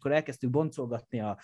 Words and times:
akkor 0.00 0.12
elkezdtük 0.12 0.50
boncolgatni 0.50 1.20
a, 1.20 1.38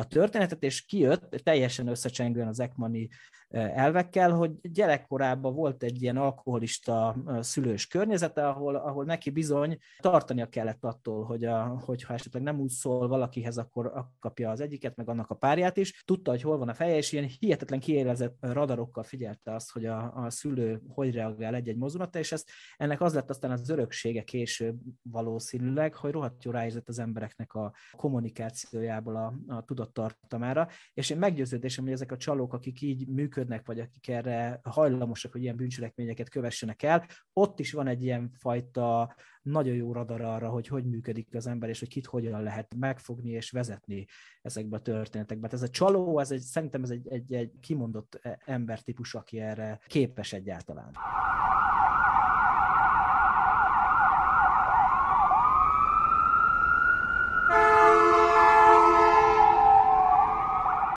a 0.00 0.06
történetet, 0.06 0.62
és 0.62 0.84
kijött 0.84 1.40
teljesen 1.42 1.86
összecsengően 1.86 2.48
az 2.48 2.60
Ekmani 2.60 3.08
elvekkel, 3.50 4.30
hogy 4.30 4.52
gyerekkorában 4.62 5.54
volt 5.54 5.82
egy 5.82 6.02
ilyen 6.02 6.16
alkoholista 6.16 7.16
szülős 7.40 7.86
környezete, 7.86 8.48
ahol, 8.48 8.76
ahol 8.76 9.04
neki 9.04 9.30
bizony 9.30 9.78
tartania 9.98 10.46
kellett 10.46 10.84
attól, 10.84 11.24
hogy 11.24 11.44
a, 11.44 11.62
hogyha 11.62 12.14
esetleg 12.14 12.42
nem 12.42 12.60
úgy 12.60 12.68
szól 12.68 13.08
valakihez, 13.08 13.58
akkor 13.58 14.06
kapja 14.18 14.50
az 14.50 14.60
egyiket, 14.60 14.96
meg 14.96 15.08
annak 15.08 15.30
a 15.30 15.34
párját 15.34 15.76
is. 15.76 16.02
Tudta, 16.04 16.30
hogy 16.30 16.42
hol 16.42 16.58
van 16.58 16.68
a 16.68 16.74
feje, 16.74 16.96
és 16.96 17.12
ilyen 17.12 17.30
hihetetlen 17.38 17.80
kiélezett 17.80 18.36
radarokkal 18.40 19.02
figyelte 19.02 19.54
azt, 19.54 19.72
hogy 19.72 19.86
a, 19.86 20.12
a 20.14 20.30
szülő 20.30 20.82
hogy 20.88 21.14
reagál 21.14 21.54
egy-egy 21.54 21.76
mozdulata, 21.76 22.18
és 22.18 22.32
ezt, 22.32 22.50
ennek 22.76 23.00
az 23.00 23.14
lett 23.14 23.30
aztán 23.30 23.50
az 23.50 23.68
öröksége 23.68 24.22
később 24.22 24.78
valószínűleg, 25.02 25.94
hogy 25.94 26.12
rohadt 26.12 26.44
jó 26.44 26.50
ráérzett 26.50 26.88
az 26.88 26.98
embereknek 26.98 27.54
a 27.54 27.72
kommunikációjából 27.96 29.16
a, 29.16 29.54
a 29.54 29.60
tudattartamára, 29.92 30.68
és 30.94 31.10
én 31.10 31.18
meggyőződésem, 31.18 31.84
hogy 31.84 31.92
ezek 31.92 32.12
a 32.12 32.16
csalók, 32.16 32.52
akik 32.52 32.80
így 32.80 33.08
működnek, 33.08 33.66
vagy 33.66 33.80
akik 33.80 34.08
erre 34.08 34.60
hajlamosak, 34.62 35.32
hogy 35.32 35.42
ilyen 35.42 35.56
bűncselekményeket 35.56 36.28
kövessenek 36.28 36.82
el, 36.82 37.06
ott 37.32 37.60
is 37.60 37.72
van 37.72 37.86
egy 37.86 38.02
ilyen 38.02 38.30
fajta 38.32 39.14
nagyon 39.42 39.74
jó 39.74 39.92
radar 39.92 40.20
arra, 40.20 40.48
hogy 40.48 40.66
hogy 40.66 40.84
működik 40.84 41.34
az 41.34 41.46
ember, 41.46 41.68
és 41.68 41.78
hogy 41.78 41.88
kit 41.88 42.06
hogyan 42.06 42.42
lehet 42.42 42.74
megfogni 42.74 43.30
és 43.30 43.50
vezetni 43.50 44.06
ezekbe 44.42 44.76
a 44.76 44.80
történetekbe. 44.80 45.46
Hát 45.46 45.52
ez 45.52 45.62
a 45.62 45.68
csaló, 45.68 46.18
ez 46.18 46.30
egy, 46.30 46.40
szerintem 46.40 46.82
ez 46.82 46.90
egy, 46.90 47.08
egy, 47.08 47.32
egy 47.32 47.52
kimondott 47.60 48.20
embertípus, 48.44 49.14
aki 49.14 49.40
erre 49.40 49.80
képes 49.86 50.32
egyáltalán. 50.32 50.92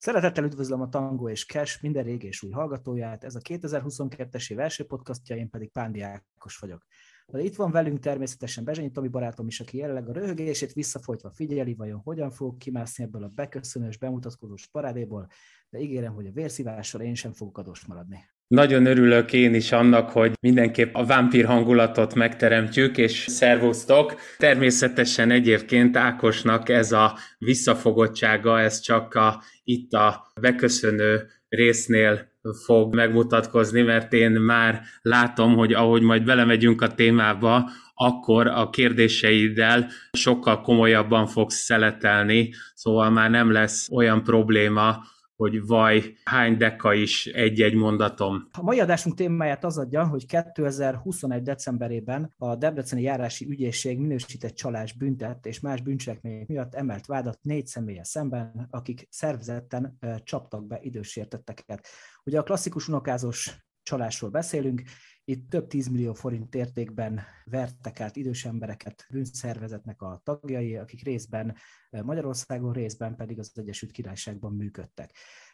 Szeretettel 0.03 0.43
üdvözlöm 0.43 0.81
a 0.81 0.89
Tango 0.89 1.29
és 1.29 1.45
Cash 1.45 1.81
minden 1.81 2.03
régi 2.03 2.27
és 2.27 2.43
új 2.43 2.51
hallgatóját. 2.51 3.23
Ez 3.23 3.35
a 3.35 3.39
2022-es 3.39 4.51
év 4.51 4.59
első 4.59 4.85
podcastja, 4.85 5.35
én 5.35 5.49
pedig 5.49 5.71
Pándi 5.71 6.01
Ákos 6.01 6.57
vagyok. 6.57 6.85
De 7.27 7.41
itt 7.41 7.55
van 7.55 7.71
velünk 7.71 7.99
természetesen 7.99 8.63
Bezsenyi 8.63 8.91
Tomi 8.91 9.07
barátom 9.07 9.47
is, 9.47 9.59
aki 9.59 9.77
jelenleg 9.77 10.09
a 10.09 10.13
röhögését 10.13 10.73
visszafolytva 10.73 11.31
figyeli, 11.31 11.73
vajon 11.73 11.99
hogyan 11.99 12.31
fog 12.31 12.57
kimászni 12.57 13.03
ebből 13.03 13.23
a 13.23 13.31
beköszönős, 13.35 13.97
bemutatkozós 13.97 14.67
parádéból, 14.67 15.27
de 15.69 15.79
ígérem, 15.79 16.13
hogy 16.13 16.27
a 16.27 16.31
vérszívással 16.31 17.01
én 17.01 17.15
sem 17.15 17.33
fogok 17.33 17.57
adós 17.57 17.85
maradni. 17.85 18.32
Nagyon 18.47 18.85
örülök 18.85 19.33
én 19.33 19.53
is 19.53 19.71
annak, 19.71 20.09
hogy 20.09 20.31
mindenképp 20.41 20.93
a 20.95 21.05
vámpír 21.05 21.45
hangulatot 21.45 22.15
megteremtjük, 22.15 22.97
és 22.97 23.25
szervusztok! 23.27 24.15
Természetesen 24.37 25.31
egyébként 25.31 25.97
Ákosnak 25.97 26.69
ez 26.69 26.91
a 26.91 27.17
visszafogottsága, 27.37 28.59
ez 28.59 28.79
csak 28.79 29.13
a, 29.13 29.43
itt 29.63 29.91
a 29.91 30.31
beköszönő 30.41 31.27
résznél 31.49 32.31
fog 32.65 32.95
megmutatkozni, 32.95 33.81
mert 33.81 34.13
én 34.13 34.31
már 34.31 34.81
látom, 35.01 35.55
hogy 35.55 35.73
ahogy 35.73 36.01
majd 36.01 36.23
belemegyünk 36.23 36.81
a 36.81 36.93
témába, 36.93 37.69
akkor 37.93 38.47
a 38.47 38.69
kérdéseiddel 38.69 39.87
sokkal 40.11 40.61
komolyabban 40.61 41.27
fogsz 41.27 41.55
szeletelni, 41.55 42.53
szóval 42.73 43.09
már 43.09 43.29
nem 43.29 43.51
lesz 43.51 43.89
olyan 43.91 44.23
probléma, 44.23 45.03
hogy 45.43 45.65
vaj, 45.65 46.17
hány 46.23 46.57
deka 46.57 46.93
is 46.93 47.25
egy-egy 47.25 47.73
mondatom. 47.73 48.47
A 48.51 48.61
mai 48.61 48.79
adásunk 48.79 49.15
témáját 49.15 49.63
az 49.63 49.77
adja, 49.77 50.07
hogy 50.07 50.25
2021. 50.25 51.41
decemberében 51.41 52.33
a 52.37 52.55
Debreceni 52.55 53.01
Járási 53.01 53.45
Ügyészség 53.45 53.99
minősített 53.99 54.53
csalás 54.55 54.93
büntet 54.93 55.45
és 55.45 55.59
más 55.59 55.81
bűncselekmények 55.81 56.47
miatt 56.47 56.75
emelt 56.75 57.05
vádat 57.05 57.39
négy 57.41 57.65
személye 57.65 58.03
szemben, 58.03 58.67
akik 58.71 59.07
szervezetten 59.09 59.97
csaptak 60.23 60.67
be 60.67 60.79
idősértetteket. 60.81 61.87
Ugye 62.23 62.39
a 62.39 62.43
klasszikus 62.43 62.87
unokázós 62.87 63.57
csalásról 63.83 64.29
beszélünk, 64.29 64.81
itt 65.25 65.49
több 65.49 65.67
tízmillió 65.67 66.13
forint 66.13 66.55
értékben 66.55 67.21
vertek 67.45 67.99
át 67.99 68.15
idős 68.15 68.45
embereket 68.45 69.05
bűnszervezetnek 69.09 70.01
a 70.01 70.21
tagjai, 70.23 70.75
akik 70.75 71.03
részben 71.03 71.55
Magyarországon, 71.89 72.73
részben 72.73 73.15
pedig 73.15 73.39
az 73.39 73.51
Egyesült 73.55 73.91
Királyságban 73.91 74.53
működtek. 74.55 75.11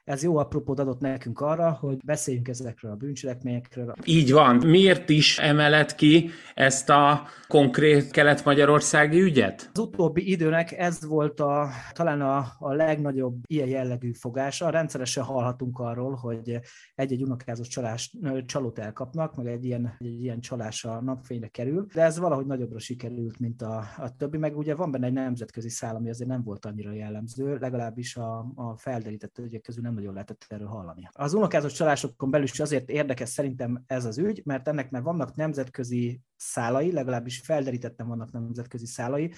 Ez 0.09 0.23
jó 0.23 0.37
apropót 0.37 0.79
adott 0.79 0.99
nekünk 0.99 1.39
arra, 1.39 1.71
hogy 1.71 1.97
beszéljünk 2.05 2.47
ezekről 2.47 2.91
a 2.91 2.95
bűncselekményekről. 2.95 3.93
Így 4.05 4.31
van. 4.31 4.55
Miért 4.55 5.09
is 5.09 5.39
emelet 5.39 5.95
ki 5.95 6.29
ezt 6.53 6.89
a 6.89 7.27
konkrét 7.47 8.11
kelet-magyarországi 8.11 9.21
ügyet? 9.21 9.69
Az 9.73 9.79
utóbbi 9.79 10.31
időnek 10.31 10.71
ez 10.71 11.05
volt 11.05 11.39
a, 11.39 11.69
talán 11.93 12.21
a, 12.21 12.45
a 12.59 12.73
legnagyobb 12.73 13.35
ilyen 13.45 13.67
jellegű 13.67 14.11
fogása. 14.11 14.69
Rendszeresen 14.69 15.23
hallhatunk 15.23 15.79
arról, 15.79 16.13
hogy 16.13 16.59
egy-egy 16.95 17.23
unokázos 17.23 17.67
csalás, 17.67 18.17
csalót 18.45 18.79
elkapnak, 18.79 19.35
meg 19.35 19.47
egy 19.47 19.65
ilyen, 19.65 19.95
egy 19.97 20.21
ilyen 20.21 20.39
csalás 20.39 20.85
a 20.85 21.01
napfényre 21.01 21.47
kerül, 21.47 21.85
de 21.93 22.01
ez 22.01 22.19
valahogy 22.19 22.45
nagyobbra 22.45 22.79
sikerült, 22.79 23.39
mint 23.39 23.61
a, 23.61 23.83
a 23.97 24.15
többi, 24.17 24.37
meg 24.37 24.57
ugye 24.57 24.75
van 24.75 24.91
benne 24.91 25.05
egy 25.05 25.13
nemzetközi 25.13 25.69
szál, 25.69 25.95
ami 25.95 26.09
azért 26.09 26.29
nem 26.29 26.43
volt 26.43 26.65
annyira 26.65 26.91
jellemző, 26.91 27.57
legalábbis 27.57 28.15
a, 28.15 28.51
a 28.55 28.77
felderített 28.77 29.37
ügyek 29.37 29.61
közül 29.61 29.83
nem 29.83 29.97
nagyon 29.99 30.13
lehetett 30.13 30.45
erről 30.47 30.67
hallani. 30.67 31.09
Az 31.11 31.33
unokázos 31.33 31.73
csalásokon 31.73 32.31
belül 32.31 32.45
is 32.45 32.59
azért 32.59 32.89
érdekes 32.89 33.29
szerintem 33.29 33.83
ez 33.87 34.05
az 34.05 34.17
ügy, 34.17 34.41
mert 34.45 34.67
ennek 34.67 34.89
már 34.89 35.01
vannak 35.01 35.35
nemzetközi 35.35 36.21
szálai, 36.35 36.91
legalábbis 36.91 37.41
felderítettem 37.43 38.07
vannak 38.07 38.31
nemzetközi 38.31 38.85
szálai, 38.85 39.33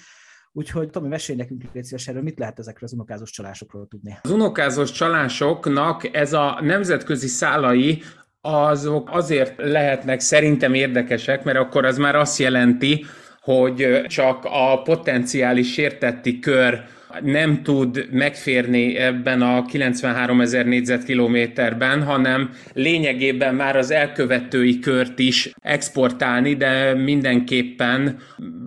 Úgyhogy 0.54 0.90
Tomi, 0.90 1.08
mesélj 1.08 1.38
nekünk 1.38 1.62
légy 1.72 1.84
szíves 1.84 2.08
erről, 2.08 2.22
mit 2.22 2.38
lehet 2.38 2.58
ezekről 2.58 2.88
az 2.88 2.94
unokázos 2.94 3.30
csalásokról 3.30 3.86
tudni? 3.88 4.18
Az 4.22 4.30
unokázos 4.30 4.90
csalásoknak 4.90 6.14
ez 6.16 6.32
a 6.32 6.58
nemzetközi 6.60 7.26
szálai 7.26 8.02
azok 8.40 9.08
azért 9.12 9.54
lehetnek 9.56 10.20
szerintem 10.20 10.74
érdekesek, 10.74 11.44
mert 11.44 11.58
akkor 11.58 11.84
az 11.84 11.96
már 11.96 12.16
azt 12.16 12.38
jelenti, 12.38 13.04
hogy 13.40 14.02
csak 14.06 14.44
a 14.44 14.82
potenciális 14.82 15.72
sértetti 15.72 16.38
kör 16.38 16.84
nem 17.22 17.62
tud 17.62 18.08
megférni 18.10 18.96
ebben 18.96 19.42
a 19.42 19.64
93 19.64 20.40
ezer 20.40 20.66
négyzetkilométerben, 20.66 22.02
hanem 22.02 22.50
lényegében 22.72 23.54
már 23.54 23.76
az 23.76 23.90
elkövetői 23.90 24.78
kört 24.78 25.18
is 25.18 25.52
exportálni, 25.60 26.54
de 26.54 26.94
mindenképpen 26.94 28.18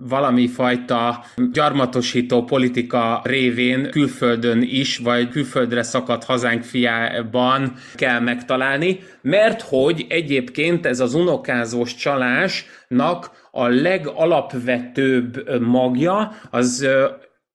valami 0.08 0.46
fajta 0.46 1.24
gyarmatosító 1.52 2.44
politika 2.44 3.20
révén 3.24 3.90
külföldön 3.90 4.62
is, 4.62 4.98
vagy 4.98 5.28
külföldre 5.28 5.82
szakadt 5.82 6.24
hazánk 6.24 6.62
fiában 6.62 7.72
kell 7.94 8.20
megtalálni, 8.20 8.98
mert 9.22 9.62
hogy 9.62 10.06
egyébként 10.08 10.86
ez 10.86 11.00
az 11.00 11.14
unokázós 11.14 11.94
csalásnak 11.94 13.30
a 13.50 13.66
legalapvetőbb 13.68 15.60
magja 15.60 16.32
az 16.50 16.88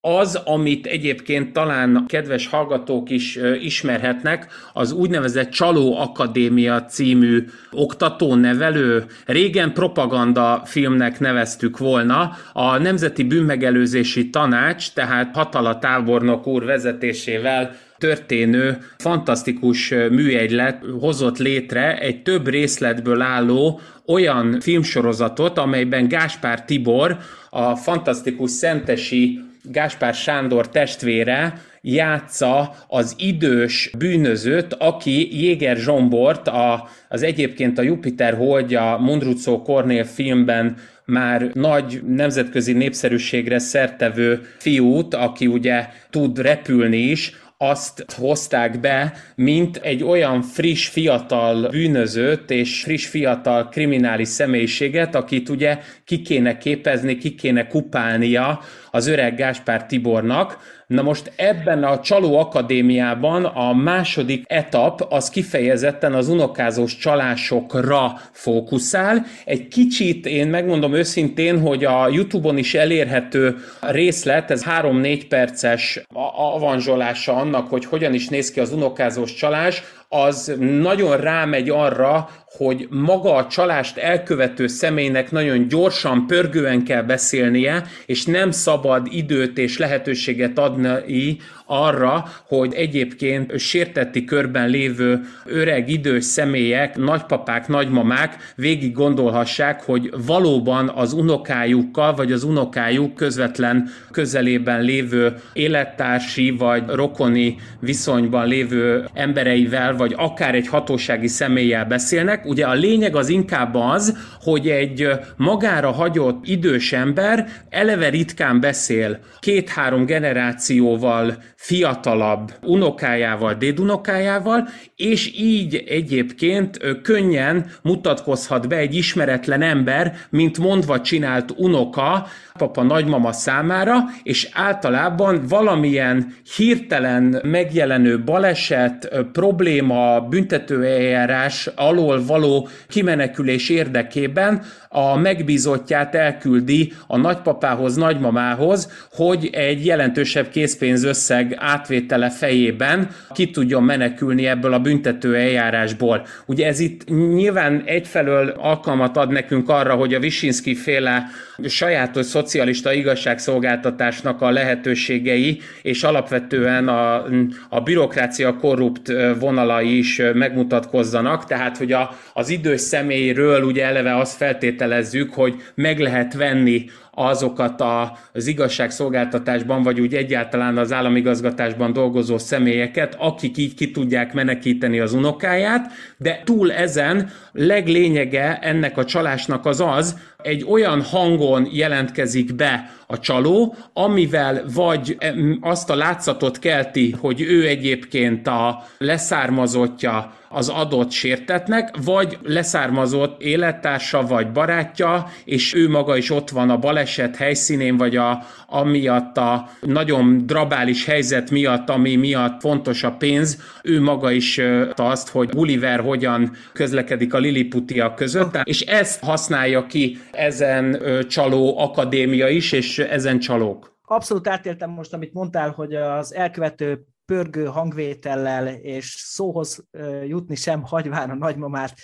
az, 0.02 0.36
amit 0.36 0.86
egyébként 0.86 1.54
talán 1.54 2.06
kedves 2.08 2.48
hallgatók 2.48 3.10
is 3.10 3.40
ismerhetnek, 3.62 4.48
az 4.74 4.92
úgynevezett 4.92 5.50
Csaló 5.50 5.98
Akadémia 5.98 6.86
című 6.86 7.46
oktató-nevelő, 7.72 9.06
régen 9.26 9.74
propaganda 9.74 10.62
filmnek 10.66 11.20
neveztük 11.20 11.78
volna, 11.78 12.38
a 12.54 12.78
Nemzeti 12.78 13.24
Bűnmegelőzési 13.24 14.30
Tanács, 14.30 14.94
tehát 14.94 15.36
Hatala 15.36 15.80
tábornok 15.80 16.48
úr 16.48 16.64
vezetésével 16.66 17.76
történő 17.98 18.78
fantasztikus 18.98 19.90
műegylet 19.90 20.84
hozott 21.00 21.38
létre 21.38 21.98
egy 21.98 22.22
több 22.22 22.48
részletből 22.48 23.22
álló 23.22 23.80
olyan 24.06 24.60
filmsorozatot, 24.60 25.58
amelyben 25.58 26.08
Gáspár 26.08 26.66
Tibor, 26.66 27.18
a 27.50 27.76
fantasztikus 27.76 28.52
szentesi 28.52 29.51
Gáspár 29.64 30.14
Sándor 30.14 30.70
testvére 30.70 31.62
játsza 31.82 32.76
az 32.88 33.16
idős 33.18 33.92
bűnözőt, 33.98 34.74
aki 34.74 35.42
Jéger 35.44 35.78
Zsombort, 35.78 36.48
a, 36.48 36.90
az 37.10 37.24
egyébként 37.24 37.78
a 37.78 37.82
Jupiter 37.82 38.34
holdja 38.34 38.98
Mondrucó 38.98 39.62
Kornél 39.62 40.04
filmben 40.04 40.78
már 41.06 41.52
nagy 41.54 42.02
nemzetközi 42.08 42.74
népszerűségre 42.74 43.60
szertevő 43.60 44.42
fiút, 44.58 45.14
aki 45.14 45.48
ugye 45.48 45.88
tud 46.10 46.40
repülni 46.40 46.98
is, 46.98 47.34
azt 47.58 48.06
hozták 48.18 48.80
be, 48.80 49.14
mint 49.36 49.78
egy 49.78 50.04
olyan 50.04 50.42
friss, 50.42 50.88
fiatal 50.88 51.70
bűnözőt 51.70 52.52
és 52.52 52.82
friss, 52.82 53.06
fiatal 53.06 53.70
kriminális 53.70 54.28
személyiséget, 54.28 55.16
akit 55.16 55.50
ugye 55.50 55.80
ki 56.06 56.22
kéne 56.22 56.58
képezni, 56.58 57.18
ki 57.18 57.36
kéne 57.36 57.68
kupálnia 57.68 58.62
az 58.92 59.08
öreg 59.08 59.36
Gáspár 59.36 59.86
Tibornak, 59.86 60.58
Na 60.92 61.02
most 61.02 61.32
ebben 61.36 61.84
a 61.84 62.00
Csaló 62.00 62.38
Akadémiában 62.38 63.46
a 63.46 63.74
második 63.74 64.44
etap 64.48 65.06
az 65.10 65.30
kifejezetten 65.30 66.14
az 66.14 66.28
unokázós 66.28 66.98
csalásokra 66.98 68.20
fókuszál. 68.32 69.26
Egy 69.46 69.68
kicsit, 69.68 70.26
én 70.26 70.48
megmondom 70.48 70.94
őszintén, 70.94 71.60
hogy 71.60 71.86
a 71.86 72.08
YouTube-on 72.08 72.58
is 72.58 72.74
elérhető 72.74 73.58
részlet, 73.80 74.52
ez 74.52 74.64
3-4 74.82 75.24
perces 75.30 76.02
avanzsolása 76.36 77.36
annak, 77.36 77.70
hogy 77.70 77.86
hogyan 77.86 78.14
is 78.14 78.28
néz 78.28 78.52
ki 78.52 78.60
az 78.60 78.74
unokázós 78.74 79.34
csalás, 79.34 79.84
az 80.14 80.54
nagyon 80.60 81.18
rámegy 81.18 81.70
arra, 81.70 82.30
hogy 82.46 82.88
maga 82.90 83.36
a 83.36 83.48
csalást 83.48 83.98
elkövető 83.98 84.68
személynek 84.68 85.32
nagyon 85.32 85.68
gyorsan, 85.68 86.28
pörgően 86.28 86.84
kell 86.84 87.02
beszélnie, 87.02 87.84
és 88.06 88.26
nem 88.26 88.52
szabad 88.52 89.08
időt 89.10 89.58
és 89.58 89.78
lehetőséget 89.78 90.58
adni 90.58 91.38
arra, 91.72 92.26
hogy 92.48 92.74
egyébként 92.74 93.60
sértetti 93.60 94.24
körben 94.24 94.70
lévő 94.70 95.22
öreg, 95.46 95.90
idős 95.90 96.24
személyek, 96.24 96.98
nagypapák, 96.98 97.68
nagymamák 97.68 98.38
végig 98.56 98.94
gondolhassák, 98.94 99.82
hogy 99.82 100.14
valóban 100.26 100.92
az 100.96 101.14
unokájukkal, 101.14 102.14
vagy 102.14 102.32
az 102.32 102.44
unokájuk 102.44 103.16
közvetlen 103.16 103.90
közelében 104.12 104.82
lévő 104.82 105.36
élettársi, 105.54 106.50
vagy 106.50 106.84
rokoni 106.88 107.56
viszonyban 107.80 108.48
lévő 108.48 109.06
embereivel, 109.14 109.96
vagy 109.96 110.14
akár 110.18 110.56
egy 110.56 110.68
hatósági 110.68 111.28
személlyel 111.28 111.86
beszélnek. 111.86 112.46
Ugye 112.46 112.66
a 112.66 112.74
lényeg 112.74 113.16
az 113.16 113.30
inkább 113.30 113.76
az, 113.76 114.18
hogy 114.42 114.70
egy 114.70 115.08
magára 115.38 115.92
hagyott 115.92 116.48
idős 116.48 116.94
ember 116.94 117.48
eleve 117.70 118.10
ritkán 118.10 118.60
beszél 118.60 119.20
két-három 119.40 120.06
generációval 120.06 121.38
fiatalabb 121.62 122.54
unokájával, 122.62 123.54
dédunokájával, 123.54 124.68
és 124.96 125.32
így 125.40 125.84
egyébként 125.88 127.02
könnyen 127.02 127.72
mutatkozhat 127.82 128.68
be 128.68 128.76
egy 128.76 128.96
ismeretlen 128.96 129.62
ember, 129.62 130.16
mint 130.30 130.58
mondva 130.58 131.02
csinált 131.02 131.54
unoka, 131.58 132.28
papa 132.58 132.84
nagymama 132.84 133.32
számára, 133.32 133.98
és 134.24 134.50
általában 134.54 135.46
valamilyen 135.48 136.34
hirtelen 136.56 137.40
megjelenő 137.44 138.24
baleset, 138.24 139.10
probléma, 139.32 140.20
büntetőeljárás 140.22 141.70
alól 141.76 142.26
való 142.26 142.68
kimenekülés 142.88 143.70
érdekében 143.70 144.64
a 144.94 145.18
megbízottját 145.18 146.16
elküldi 146.16 146.94
a 147.08 147.18
nagypapához, 147.18 147.96
nagymamához, 147.96 149.08
hogy 149.12 149.50
egy 149.52 149.86
jelentősebb 149.86 150.50
készpénzösszeg 150.50 151.56
átvétele 151.60 152.30
fejében 152.30 153.10
ki 153.34 153.52
tudjon 153.52 153.84
menekülni 153.84 154.48
ebből 154.48 154.74
a 154.74 154.80
büntető 154.80 155.36
eljárásból. 155.36 156.26
Ugye 156.46 156.68
ez 156.68 156.80
itt 156.80 157.10
nyilván 157.10 157.82
egyfelől 157.86 158.50
alkalmat 158.50 159.18
ad 159.18 159.32
nekünk 159.32 159.70
arra, 159.70 159.96
hogy 159.96 160.14
a 160.14 160.20
Visinski 160.20 160.76
féle 160.76 161.26
sajátos 161.68 162.26
szocialista 162.26 162.94
igazságszolgáltatásnak 162.94 164.42
a 164.42 164.50
lehetőségei, 164.50 165.62
és 165.82 166.04
alapvetően 166.04 166.88
a, 166.88 167.26
a 167.70 167.82
bürokrácia 167.82 168.56
korrupt 168.56 169.12
vonalai 169.40 169.98
is 169.98 170.22
megmutatkozzanak, 170.34 171.46
tehát 171.46 171.78
hogy 171.78 171.92
a, 171.92 172.18
az 172.34 172.50
idős 172.50 172.82
személyről 172.82 173.64
ugye 173.64 173.86
eleve 173.86 174.18
azt 174.18 174.36
feltételezzük, 174.36 175.34
hogy 175.34 175.56
meg 175.76 176.00
lehet 176.00 176.34
venni 176.34 176.86
azokat 177.26 177.82
a, 177.82 178.18
az 178.34 178.48
igazságszolgáltatásban, 178.48 179.84
vagy 179.84 180.00
úgy 180.00 180.14
egyáltalán 180.14 180.78
az 180.78 180.92
államigazgatásban 180.92 181.94
dolgozó 181.94 182.38
személyeket, 182.38 183.16
akik 183.20 183.58
így 183.58 183.74
ki 183.74 183.92
tudják 183.92 184.34
menekíteni 184.34 185.00
az 185.00 185.14
unokáját, 185.14 185.92
de 186.18 186.42
túl 186.46 186.72
ezen 186.72 187.30
leglényege 187.52 188.60
ennek 188.60 188.98
a 188.98 189.06
csalásnak 189.06 189.66
az 189.66 189.80
az, 189.80 190.18
egy 190.44 190.66
olyan 190.70 191.02
hangon 191.02 191.68
jelentkezik 191.72 192.56
be 192.56 192.90
a 193.08 193.20
csaló, 193.20 193.76
amivel 193.94 194.64
vagy 194.74 195.18
azt 195.62 195.90
a 195.90 195.96
látszatot 195.96 196.60
kelti, 196.60 197.16
hogy 197.20 197.42
ő 197.42 197.68
egyébként 197.68 198.48
a 198.48 198.84
leszármazottja 198.98 200.34
az 200.52 200.70
adott 200.70 201.12
sértetnek, 201.12 201.96
vagy 202.04 202.38
leszármazott 202.44 203.42
élettársa 203.42 204.22
vagy 204.22 204.52
barátja, 204.52 205.28
és 205.46 205.74
ő 205.74 205.90
maga 205.90 206.18
is 206.18 206.30
ott 206.30 206.50
van 206.50 206.70
a 206.70 206.78
baleset 206.78 207.36
helyszínén, 207.36 207.98
vagy 207.98 208.16
a, 208.16 208.44
amiatt 208.68 209.38
a 209.38 209.70
nagyon 209.82 210.46
drabális 210.46 211.06
helyzet 211.06 211.50
miatt, 211.50 211.90
ami 211.90 212.16
miatt 212.16 212.62
fontos 212.62 213.04
a 213.04 213.12
pénz, 213.12 213.62
ő 213.84 214.02
maga 214.02 214.32
is 214.32 214.62
azt, 214.96 215.30
hogy 215.30 215.50
Gulliver 215.50 216.00
hogyan 216.00 216.52
közlekedik 216.74 217.34
a 217.34 217.38
Lilliputiak 217.38 218.16
között, 218.16 218.60
és 218.64 218.82
ezt 218.82 219.24
használja 219.24 219.86
ki 219.86 220.18
ezen 220.32 221.02
csaló 221.28 221.80
akadémia 221.80 222.48
is, 222.48 222.72
és 222.72 223.00
ezen 223.00 223.40
csalók. 223.40 223.92
Abszolút 224.06 224.48
átéltem 224.48 224.90
most, 224.90 225.14
amit 225.14 225.34
mondtál, 225.34 225.70
hogy 225.70 225.94
az 225.96 226.36
elkövető 226.36 227.06
pörgő 227.32 227.66
hangvétellel 227.66 228.68
és 228.68 229.16
szóhoz 229.18 229.88
jutni 230.26 230.56
sem 230.56 230.84
hagyván 230.84 231.30
a 231.30 231.36
nagymamát 231.36 231.96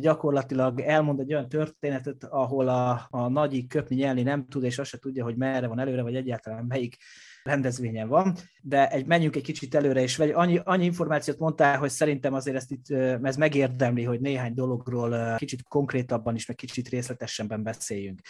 gyakorlatilag 0.00 0.80
elmond 0.80 1.20
egy 1.20 1.32
olyan 1.32 1.48
történetet, 1.48 2.24
ahol 2.24 2.68
a, 2.68 3.06
a 3.10 3.28
nagyi 3.28 3.66
köpni 3.66 3.96
nyelni 3.96 4.22
nem 4.22 4.46
tud, 4.46 4.64
és 4.64 4.78
azt 4.78 4.90
se 4.90 4.98
tudja, 4.98 5.24
hogy 5.24 5.36
merre 5.36 5.66
van 5.66 5.78
előre, 5.78 6.02
vagy 6.02 6.16
egyáltalán 6.16 6.64
melyik 6.64 6.96
rendezvényen 7.42 8.08
van, 8.08 8.36
de 8.62 8.88
egy, 8.88 9.06
menjünk 9.06 9.36
egy 9.36 9.42
kicsit 9.42 9.74
előre, 9.74 10.00
és 10.00 10.16
vagy 10.16 10.30
annyi, 10.30 10.60
annyi 10.64 10.84
információt 10.84 11.38
mondtál, 11.38 11.78
hogy 11.78 11.90
szerintem 11.90 12.34
azért 12.34 12.56
ezt 12.56 12.70
itt, 12.70 12.90
ez 13.22 13.36
megérdemli, 13.36 14.04
hogy 14.04 14.20
néhány 14.20 14.54
dologról 14.54 15.36
kicsit 15.36 15.62
konkrétabban 15.62 16.34
is, 16.34 16.46
meg 16.46 16.56
kicsit 16.56 16.88
részletesebben 16.88 17.62
beszéljünk. 17.62 18.20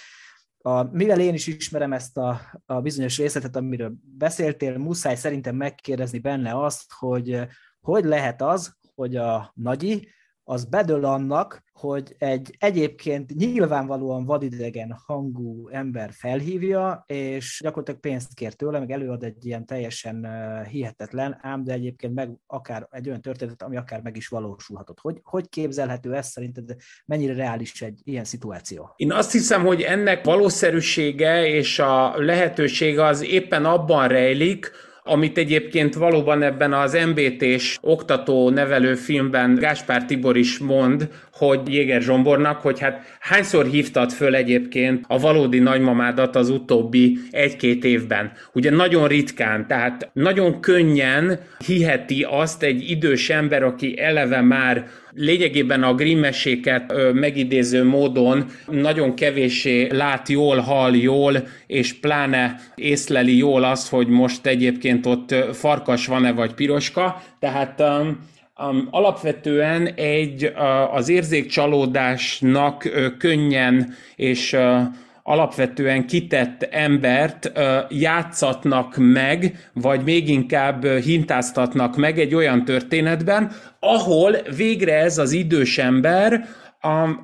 A, 0.63 0.83
mivel 0.83 1.21
én 1.21 1.35
is 1.35 1.47
ismerem 1.47 1.93
ezt 1.93 2.17
a, 2.17 2.41
a 2.67 2.81
bizonyos 2.81 3.19
részletet, 3.19 3.57
amiről 3.57 3.93
beszéltél, 4.19 4.79
muszáj 4.79 5.15
szerintem 5.15 5.57
megkérdezni 5.57 6.19
benne 6.19 6.65
azt, 6.65 6.93
hogy 6.93 7.47
hogy 7.81 8.05
lehet 8.05 8.43
az, 8.43 8.77
hogy 8.95 9.17
a 9.17 9.53
nagyi 9.55 10.09
az 10.45 10.65
bedől 10.65 11.05
annak, 11.05 11.63
hogy 11.73 12.15
egy 12.19 12.57
egyébként 12.59 13.35
nyilvánvalóan 13.35 14.25
vadidegen 14.25 14.97
hangú 15.07 15.69
ember 15.69 16.11
felhívja, 16.13 17.05
és 17.07 17.61
gyakorlatilag 17.63 18.01
pénzt 18.01 18.35
kér 18.35 18.53
tőle, 18.53 18.79
meg 18.79 18.91
előad 18.91 19.23
egy 19.23 19.47
ilyen 19.47 19.67
teljesen 19.67 20.27
hihetetlen, 20.65 21.39
ám 21.41 21.65
de 21.65 21.73
egyébként 21.73 22.15
meg 22.15 22.31
akár 22.47 22.87
egy 22.91 23.09
olyan 23.09 23.21
történet, 23.21 23.63
ami 23.63 23.77
akár 23.77 24.03
meg 24.03 24.17
is 24.17 24.29
valósulhatott. 24.29 25.01
Hogy, 25.01 25.21
hogy 25.23 25.49
képzelhető 25.49 26.15
ez 26.15 26.29
szerinted, 26.29 26.75
mennyire 27.07 27.35
reális 27.35 27.83
egy 27.83 28.01
ilyen 28.05 28.25
szituáció? 28.25 28.93
Én 28.97 29.13
azt 29.13 29.33
hiszem, 29.33 29.65
hogy 29.65 29.83
ennek 29.83 30.25
valószerűsége 30.25 31.47
és 31.47 31.79
a 31.79 32.19
lehetősége 32.19 33.05
az 33.05 33.23
éppen 33.23 33.65
abban 33.65 34.09
rejlik, 34.09 34.71
amit 35.05 35.39
egyébként 35.39 35.95
valóban 35.95 36.43
ebben 36.43 36.73
az 36.73 36.99
MBT-s 37.15 37.79
oktató-nevelő 37.81 38.95
filmben 38.95 39.55
Gáspár 39.55 40.05
Tibor 40.05 40.37
is 40.37 40.59
mond, 40.59 41.09
hogy 41.33 41.61
Jéger 41.67 42.03
Zsombornak, 42.03 42.61
hogy 42.61 42.81
hát 42.81 43.17
hányszor 43.21 43.67
hívtad 43.67 44.11
föl 44.11 44.35
egyébként 44.35 45.05
a 45.09 45.19
valódi 45.19 45.59
nagymamádat 45.59 46.37
az 46.37 46.49
utóbbi 46.49 47.19
egy-két 47.31 47.85
évben. 47.85 48.33
Ugye 48.53 48.71
nagyon 48.71 49.09
ritkán, 49.09 49.67
tehát 49.67 50.11
nagyon 50.13 50.61
könnyen 50.61 51.41
hiheti 51.67 52.27
azt 52.31 52.63
egy 52.63 52.91
idős 52.91 53.31
ember, 53.31 53.63
aki 53.63 53.99
eleve 54.01 54.41
már 54.41 54.87
lényegében 55.15 55.83
a 55.83 55.95
grimmeséket 55.95 56.95
megidéző 57.13 57.85
módon 57.85 58.47
nagyon 58.67 59.15
kevéssé 59.15 59.89
lát 59.91 60.29
jól, 60.29 60.59
hall 60.59 60.95
jól, 60.95 61.47
és 61.67 61.93
pláne 61.93 62.61
észleli 62.75 63.37
jól 63.37 63.65
azt, 63.65 63.89
hogy 63.89 64.09
most 64.09 64.47
egyébként 64.47 65.07
ott 65.07 65.35
farkas 65.53 66.07
van-e 66.07 66.33
vagy 66.33 66.55
piroska. 66.55 67.23
Tehát 67.39 67.81
um, 67.81 68.19
um, 68.69 68.89
alapvetően 68.91 69.87
egy 69.87 70.45
uh, 70.45 70.95
az 70.95 71.09
érzékcsalódásnak 71.09 72.85
uh, 72.85 73.17
könnyen 73.19 73.95
és 74.17 74.53
uh, 74.53 74.81
alapvetően 75.23 76.07
kitett 76.07 76.63
embert 76.71 77.53
játszatnak 77.89 78.95
meg, 78.99 79.69
vagy 79.73 80.05
még 80.05 80.29
inkább 80.29 80.87
hintáztatnak 80.87 81.97
meg 81.97 82.19
egy 82.19 82.35
olyan 82.35 82.65
történetben, 82.65 83.53
ahol 83.81 84.37
végre 84.57 84.95
ez 84.95 85.19
az 85.19 85.33
idős 85.33 85.79
ember 85.79 86.45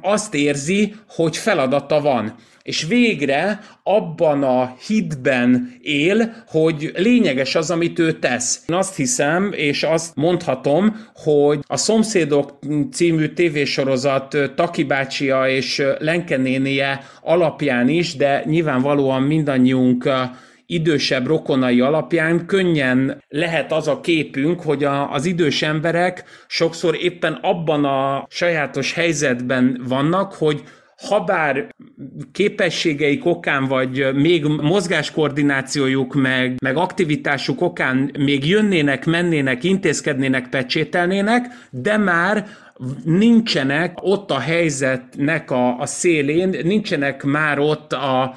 azt 0.02 0.34
érzi, 0.34 0.94
hogy 1.08 1.36
feladata 1.36 2.00
van 2.00 2.34
és 2.68 2.84
végre 2.84 3.60
abban 3.82 4.42
a 4.42 4.74
hitben 4.86 5.72
él, 5.82 6.34
hogy 6.46 6.92
lényeges 6.96 7.54
az, 7.54 7.70
amit 7.70 7.98
ő 7.98 8.12
tesz. 8.12 8.62
Én 8.66 8.76
azt 8.76 8.96
hiszem, 8.96 9.52
és 9.52 9.82
azt 9.82 10.16
mondhatom, 10.16 10.96
hogy 11.14 11.60
a 11.66 11.76
Szomszédok 11.76 12.58
című 12.92 13.28
tévésorozat 13.28 14.36
Taki 14.54 14.84
bácsia 14.84 15.48
és 15.48 15.82
Lenke 15.98 16.36
nénie 16.36 17.00
alapján 17.22 17.88
is, 17.88 18.16
de 18.16 18.42
nyilvánvalóan 18.46 19.22
mindannyiunk 19.22 20.08
idősebb 20.66 21.26
rokonai 21.26 21.80
alapján 21.80 22.46
könnyen 22.46 23.22
lehet 23.28 23.72
az 23.72 23.88
a 23.88 24.00
képünk, 24.00 24.60
hogy 24.60 24.84
a, 24.84 25.12
az 25.12 25.24
idős 25.24 25.62
emberek 25.62 26.24
sokszor 26.46 26.96
éppen 27.00 27.32
abban 27.32 27.84
a 27.84 28.26
sajátos 28.30 28.92
helyzetben 28.92 29.80
vannak, 29.88 30.32
hogy 30.32 30.62
habár 30.98 31.74
képességeik 32.32 33.24
okán, 33.24 33.64
vagy 33.64 34.14
még 34.14 34.44
mozgáskoordinációjuk, 34.46 36.14
meg, 36.14 36.54
meg 36.62 36.76
aktivitásuk 36.76 37.60
okán 37.60 38.10
még 38.18 38.46
jönnének, 38.46 39.06
mennének, 39.06 39.64
intézkednének, 39.64 40.48
pecsételnének, 40.48 41.46
de 41.70 41.96
már 41.96 42.46
nincsenek 43.04 43.98
ott 44.00 44.30
a 44.30 44.38
helyzetnek 44.38 45.50
a, 45.50 45.78
a 45.78 45.86
szélén, 45.86 46.48
nincsenek 46.62 47.22
már 47.24 47.58
ott 47.58 47.92
a, 47.92 48.34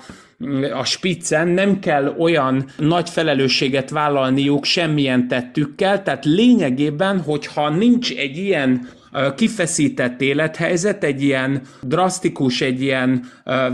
a 0.74 0.86
spiccen, 0.86 1.48
nem 1.48 1.80
kell 1.80 2.16
olyan 2.18 2.66
nagy 2.78 3.10
felelősséget 3.10 3.90
vállalniuk 3.90 4.66
semmilyen 4.66 5.28
tettükkel, 5.28 6.04
tehát 6.04 6.26
lényegében, 6.26 7.20
hogyha 7.20 7.70
nincs 7.70 8.12
egy 8.12 8.38
ilyen 8.38 8.88
kifeszített 9.36 10.22
élethelyzet, 10.22 11.04
egy 11.04 11.24
ilyen 11.24 11.62
drasztikus, 11.82 12.62
egy 12.62 12.82
ilyen 12.82 13.26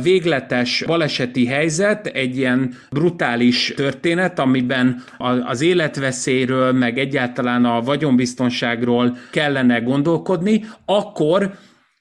végletes 0.01 0.84
baleseti 0.88 1.46
helyzet, 1.46 2.08
egy 2.08 2.38
ilyen 2.38 2.74
brutális 2.89 3.74
történet, 3.75 4.39
amiben 4.39 5.03
az 5.46 5.62
életveszélyről, 5.62 6.72
meg 6.72 6.98
egyáltalán 6.98 7.65
a 7.65 7.82
vagyonbiztonságról 7.82 9.17
kellene 9.32 9.79
gondolkodni, 9.79 10.65
akkor 10.86 11.51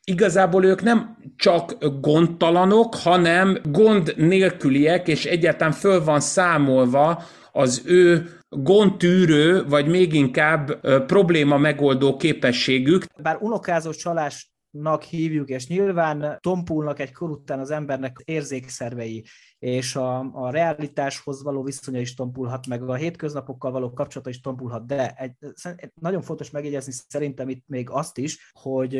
igazából 0.05 0.65
ők 0.65 0.83
nem 0.83 1.17
csak 1.37 1.77
gondtalanok, 2.01 2.95
hanem 2.95 3.59
gond 3.65 4.15
nélküliek, 4.17 5.09
és 5.09 5.25
egyáltalán 5.25 5.73
föl 5.73 6.05
van 6.05 6.21
számolva 6.21 7.23
az 7.53 7.83
ő 7.85 8.36
gondtűrő, 8.49 9.65
vagy 9.65 9.87
még 9.87 10.13
inkább 10.13 10.81
probléma 11.07 11.57
megoldó 11.57 12.17
képességük. 12.17 13.05
Bár 13.23 13.37
unokázó 13.41 13.91
csalás 13.91 14.55
nak 14.71 15.03
hívjuk, 15.03 15.49
és 15.49 15.67
nyilván 15.67 16.39
tompulnak 16.41 16.99
egy 16.99 17.13
kor 17.13 17.31
után 17.31 17.59
az 17.59 17.71
embernek 17.71 18.23
érzékszervei, 18.25 19.25
és 19.59 19.97
a, 19.97 20.19
a 20.19 20.51
realitáshoz 20.51 21.43
való 21.43 21.63
viszonya 21.63 22.01
is 22.01 22.15
tompulhat, 22.15 22.67
meg 22.67 22.83
a 22.83 22.95
hétköznapokkal 22.95 23.71
való 23.71 23.93
kapcsolata 23.93 24.31
is 24.31 24.41
tompulhat, 24.41 24.87
de 24.87 25.11
egy, 25.11 25.33
egy, 25.77 25.91
nagyon 26.01 26.23
fontos 26.23 26.51
megjegyezni 26.51 26.93
szerintem 27.09 27.49
itt 27.49 27.65
még 27.67 27.91
azt 27.91 28.19
is, 28.19 28.53
hogy 28.53 28.97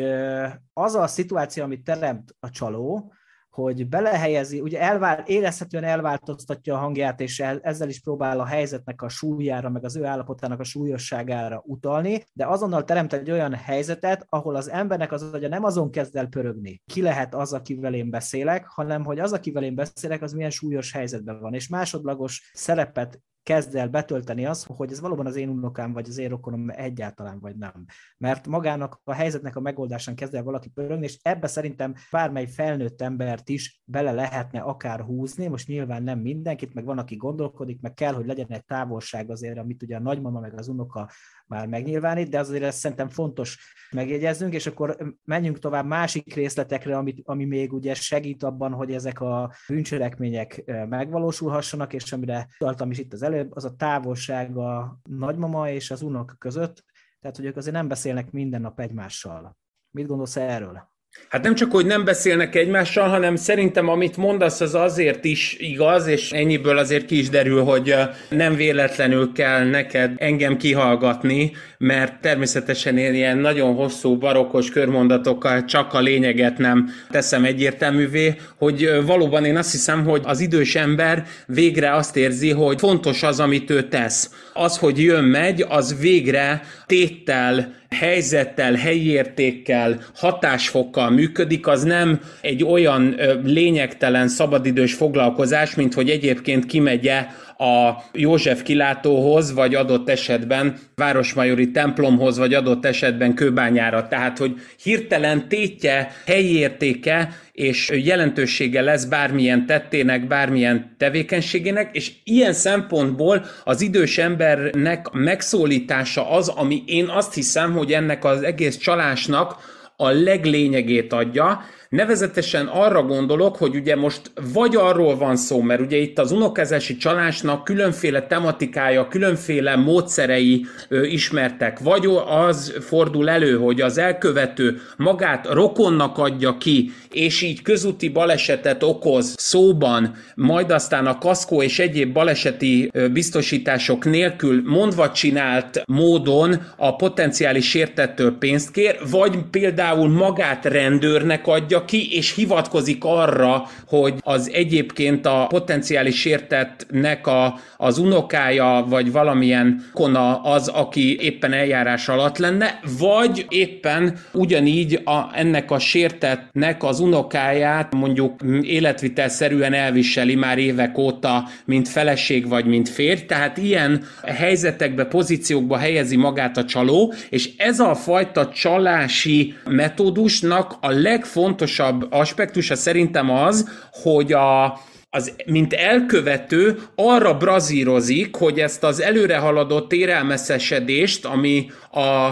az 0.73 0.95
a 0.95 1.07
szituáció, 1.07 1.63
amit 1.63 1.83
teremt 1.83 2.35
a 2.39 2.49
csaló, 2.49 3.13
hogy 3.61 3.87
belehelyezi, 3.87 4.59
ugye 4.59 4.81
elvál, 4.81 5.23
érezhetően 5.25 5.83
elváltoztatja 5.83 6.75
a 6.75 6.77
hangját, 6.77 7.19
és 7.19 7.39
ezzel 7.39 7.89
is 7.89 7.99
próbál 7.99 8.39
a 8.39 8.45
helyzetnek 8.45 9.01
a 9.01 9.09
súlyára, 9.09 9.69
meg 9.69 9.83
az 9.83 9.95
ő 9.95 10.05
állapotának 10.05 10.59
a 10.59 10.63
súlyosságára 10.63 11.61
utalni, 11.65 12.23
de 12.33 12.45
azonnal 12.45 12.83
teremt 12.83 13.13
egy 13.13 13.31
olyan 13.31 13.53
helyzetet, 13.53 14.25
ahol 14.29 14.55
az 14.55 14.69
embernek 14.69 15.11
az 15.11 15.21
agya 15.21 15.47
nem 15.47 15.63
azon 15.63 15.91
kezd 15.91 16.15
el 16.15 16.27
pörögni, 16.27 16.81
ki 16.85 17.01
lehet 17.01 17.35
az, 17.35 17.53
akivel 17.53 17.93
én 17.93 18.09
beszélek, 18.09 18.65
hanem 18.67 19.05
hogy 19.05 19.19
az, 19.19 19.33
akivel 19.33 19.63
én 19.63 19.75
beszélek, 19.75 20.21
az 20.21 20.33
milyen 20.33 20.49
súlyos 20.49 20.91
helyzetben 20.91 21.39
van, 21.39 21.53
és 21.53 21.67
másodlagos 21.67 22.51
szerepet 22.53 23.21
kezd 23.47 23.75
el 23.75 23.87
betölteni 23.87 24.45
az, 24.45 24.63
hogy 24.63 24.91
ez 24.91 24.99
valóban 24.99 25.25
az 25.25 25.35
én 25.35 25.49
unokám, 25.49 25.93
vagy 25.93 26.07
az 26.07 26.17
én 26.17 26.29
rokonom 26.29 26.69
egyáltalán, 26.69 27.39
vagy 27.39 27.57
nem. 27.57 27.85
Mert 28.17 28.47
magának 28.47 29.01
a 29.03 29.13
helyzetnek 29.13 29.55
a 29.55 29.59
megoldásán 29.59 30.15
kezd 30.15 30.33
el 30.33 30.43
valaki 30.43 30.69
pörögni, 30.69 31.05
és 31.05 31.19
ebbe 31.21 31.47
szerintem 31.47 31.93
bármely 32.11 32.47
felnőtt 32.47 33.01
embert 33.01 33.49
is 33.49 33.81
bele 33.85 34.11
lehetne 34.11 34.59
akár 34.59 35.01
húzni, 35.01 35.47
most 35.47 35.67
nyilván 35.67 36.03
nem 36.03 36.19
mindenkit, 36.19 36.73
meg 36.73 36.85
van, 36.85 36.97
aki 36.97 37.15
gondolkodik, 37.15 37.81
meg 37.81 37.93
kell, 37.93 38.13
hogy 38.13 38.25
legyen 38.25 38.47
egy 38.49 38.65
távolság 38.65 39.29
azért, 39.29 39.57
amit 39.57 39.83
ugye 39.83 39.95
a 39.95 39.99
nagymama 39.99 40.39
meg 40.39 40.57
az 40.57 40.67
unoka 40.67 41.09
már 41.47 41.67
megnyilvánít, 41.67 42.29
de 42.29 42.39
azért 42.39 42.63
ezt 42.63 42.77
szerintem 42.77 43.09
fontos 43.09 43.75
megjegyeznünk, 43.91 44.53
és 44.53 44.67
akkor 44.67 45.15
menjünk 45.23 45.59
tovább 45.59 45.85
másik 45.85 46.33
részletekre, 46.33 46.97
ami, 46.97 47.15
ami 47.23 47.45
még 47.45 47.73
ugye 47.73 47.93
segít 47.93 48.43
abban, 48.43 48.73
hogy 48.73 48.93
ezek 48.93 49.21
a 49.21 49.53
bűncselekmények 49.67 50.63
megvalósulhassanak, 50.89 51.93
és 51.93 52.11
amire 52.11 52.47
találtam 52.57 52.91
is 52.91 52.97
itt 52.97 53.13
az 53.13 53.21
előbb, 53.21 53.55
az 53.55 53.65
a 53.65 53.75
távolság 53.75 54.57
a 54.57 54.99
nagymama 55.09 55.69
és 55.69 55.91
az 55.91 56.01
unok 56.01 56.35
között, 56.37 56.83
tehát 57.19 57.35
hogy 57.35 57.45
ők 57.45 57.57
azért 57.57 57.75
nem 57.75 57.87
beszélnek 57.87 58.31
minden 58.31 58.61
nap 58.61 58.79
egymással. 58.79 59.57
Mit 59.91 60.07
gondolsz 60.07 60.35
erről? 60.35 60.95
Hát 61.29 61.43
nem 61.43 61.55
csak, 61.55 61.71
hogy 61.71 61.85
nem 61.85 62.03
beszélnek 62.03 62.55
egymással, 62.55 63.09
hanem 63.09 63.35
szerintem 63.35 63.89
amit 63.89 64.17
mondasz, 64.17 64.61
az 64.61 64.75
azért 64.75 65.25
is 65.25 65.55
igaz, 65.59 66.07
és 66.07 66.31
ennyiből 66.31 66.77
azért 66.77 67.05
ki 67.05 67.17
is 67.17 67.29
derül, 67.29 67.63
hogy 67.63 67.95
nem 68.29 68.55
véletlenül 68.55 69.31
kell 69.33 69.69
neked 69.69 70.11
engem 70.17 70.57
kihallgatni, 70.57 71.51
mert 71.77 72.21
természetesen 72.21 72.97
én 72.97 73.13
ilyen 73.13 73.37
nagyon 73.37 73.75
hosszú, 73.75 74.17
barokkos 74.17 74.69
körmondatokkal 74.69 75.65
csak 75.65 75.93
a 75.93 75.99
lényeget 75.99 76.57
nem 76.57 76.89
teszem 77.09 77.45
egyértelművé, 77.45 78.35
hogy 78.57 79.05
valóban 79.05 79.45
én 79.45 79.57
azt 79.57 79.71
hiszem, 79.71 80.05
hogy 80.05 80.21
az 80.23 80.39
idős 80.39 80.75
ember 80.75 81.25
végre 81.47 81.93
azt 81.93 82.17
érzi, 82.17 82.51
hogy 82.51 82.79
fontos 82.79 83.23
az, 83.23 83.39
amit 83.39 83.69
ő 83.69 83.81
tesz. 83.81 84.31
Az, 84.53 84.77
hogy 84.77 85.03
jön, 85.03 85.23
megy, 85.23 85.65
az 85.69 85.99
végre 85.99 86.61
téttel, 86.85 87.75
helyzettel, 87.89 88.73
helyértékkel, 88.73 89.99
hatásfokkal 90.15 91.09
működik, 91.09 91.67
az 91.67 91.83
nem 91.83 92.19
egy 92.41 92.63
olyan 92.63 93.15
lényegtelen 93.43 94.27
szabadidős 94.27 94.93
foglalkozás, 94.93 95.75
mint 95.75 95.93
hogy 95.93 96.09
egyébként 96.09 96.65
kimegye 96.65 97.25
a 97.57 98.03
József 98.13 98.61
kilátóhoz, 98.63 99.53
vagy 99.53 99.75
adott 99.75 100.09
esetben 100.09 100.77
Városmajori 100.95 101.71
templomhoz, 101.71 102.37
vagy 102.37 102.53
adott 102.53 102.85
esetben 102.85 103.33
Kőbányára. 103.33 104.07
Tehát, 104.07 104.37
hogy 104.37 104.55
hirtelen 104.83 105.47
tétje, 105.47 106.11
helyértéke 106.25 107.29
és 107.51 107.91
jelentősége 108.03 108.81
lesz 108.81 109.05
bármilyen 109.05 109.65
tettének, 109.65 110.27
bármilyen 110.27 110.95
tevékenységének, 110.97 111.89
és 111.95 112.11
ilyen 112.23 112.53
szempontból 112.53 113.45
az 113.63 113.81
idős 113.81 114.17
embernek 114.17 115.09
megszólítása 115.11 116.29
az, 116.29 116.47
ami 116.47 116.83
én 116.85 117.07
azt 117.07 117.33
hiszem, 117.33 117.73
hogy 117.73 117.91
ennek 117.91 118.25
az 118.25 118.41
egész 118.41 118.77
csalásnak 118.77 119.75
a 119.95 120.09
leglényegét 120.09 121.13
adja, 121.13 121.61
Nevezetesen 121.89 122.65
arra 122.65 123.03
gondolok, 123.03 123.55
hogy 123.55 123.75
ugye 123.75 123.95
most 123.95 124.31
vagy 124.53 124.75
arról 124.75 125.17
van 125.17 125.35
szó, 125.35 125.61
mert 125.61 125.81
ugye 125.81 125.97
itt 125.97 126.19
az 126.19 126.31
unokázási 126.31 126.97
csalásnak 126.97 127.63
különféle 127.63 128.21
tematikája, 128.21 129.07
különféle 129.07 129.75
módszerei 129.75 130.65
ö, 130.89 131.03
ismertek, 131.03 131.79
vagy 131.79 132.09
az 132.27 132.73
fordul 132.79 133.29
elő, 133.29 133.57
hogy 133.57 133.81
az 133.81 133.97
elkövető 133.97 134.81
magát 134.97 135.47
rokonnak 135.51 136.17
adja 136.17 136.57
ki, 136.57 136.91
és 137.11 137.41
így 137.41 137.61
közúti 137.61 138.09
balesetet 138.09 138.83
okoz 138.83 139.33
szóban, 139.37 140.15
majd 140.35 140.71
aztán 140.71 141.05
a 141.05 141.17
kaszkó 141.17 141.61
és 141.61 141.79
egyéb 141.79 142.13
baleseti 142.13 142.91
biztosítások 143.11 144.05
nélkül 144.05 144.61
mondva 144.65 145.11
csinált 145.11 145.83
módon 145.85 146.61
a 146.77 146.95
potenciális 146.95 147.69
sértettől 147.69 148.37
pénzt 148.37 148.71
kér, 148.71 148.97
vagy 149.11 149.37
például 149.51 150.09
magát 150.09 150.65
rendőrnek 150.65 151.47
adja 151.47 151.76
ki, 151.85 152.15
és 152.15 152.35
hivatkozik 152.35 153.03
arra, 153.03 153.63
hogy 153.87 154.13
az 154.23 154.49
egyébként 154.53 155.25
a 155.25 155.45
potenciális 155.49 156.19
sértettnek 156.19 157.27
a, 157.27 157.59
az 157.77 157.97
unokája, 157.97 158.85
vagy 158.89 159.11
valamilyen 159.11 159.85
kona 159.93 160.41
az, 160.41 160.67
aki 160.67 161.19
éppen 161.19 161.53
eljárás 161.53 162.09
alatt 162.09 162.37
lenne, 162.37 162.79
vagy 162.99 163.45
éppen 163.49 164.17
ugyanígy 164.33 165.01
a, 165.03 165.29
ennek 165.33 165.71
a 165.71 165.79
sértettnek 165.79 166.83
az 166.83 166.99
unokáját 166.99 167.93
mondjuk 167.93 168.41
életvitelszerűen 168.61 169.73
elviseli 169.73 170.35
már 170.35 170.57
évek 170.57 170.97
óta, 170.97 171.47
mint 171.65 171.87
feleség 171.87 172.47
vagy 172.47 172.65
mint 172.65 172.89
férj, 172.89 173.21
tehát 173.25 173.57
ilyen 173.57 174.03
helyzetekbe, 174.23 175.05
pozíciókba 175.05 175.77
helyezi 175.77 176.15
magát 176.15 176.57
a 176.57 176.65
csaló, 176.65 177.13
és 177.29 177.49
ez 177.57 177.79
a 177.79 177.95
fajta 177.95 178.49
csalási 178.49 179.53
metódusnak 179.69 180.75
a 180.81 180.89
legfontosabb 180.89 181.66
aspektusa 182.09 182.75
szerintem 182.75 183.29
az, 183.29 183.69
hogy 183.91 184.33
a, 184.33 184.79
az, 185.09 185.33
mint 185.45 185.73
elkövető 185.73 186.79
arra 186.95 187.37
brazírozik, 187.37 188.35
hogy 188.35 188.59
ezt 188.59 188.83
az 188.83 189.01
előrehaladott 189.01 189.93
érelmeszesedést, 189.93 191.25
ami 191.25 191.71
a 191.91 192.31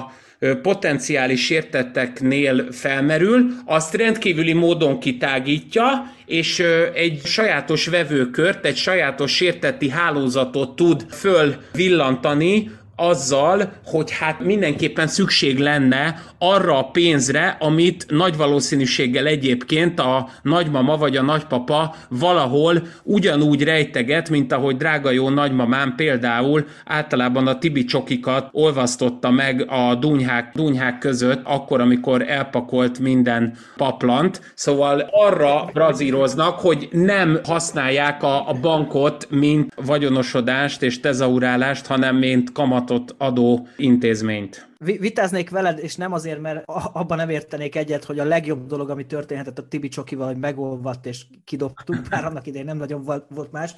potenciális 0.62 1.46
sértetteknél 1.46 2.72
felmerül, 2.72 3.48
azt 3.66 3.94
rendkívüli 3.94 4.54
módon 4.54 5.00
kitágítja, 5.00 6.14
és 6.26 6.64
egy 6.94 7.22
sajátos 7.26 7.88
vevőkört, 7.88 8.66
egy 8.66 8.76
sajátos 8.76 9.36
sértetti 9.36 9.90
hálózatot 9.90 10.76
tud 10.76 11.06
fölvillantani 11.10 12.72
azzal, 12.96 13.72
hogy 13.86 14.12
hát 14.12 14.40
mindenképpen 14.40 15.08
szükség 15.08 15.60
lenne 15.60 16.22
arra 16.38 16.78
a 16.78 16.90
pénzre, 16.90 17.58
amit 17.60 18.06
nagy 18.10 18.38
valószínűséggel 18.38 19.26
egyébként 19.26 20.00
a 20.00 20.30
nagymama 20.42 20.98
vagy 20.98 21.18
a 21.18 21.22
nagypapa 21.22 21.96
valahol 22.10 22.88
ugyanúgy 23.04 23.64
rejteget, 23.64 24.30
mint 24.30 24.52
ahogy 24.52 24.78
drága 24.78 25.12
jó 25.12 25.30
nagymamám 25.30 25.94
például 25.96 26.66
általában 26.86 27.48
a 27.48 27.58
tibi 27.58 27.84
csokikat 27.84 28.50
olvasztotta 28.52 29.32
meg 29.32 29.66
a 29.70 29.96
dunyhák, 29.96 30.52
dunyhák 30.54 30.98
között, 30.98 31.42
akkor, 31.44 31.82
amikor 31.82 32.30
elpakolt 32.30 33.00
minden 33.00 33.58
paplant. 33.78 34.42
Szóval 34.54 35.10
arra 35.12 35.70
brazíroznak, 35.74 36.60
hogy 36.60 36.88
nem 36.92 37.40
használják 37.44 38.24
a, 38.24 38.50
a 38.50 38.54
bankot, 38.62 39.28
mint 39.30 39.74
vagyonosodást 39.86 40.82
és 40.82 41.00
tezaurálást, 41.00 41.86
hanem 41.86 42.16
mint 42.16 42.52
kamatot 42.86 43.16
adó 43.18 43.68
intézményt. 43.78 44.68
Vitáznék 44.78 45.50
veled, 45.50 45.80
és 45.80 45.96
nem 45.96 46.14
azért, 46.14 46.42
mert 46.42 46.64
abban 46.94 47.18
nem 47.18 47.30
értenék 47.30 47.76
egyet, 47.76 48.04
hogy 48.04 48.20
a 48.20 48.24
legjobb 48.24 48.68
dolog, 48.68 48.90
ami 48.90 49.06
történhetett 49.06 49.60
a 49.60 49.68
Tibi 49.68 49.88
Csokival, 49.88 50.28
hogy 50.28 50.38
megolvadt 50.38 51.06
és 51.06 51.26
kidobtuk, 51.46 52.08
bár 52.10 52.26
annak 52.26 52.48
idején 52.48 52.66
nem 52.66 52.78
nagyon 52.78 53.04
volt 53.30 53.52
más, 53.52 53.76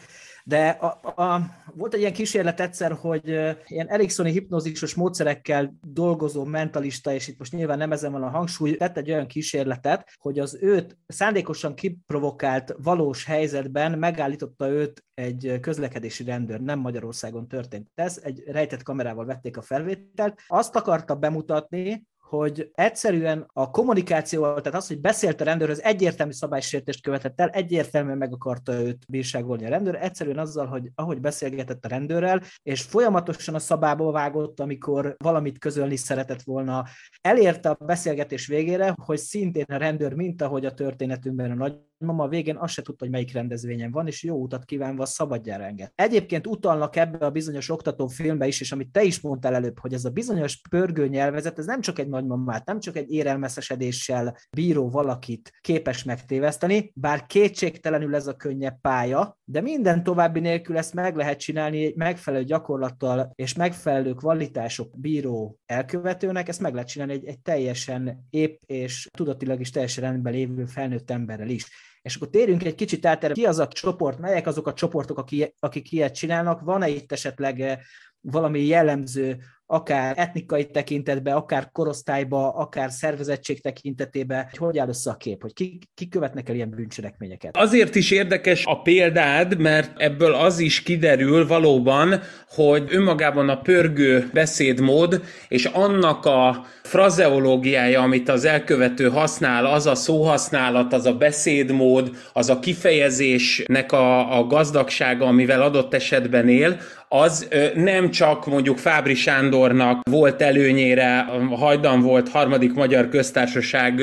de 0.48 0.68
a, 0.68 1.22
a, 1.22 1.42
volt 1.76 1.94
egy 1.94 2.00
ilyen 2.00 2.14
kísérlet 2.14 2.60
egyszer, 2.60 2.92
hogy 2.92 3.28
ilyen 3.68 3.88
Eriksoni 3.88 4.32
hipnózisos 4.32 4.94
módszerekkel 4.94 5.78
dolgozó 5.82 6.44
mentalista, 6.44 7.14
és 7.14 7.28
itt 7.28 7.38
most 7.38 7.52
nyilván 7.52 7.78
nem 7.78 7.92
ezen 7.92 8.12
van 8.12 8.24
a 8.24 8.30
hangsúly, 8.30 8.76
tett 8.76 8.98
egy 8.98 9.12
olyan 9.12 9.28
kísérletet, 9.28 10.10
hogy 10.18 10.40
az 10.40 10.58
őt 10.62 10.98
szándékosan 11.08 11.76
kiprovokált 11.76 12.76
valós 12.78 13.26
helyzetben 13.26 14.00
megállította 14.00 14.68
őt 14.68 15.04
egy 15.14 15.58
közlekedési 15.62 16.24
rendőr, 16.24 16.62
nem 16.62 16.80
Magyarországon 16.80 17.48
történt 17.48 17.92
ez, 17.96 18.20
egy 18.24 18.44
rejtett 18.46 18.84
kamerával 18.84 19.26
vették 19.26 19.58
a 19.58 19.62
felvételt. 19.62 20.40
Azt 20.48 20.76
akarta 20.76 21.16
bemutatni, 21.16 22.06
hogy 22.30 22.72
egyszerűen 22.74 23.50
a 23.54 23.70
kommunikáció, 23.70 24.42
tehát 24.42 24.76
az, 24.76 24.88
hogy 24.88 25.00
beszélt 25.00 25.42
a 25.42 25.44
rendőrhöz, 25.44 25.82
egyértelmű 25.82 26.32
szabálysértést 26.32 27.02
követett 27.02 27.40
el, 27.40 27.50
egyértelműen 27.50 28.18
meg 28.18 28.34
akarta 28.34 28.74
őt 28.74 29.06
bírságolni 29.08 29.66
a 29.66 29.70
rendőr, 29.70 29.96
egyszerűen 29.96 30.38
azzal, 30.38 30.66
hogy 30.66 30.90
ahogy 30.96 31.20
beszélgetett 31.20 31.86
a 31.86 31.88
rendőrrel, 31.88 32.42
és 32.64 32.82
folyamatosan 32.82 33.56
a 33.56 33.60
szabába 33.60 34.12
vágott, 34.12 34.60
amikor 34.60 35.16
valamit 35.18 35.60
közölni 35.60 35.96
szeretett 35.96 36.42
volna, 36.42 36.86
elérte 37.22 37.70
a 37.70 37.86
beszélgetés 37.86 38.48
végére, 38.48 38.96
hogy 39.06 39.18
szintén 39.18 39.66
a 39.68 39.78
rendőr, 39.78 40.14
mint 40.14 40.42
ahogy 40.42 40.66
a 40.66 40.74
történetünkben 40.74 41.52
a 41.52 41.56
nagy 41.56 41.76
mama 42.00 42.24
a 42.24 42.28
végén 42.28 42.58
azt 42.58 42.74
se 42.74 42.82
tudta, 42.82 43.04
hogy 43.04 43.14
melyik 43.14 43.34
rendezvényen 43.34 43.92
van, 43.92 44.08
és 44.08 44.24
jó 44.24 44.42
utat 44.42 44.66
kívánva 44.66 45.06
szabadjára 45.06 45.64
enged. 45.64 45.92
Egyébként 45.96 46.48
utalnak 46.48 46.96
ebbe 46.96 47.26
a 47.26 47.32
bizonyos 47.32 47.70
oktató 47.70 48.08
filmbe 48.08 48.48
is, 48.48 48.62
és 48.62 48.72
amit 48.72 48.92
te 48.92 49.04
is 49.04 49.22
mondtál 49.22 49.56
előbb, 49.56 49.80
hogy 49.80 49.94
ez 49.94 50.06
a 50.06 50.10
bizonyos 50.10 50.62
pörgő 50.70 51.08
nyelvezet, 51.08 51.60
ez 51.60 51.66
nem 51.66 51.82
csak 51.82 52.00
egy 52.00 52.08
nagymamát, 52.08 52.66
nem 52.66 52.80
csak 52.80 52.96
egy 52.96 53.12
érelmeszesedéssel 53.12 54.38
bíró 54.52 54.90
valakit 54.90 55.52
képes 55.62 56.04
megtéveszteni, 56.04 56.92
bár 56.96 57.26
kétségtelenül 57.26 58.16
ez 58.16 58.28
a 58.28 58.36
könnyebb 58.36 58.82
pálya, 58.82 59.38
de 59.44 59.62
minden 59.62 60.04
további 60.04 60.40
nélkül 60.40 60.78
ezt 60.78 60.94
meg 60.94 61.16
lehet 61.16 61.40
csinálni 61.40 61.86
egy 61.86 61.96
megfelelő 61.96 62.44
gyakorlattal 62.44 63.32
és 63.36 63.54
megfelelő 63.54 64.14
kvalitások 64.14 65.00
bíró 65.00 65.60
elkövetőnek, 65.66 66.48
ezt 66.48 66.62
meg 66.62 66.74
lehet 66.74 66.90
csinálni 66.90 67.14
egy, 67.14 67.26
egy 67.26 67.40
teljesen 67.40 68.28
épp 68.30 68.62
és 68.66 69.08
tudatilag 69.12 69.60
is 69.60 69.70
teljesen 69.70 70.04
rendben 70.04 70.34
lévő 70.34 70.66
felnőtt 70.66 71.12
emberrel 71.12 71.50
is. 71.50 71.66
És 72.08 72.16
akkor 72.16 72.30
térjünk 72.30 72.64
egy 72.64 72.76
kicsit 72.76 73.06
át 73.06 73.24
erre, 73.24 73.34
ki 73.34 73.46
az 73.46 73.60
a 73.60 73.68
csoport, 73.68 74.20
melyek 74.20 74.48
azok 74.48 74.68
a 74.68 74.74
csoportok, 74.74 75.18
akik, 75.18 75.56
akik 75.60 75.92
ilyet 75.92 76.16
csinálnak, 76.16 76.62
van-e 76.62 76.90
itt 76.90 77.12
esetleg 77.12 77.62
eh, 77.62 77.80
valami 78.22 78.66
jellemző 78.66 79.38
akár 79.70 80.14
etnikai 80.18 80.66
tekintetbe, 80.66 81.34
akár 81.34 81.70
korosztályba, 81.72 82.50
akár 82.50 82.92
szervezettség 82.92 83.62
tekintetében, 83.62 84.48
hogy 84.50 84.58
hogy 84.58 84.78
áll 84.78 84.88
össze 84.88 85.10
a 85.10 85.16
kép, 85.16 85.42
hogy 85.42 85.54
ki, 85.54 85.80
ki 85.96 86.08
követnek 86.08 86.50
el 86.50 86.56
ilyen 86.56 86.70
bűncselekményeket? 86.70 87.58
Azért 87.58 87.96
is 87.96 88.12
érdekes 88.12 88.66
a 88.66 88.82
példád, 88.82 89.58
mert 89.60 90.00
ebből 90.00 90.34
az 90.34 90.60
is 90.60 90.84
kiderül 90.84 91.48
valóban, 91.48 92.22
hogy 92.50 92.88
önmagában 92.90 93.50
a 93.50 93.62
pörgő 93.62 94.30
beszédmód 94.34 95.24
és 95.48 95.66
annak 95.66 96.26
a 96.26 96.66
frazeológiája, 96.84 98.02
amit 98.02 98.30
az 98.30 98.46
elkövető 98.46 99.10
használ, 99.10 99.66
az 99.66 99.86
a 99.86 99.96
szóhasználat, 99.96 100.94
az 100.94 101.06
a 101.06 101.14
beszédmód, 101.14 102.12
az 102.34 102.50
a 102.50 102.60
kifejezésnek 102.60 103.92
a, 103.92 104.38
a 104.38 104.48
gazdagsága, 104.48 105.26
amivel 105.26 105.62
adott 105.62 105.94
esetben 105.94 106.50
él, 106.50 106.80
az 107.10 107.48
nem 107.76 108.10
csak 108.12 108.46
mondjuk 108.46 108.78
Fábri 108.78 109.16
Sándornak 109.16 110.02
volt 110.10 110.42
előnyére, 110.42 111.26
hajdan 111.50 112.02
volt 112.02 112.30
harmadik 112.30 112.74
magyar 112.74 113.10
köztársaság 113.10 114.02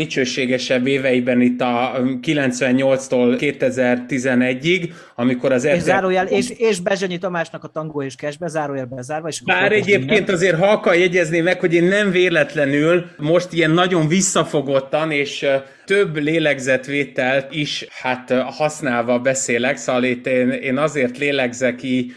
dicsőségesebb 0.00 0.86
éveiben 0.86 1.40
itt 1.40 1.60
a 1.60 1.92
98-tól 2.22 3.36
2011-ig, 3.40 4.92
amikor 5.14 5.52
az... 5.52 5.64
És, 5.64 5.82
zárójel, 5.82 6.26
és, 6.26 6.50
és 6.50 6.80
Bezsenyi 6.80 7.18
Tamásnak 7.18 7.64
a 7.64 7.68
tangó 7.68 8.02
és 8.02 8.14
kesbe, 8.14 8.48
zárójel 8.48 8.86
bezárva. 8.86 9.28
És 9.28 9.42
Bár 9.42 9.72
egyébként 9.72 10.10
minden. 10.10 10.34
azért 10.34 10.58
halka 10.58 10.94
jegyezni 10.94 11.40
meg, 11.40 11.60
hogy 11.60 11.74
én 11.74 11.84
nem 11.84 12.10
véletlenül 12.10 13.04
most 13.16 13.52
ilyen 13.52 13.70
nagyon 13.70 14.08
visszafogottan 14.08 15.10
és 15.10 15.46
több 15.84 16.16
lélegzetvételt 16.16 17.54
is 17.54 17.86
hát 17.90 18.32
használva 18.32 19.18
beszélek, 19.18 19.76
szóval 19.76 20.04
itt 20.04 20.26
én, 20.26 20.50
én 20.50 20.78
azért 20.78 21.18
lélegzek 21.18 21.76
ki 21.76 22.12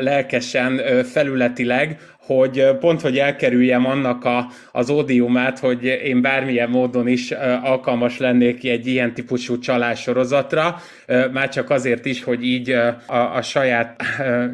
lelkesen 0.00 0.80
felületileg, 1.04 1.98
hogy 2.28 2.76
pont, 2.80 3.00
hogy 3.00 3.18
elkerüljem 3.18 3.86
annak 3.86 4.24
a, 4.24 4.50
az 4.72 4.90
ódiumát, 4.90 5.58
hogy 5.58 5.84
én 5.84 6.20
bármilyen 6.22 6.70
módon 6.70 7.08
is 7.08 7.30
alkalmas 7.62 8.18
lennék 8.18 8.64
egy 8.64 8.86
ilyen 8.86 9.14
típusú 9.14 9.58
csalássorozatra, 9.58 10.80
már 11.32 11.48
csak 11.48 11.70
azért 11.70 12.04
is, 12.04 12.24
hogy 12.24 12.44
így 12.44 12.70
a, 12.70 13.36
a 13.36 13.42
saját 13.42 14.02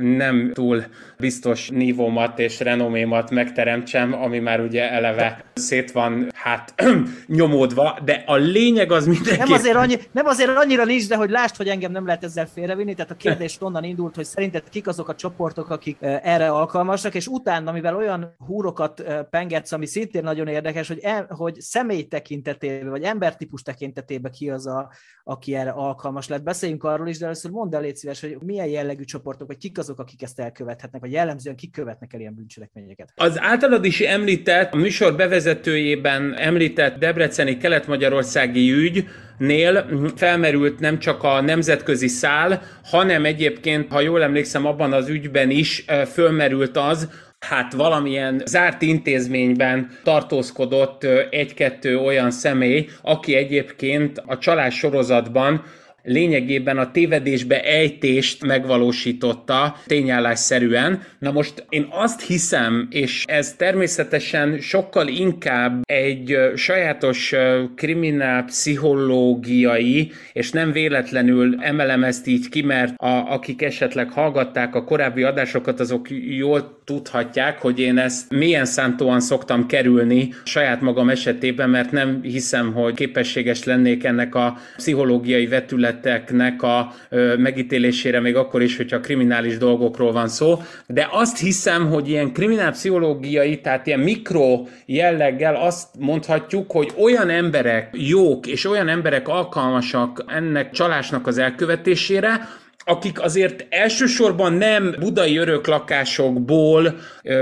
nem 0.00 0.50
túl 0.52 0.84
biztos 1.18 1.68
nívómat 1.68 2.38
és 2.38 2.60
renomémat 2.60 3.30
megteremtsem, 3.30 4.12
ami 4.22 4.38
már 4.38 4.60
ugye 4.60 4.90
eleve 4.90 5.44
szét 5.54 5.92
van 5.92 6.28
hát 6.34 6.74
nyomódva, 7.26 7.98
de 8.04 8.22
a 8.26 8.34
lényeg 8.34 8.92
az 8.92 9.06
mindenki... 9.06 9.38
Nem 9.38 9.52
azért, 9.52 9.76
annyi, 9.76 9.94
nem 10.12 10.26
azért 10.26 10.50
annyira 10.56 10.84
nincs, 10.84 11.08
de 11.08 11.16
hogy 11.16 11.30
lásd, 11.30 11.56
hogy 11.56 11.68
engem 11.68 11.92
nem 11.92 12.06
lehet 12.06 12.24
ezzel 12.24 12.48
félrevinni, 12.54 12.94
tehát 12.94 13.10
a 13.10 13.16
kérdés 13.16 13.56
onnan 13.60 13.84
indult, 13.84 14.14
hogy 14.14 14.24
szerinted 14.24 14.62
kik 14.70 14.86
azok 14.86 15.08
a 15.08 15.14
csoportok, 15.14 15.70
akik 15.70 15.96
erre 16.00 16.48
alkalmasak, 16.48 17.14
és 17.14 17.26
utána, 17.26 17.63
mivel 17.72 17.96
olyan 17.96 18.34
húrokat 18.38 19.02
pengetsz, 19.30 19.72
ami 19.72 19.86
szintén 19.86 20.22
nagyon 20.22 20.46
érdekes, 20.46 20.88
hogy, 20.88 20.98
em, 21.02 21.26
hogy 21.28 21.60
személy 21.60 22.02
tekintetében, 22.02 22.90
vagy 22.90 23.02
embertípus 23.02 23.62
tekintetében 23.62 24.32
ki 24.32 24.50
az, 24.50 24.66
a, 24.66 24.90
aki 25.24 25.54
erre 25.54 25.70
alkalmas 25.70 26.28
lett. 26.28 26.42
Beszéljünk 26.42 26.84
arról 26.84 27.08
is, 27.08 27.18
de 27.18 27.24
először 27.24 27.50
mondd 27.50 27.74
el, 27.74 27.80
légy 27.80 27.96
szíves, 27.96 28.20
hogy 28.20 28.36
milyen 28.40 28.66
jellegű 28.66 29.04
csoportok, 29.04 29.46
vagy 29.46 29.56
kik 29.56 29.78
azok, 29.78 29.98
akik 29.98 30.22
ezt 30.22 30.40
elkövethetnek, 30.40 31.00
vagy 31.00 31.12
jellemzően 31.12 31.56
kik 31.56 31.72
követnek 31.72 32.12
el 32.12 32.20
ilyen 32.20 32.34
bűncselekményeket. 32.34 33.12
Az 33.14 33.40
általad 33.40 33.84
is 33.84 34.00
említett, 34.00 34.72
a 34.72 34.76
műsor 34.76 35.16
bevezetőjében 35.16 36.34
említett 36.34 36.98
Debreceni 36.98 37.56
kelet-magyarországi 37.56 38.72
ügy, 38.72 39.08
nél 39.38 39.86
felmerült 40.16 40.80
nem 40.80 40.98
csak 40.98 41.22
a 41.22 41.40
nemzetközi 41.40 42.08
szál, 42.08 42.62
hanem 42.84 43.24
egyébként, 43.24 43.92
ha 43.92 44.00
jól 44.00 44.22
emlékszem, 44.22 44.66
abban 44.66 44.92
az 44.92 45.08
ügyben 45.08 45.50
is 45.50 45.84
fölmerült 46.12 46.76
az, 46.76 47.08
hát 47.48 47.72
valamilyen 47.72 48.42
zárt 48.44 48.82
intézményben 48.82 49.90
tartózkodott 50.02 51.04
egy-kettő 51.30 51.98
olyan 51.98 52.30
személy, 52.30 52.88
aki 53.02 53.34
egyébként 53.34 54.22
a 54.26 54.38
csalás 54.38 54.74
sorozatban 54.74 55.64
lényegében 56.04 56.78
a 56.78 56.90
tévedésbe 56.90 57.62
ejtést 57.62 58.46
megvalósította 58.46 59.76
tényállásszerűen. 59.86 61.02
Na 61.18 61.32
most 61.32 61.66
én 61.68 61.86
azt 61.90 62.22
hiszem, 62.22 62.88
és 62.90 63.24
ez 63.26 63.54
természetesen 63.54 64.58
sokkal 64.60 65.08
inkább 65.08 65.82
egy 65.82 66.36
sajátos 66.54 67.34
kriminál 67.76 68.44
pszichológiai, 68.44 70.12
és 70.32 70.50
nem 70.50 70.72
véletlenül 70.72 71.56
emelem 71.60 72.04
ezt 72.04 72.26
így 72.26 72.48
ki, 72.48 72.62
mert 72.62 72.94
a, 72.96 73.32
akik 73.32 73.62
esetleg 73.62 74.10
hallgatták 74.10 74.74
a 74.74 74.84
korábbi 74.84 75.22
adásokat, 75.22 75.80
azok 75.80 76.06
jól 76.36 76.82
tudhatják, 76.84 77.60
hogy 77.60 77.80
én 77.80 77.98
ezt 77.98 78.30
milyen 78.30 78.64
szántóan 78.64 79.20
szoktam 79.20 79.66
kerülni 79.66 80.34
saját 80.44 80.80
magam 80.80 81.08
esetében, 81.08 81.70
mert 81.70 81.90
nem 81.90 82.20
hiszem, 82.22 82.72
hogy 82.72 82.94
képességes 82.94 83.64
lennék 83.64 84.04
ennek 84.04 84.34
a 84.34 84.56
pszichológiai 84.76 85.46
vetület 85.46 85.94
területeknek 86.00 86.62
a 86.62 86.92
megítélésére, 87.36 88.20
még 88.20 88.36
akkor 88.36 88.62
is, 88.62 88.76
hogyha 88.76 89.00
kriminális 89.00 89.58
dolgokról 89.58 90.12
van 90.12 90.28
szó, 90.28 90.60
de 90.86 91.08
azt 91.10 91.38
hiszem, 91.38 91.88
hogy 91.88 92.08
ilyen 92.08 92.32
kriminálpszichológiai, 92.32 93.60
tehát 93.60 93.86
ilyen 93.86 94.00
mikro 94.00 94.66
jelleggel 94.86 95.54
azt 95.54 95.88
mondhatjuk, 95.98 96.70
hogy 96.70 96.92
olyan 96.96 97.28
emberek 97.28 97.88
jók, 97.92 98.46
és 98.46 98.66
olyan 98.66 98.88
emberek 98.88 99.28
alkalmasak 99.28 100.24
ennek 100.26 100.70
csalásnak 100.70 101.26
az 101.26 101.38
elkövetésére, 101.38 102.48
akik 102.84 103.22
azért 103.22 103.66
elsősorban 103.68 104.52
nem 104.52 104.94
budai 104.98 105.36
öröklakásokból, 105.36 106.94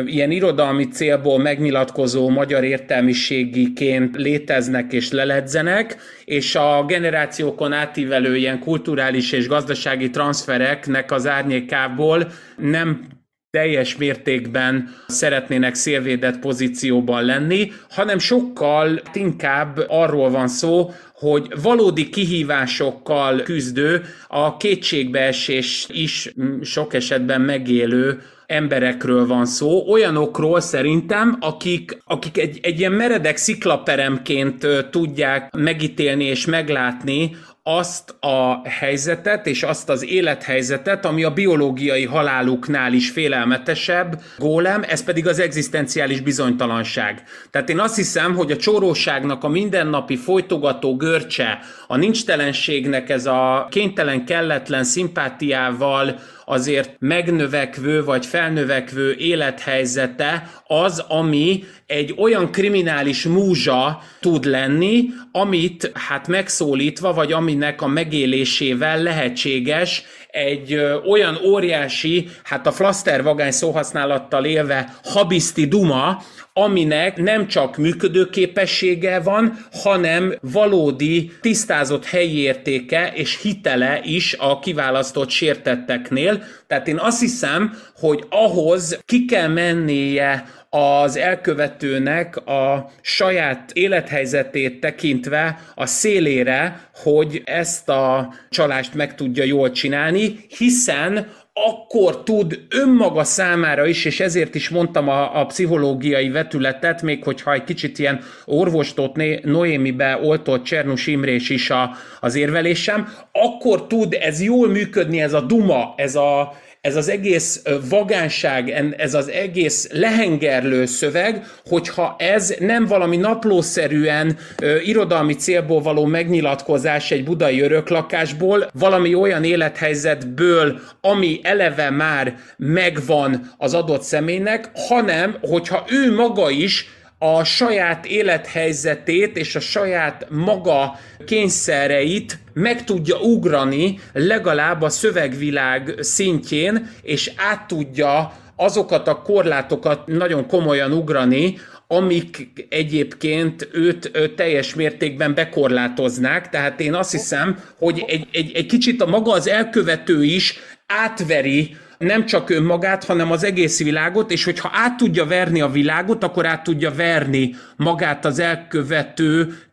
ilyen 0.07 0.31
irodalmi 0.31 0.89
célból 0.89 1.39
megnyilatkozó 1.39 2.29
magyar 2.29 2.65
értelmiségiként 2.65 4.17
léteznek 4.17 4.93
és 4.93 5.11
leledzenek, 5.11 5.97
és 6.25 6.55
a 6.55 6.85
generációkon 6.87 7.73
átívelő 7.73 8.37
ilyen 8.37 8.59
kulturális 8.59 9.33
és 9.33 9.49
gazdasági 9.49 10.11
transfereknek 10.11 11.13
az 11.13 11.27
árnyékából 11.27 12.27
nem 12.57 13.21
teljes 13.51 13.97
mértékben 13.97 14.89
szeretnének 15.07 15.75
szélvédett 15.75 16.39
pozícióban 16.39 17.25
lenni, 17.25 17.73
hanem 17.91 18.19
sokkal 18.19 19.01
inkább 19.13 19.85
arról 19.89 20.31
van 20.31 20.49
szó, 20.49 20.91
hogy 21.23 21.47
valódi 21.63 22.09
kihívásokkal 22.09 23.43
küzdő, 23.43 24.03
a 24.29 24.57
kétségbeesés 24.57 25.87
is 25.91 26.33
sok 26.63 26.95
esetben 26.95 27.41
megélő 27.41 28.23
emberekről 28.47 29.27
van 29.27 29.47
szó, 29.47 29.89
olyanokról 29.89 30.61
szerintem, 30.61 31.37
akik, 31.41 31.99
akik 32.05 32.39
egy, 32.39 32.59
egy 32.63 32.79
ilyen 32.79 32.93
meredek 32.93 33.37
sziklaperemként 33.37 34.67
tudják 34.91 35.55
megítélni 35.55 36.25
és 36.25 36.47
meglátni 36.47 37.37
azt 37.65 38.17
a 38.21 38.69
helyzetet 38.69 39.47
és 39.47 39.63
azt 39.63 39.89
az 39.89 40.05
élethelyzetet, 40.05 41.05
ami 41.05 41.25
a 41.25 41.31
biológiai 41.31 42.05
haláluknál 42.05 42.93
is 42.93 43.11
félelmetesebb 43.11 44.23
gólem, 44.39 44.83
ez 44.89 45.05
pedig 45.05 45.27
az 45.27 45.39
egzisztenciális 45.39 46.21
bizonytalanság. 46.21 47.23
Tehát 47.51 47.69
én 47.69 47.79
azt 47.79 47.97
hiszem, 47.97 48.35
hogy 48.35 48.51
a 48.51 48.57
csóróságnak 48.57 49.45
a 49.45 49.49
mindennapi 49.49 50.17
folytogató 50.17 50.97
görcse, 50.97 51.59
a 51.87 51.97
nincstelenségnek 51.97 53.11
ez 53.11 53.27
a 53.27 53.67
kénytelen, 53.71 54.25
kelletlen 54.25 54.85
szimpátiával 54.85 56.19
azért 56.45 56.97
megnövekvő 56.99 58.05
vagy 58.05 58.27
felnövekvő 58.27 59.15
élethelyzete 59.15 60.51
az, 60.67 61.05
ami 61.09 61.65
egy 61.87 62.15
olyan 62.19 62.51
kriminális 62.51 63.25
múzsa 63.25 64.03
tud 64.21 64.45
lenni, 64.45 65.05
amit 65.33 65.91
hát 65.95 66.29
megszólítva, 66.29 67.13
vagy 67.13 67.33
aminek 67.33 67.83
a 67.83 67.87
megélésével 67.87 69.03
lehetséges 69.03 70.05
egy 70.33 70.75
olyan 71.09 71.39
óriási, 71.45 72.29
hát 72.43 72.67
a 72.67 72.73
flaster 72.73 73.23
vagány 73.23 73.51
szóhasználattal 73.51 74.45
élve 74.45 74.95
habiszti 75.05 75.67
duma, 75.67 76.23
aminek 76.53 77.17
nem 77.17 77.47
csak 77.47 77.77
működőképessége 77.77 79.21
van, 79.21 79.59
hanem 79.73 80.35
valódi, 80.41 81.31
tisztázott 81.41 82.05
helyi 82.05 82.39
értéke 82.39 83.13
és 83.15 83.41
hitele 83.43 84.01
is 84.05 84.37
a 84.39 84.59
kiválasztott 84.59 85.31
sértetteknél. 85.31 86.43
Tehát 86.67 86.89
én 86.89 86.99
azt 86.99 87.21
hiszem, 87.21 87.79
hogy 87.97 88.25
ahhoz 88.29 88.99
ki 89.05 89.25
kell 89.25 89.49
mennie 89.49 90.45
az 90.75 91.17
elkövetőnek 91.17 92.37
a 92.37 92.91
saját 93.01 93.71
élethelyzetét 93.73 94.81
tekintve 94.81 95.59
a 95.75 95.87
szélére, 95.87 96.89
hogy 96.95 97.43
ezt 97.45 97.89
a 97.89 98.35
csalást 98.51 98.95
meg 98.95 99.15
tudja 99.15 99.45
jól 99.45 99.71
csinálni, 99.71 100.35
hiszen 100.59 101.27
akkor 101.53 102.23
tud 102.23 102.61
önmaga 102.71 103.25
számára 103.25 103.87
is, 103.87 104.05
és 104.05 104.21
ezért 104.21 104.55
is 104.55 104.69
mondtam 104.69 105.09
a, 105.09 105.41
a 105.41 105.47
pszichológiai 105.47 106.29
vetületet, 106.29 107.03
még 107.03 107.25
hogyha 107.25 107.53
egy 107.53 107.65
kicsit 107.65 107.99
ilyen 107.99 108.21
orvostott 108.45 109.45
Noémibe 109.45 110.19
oltott 110.23 110.65
Csernus 110.65 111.07
Imrés 111.07 111.51
is 111.51 111.71
a, 111.71 111.97
az 112.21 112.35
érvelésem, 112.35 113.09
akkor 113.33 113.87
tud 113.87 114.17
ez 114.21 114.43
jól 114.43 114.69
működni, 114.69 115.21
ez 115.21 115.33
a 115.33 115.41
duma, 115.41 115.95
ez 115.97 116.15
a, 116.15 116.57
ez 116.83 116.97
az 116.97 117.09
egész 117.09 117.63
vagánság, 117.89 118.95
ez 118.97 119.15
az 119.15 119.31
egész 119.31 119.89
lehengerlő 119.93 120.87
szöveg, 120.87 121.45
hogyha 121.67 122.17
ez 122.19 122.55
nem 122.59 122.87
valami 122.87 123.17
naplószerűen 123.17 124.39
irodalmi 124.85 125.35
célból 125.35 125.83
való 125.83 126.05
megnyilatkozás 126.05 127.11
egy 127.11 127.25
budai 127.25 127.61
öröklakásból, 127.61 128.71
valami 128.73 129.15
olyan 129.15 129.45
élethelyzetből, 129.45 130.81
ami 131.01 131.41
eleve 131.43 131.91
már 131.91 132.37
megvan 132.57 133.55
az 133.59 133.75
adott 133.75 134.03
személynek, 134.03 134.71
hanem 134.75 135.37
hogyha 135.41 135.85
ő 135.89 136.15
maga 136.15 136.51
is 136.51 136.89
a 137.25 137.45
saját 137.45 138.07
élethelyzetét 138.07 139.37
és 139.37 139.55
a 139.57 139.61
saját 139.61 140.27
maga 140.31 140.99
kényszereit 141.27 142.39
meg 142.53 142.85
tudja 142.85 143.19
ugrani 143.19 143.99
legalább 144.13 144.83
a 144.83 144.89
szövegvilág 144.89 145.95
szintjén, 145.99 146.91
és 147.03 147.33
át 147.37 147.67
tudja 147.67 148.33
azokat 148.57 149.09
a 149.09 149.23
korlátokat 149.23 150.07
nagyon 150.07 150.47
komolyan 150.47 150.93
ugrani, 150.93 151.59
amik 151.87 152.49
egyébként 152.69 153.69
őt, 153.73 154.11
őt 154.15 154.35
teljes 154.35 154.75
mértékben 154.75 155.35
bekorlátoznák. 155.35 156.49
Tehát 156.49 156.81
én 156.81 156.95
azt 156.95 157.11
hiszem, 157.11 157.59
hogy 157.79 158.05
egy, 158.07 158.27
egy, 158.33 158.53
egy 158.55 158.67
kicsit 158.67 159.03
a 159.03 159.07
maga 159.07 159.33
az 159.33 159.49
elkövető 159.49 160.25
is 160.25 160.59
átveri 160.87 161.77
nem 162.03 162.27
csak 162.27 162.51
önmagát, 162.51 163.05
hanem 163.05 163.31
az 163.31 163.45
egész 163.45 163.83
világot, 163.83 164.31
és 164.31 164.45
hogyha 164.45 164.71
át 164.73 164.97
tudja 164.97 165.27
verni 165.27 165.61
a 165.61 165.69
világot, 165.69 166.25
akkor 166.25 166.47
át 166.47 166.63
tudja 166.63 166.95
verni 166.95 167.55
magát 167.77 168.25
az 168.25 168.39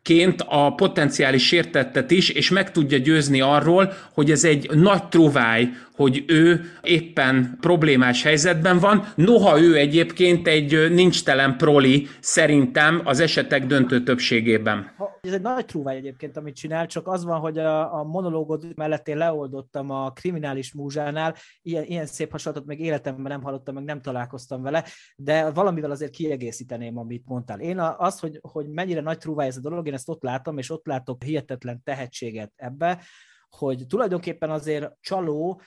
elkövetőként 0.09 0.45
a 0.47 0.75
potenciális 0.75 1.47
sértettet 1.47 2.11
is, 2.11 2.29
és 2.29 2.49
meg 2.49 2.71
tudja 2.71 2.97
győzni 2.97 3.41
arról, 3.41 3.93
hogy 4.13 4.31
ez 4.31 4.43
egy 4.43 4.69
nagy 4.75 5.07
truváj, 5.07 5.69
hogy 5.99 6.23
ő 6.27 6.61
éppen 6.81 7.57
problémás 7.61 8.23
helyzetben 8.23 8.79
van, 8.79 9.05
noha 9.15 9.61
ő 9.61 9.75
egyébként 9.77 10.47
egy 10.47 10.91
nincstelen 10.91 11.57
proli 11.57 12.07
szerintem 12.19 13.01
az 13.03 13.19
esetek 13.19 13.65
döntő 13.65 14.03
többségében. 14.03 14.91
Ez 15.21 15.33
egy 15.33 15.41
nagy 15.41 15.65
trúvány 15.65 15.95
egyébként, 15.95 16.37
amit 16.37 16.55
csinál, 16.55 16.85
csak 16.85 17.07
az 17.07 17.23
van, 17.23 17.39
hogy 17.39 17.57
a, 17.57 17.99
a 17.99 18.03
monológod 18.03 18.65
mellett 18.75 19.07
én 19.07 19.17
leoldottam 19.17 19.89
a 19.89 20.11
kriminális 20.11 20.73
múzsánál, 20.73 21.35
ilyen, 21.61 21.83
ilyen 21.83 22.05
szép 22.05 22.31
hasonlatot 22.31 22.67
még 22.67 22.79
életemben 22.79 23.31
nem 23.31 23.41
hallottam, 23.41 23.73
meg 23.73 23.83
nem 23.83 24.01
találkoztam 24.01 24.61
vele, 24.61 24.83
de 25.15 25.49
valamivel 25.49 25.91
azért 25.91 26.11
kiegészíteném, 26.11 26.97
amit 26.97 27.23
mondtál. 27.25 27.59
Én 27.59 27.79
az, 27.79 28.19
hogy, 28.19 28.39
hogy 28.41 28.69
mennyire 28.69 29.01
nagy 29.01 29.17
trúváj 29.17 29.47
ez 29.47 29.57
a 29.57 29.61
dolog, 29.61 29.87
én 29.87 29.93
ezt 29.99 30.09
ott 30.09 30.23
látom, 30.23 30.57
és 30.57 30.69
ott 30.69 30.85
látok 30.85 31.23
hihetetlen 31.23 31.83
tehetséget 31.83 32.51
ebbe, 32.55 33.03
hogy 33.49 33.85
tulajdonképpen 33.87 34.49
azért 34.49 34.91
csaló 35.01 35.61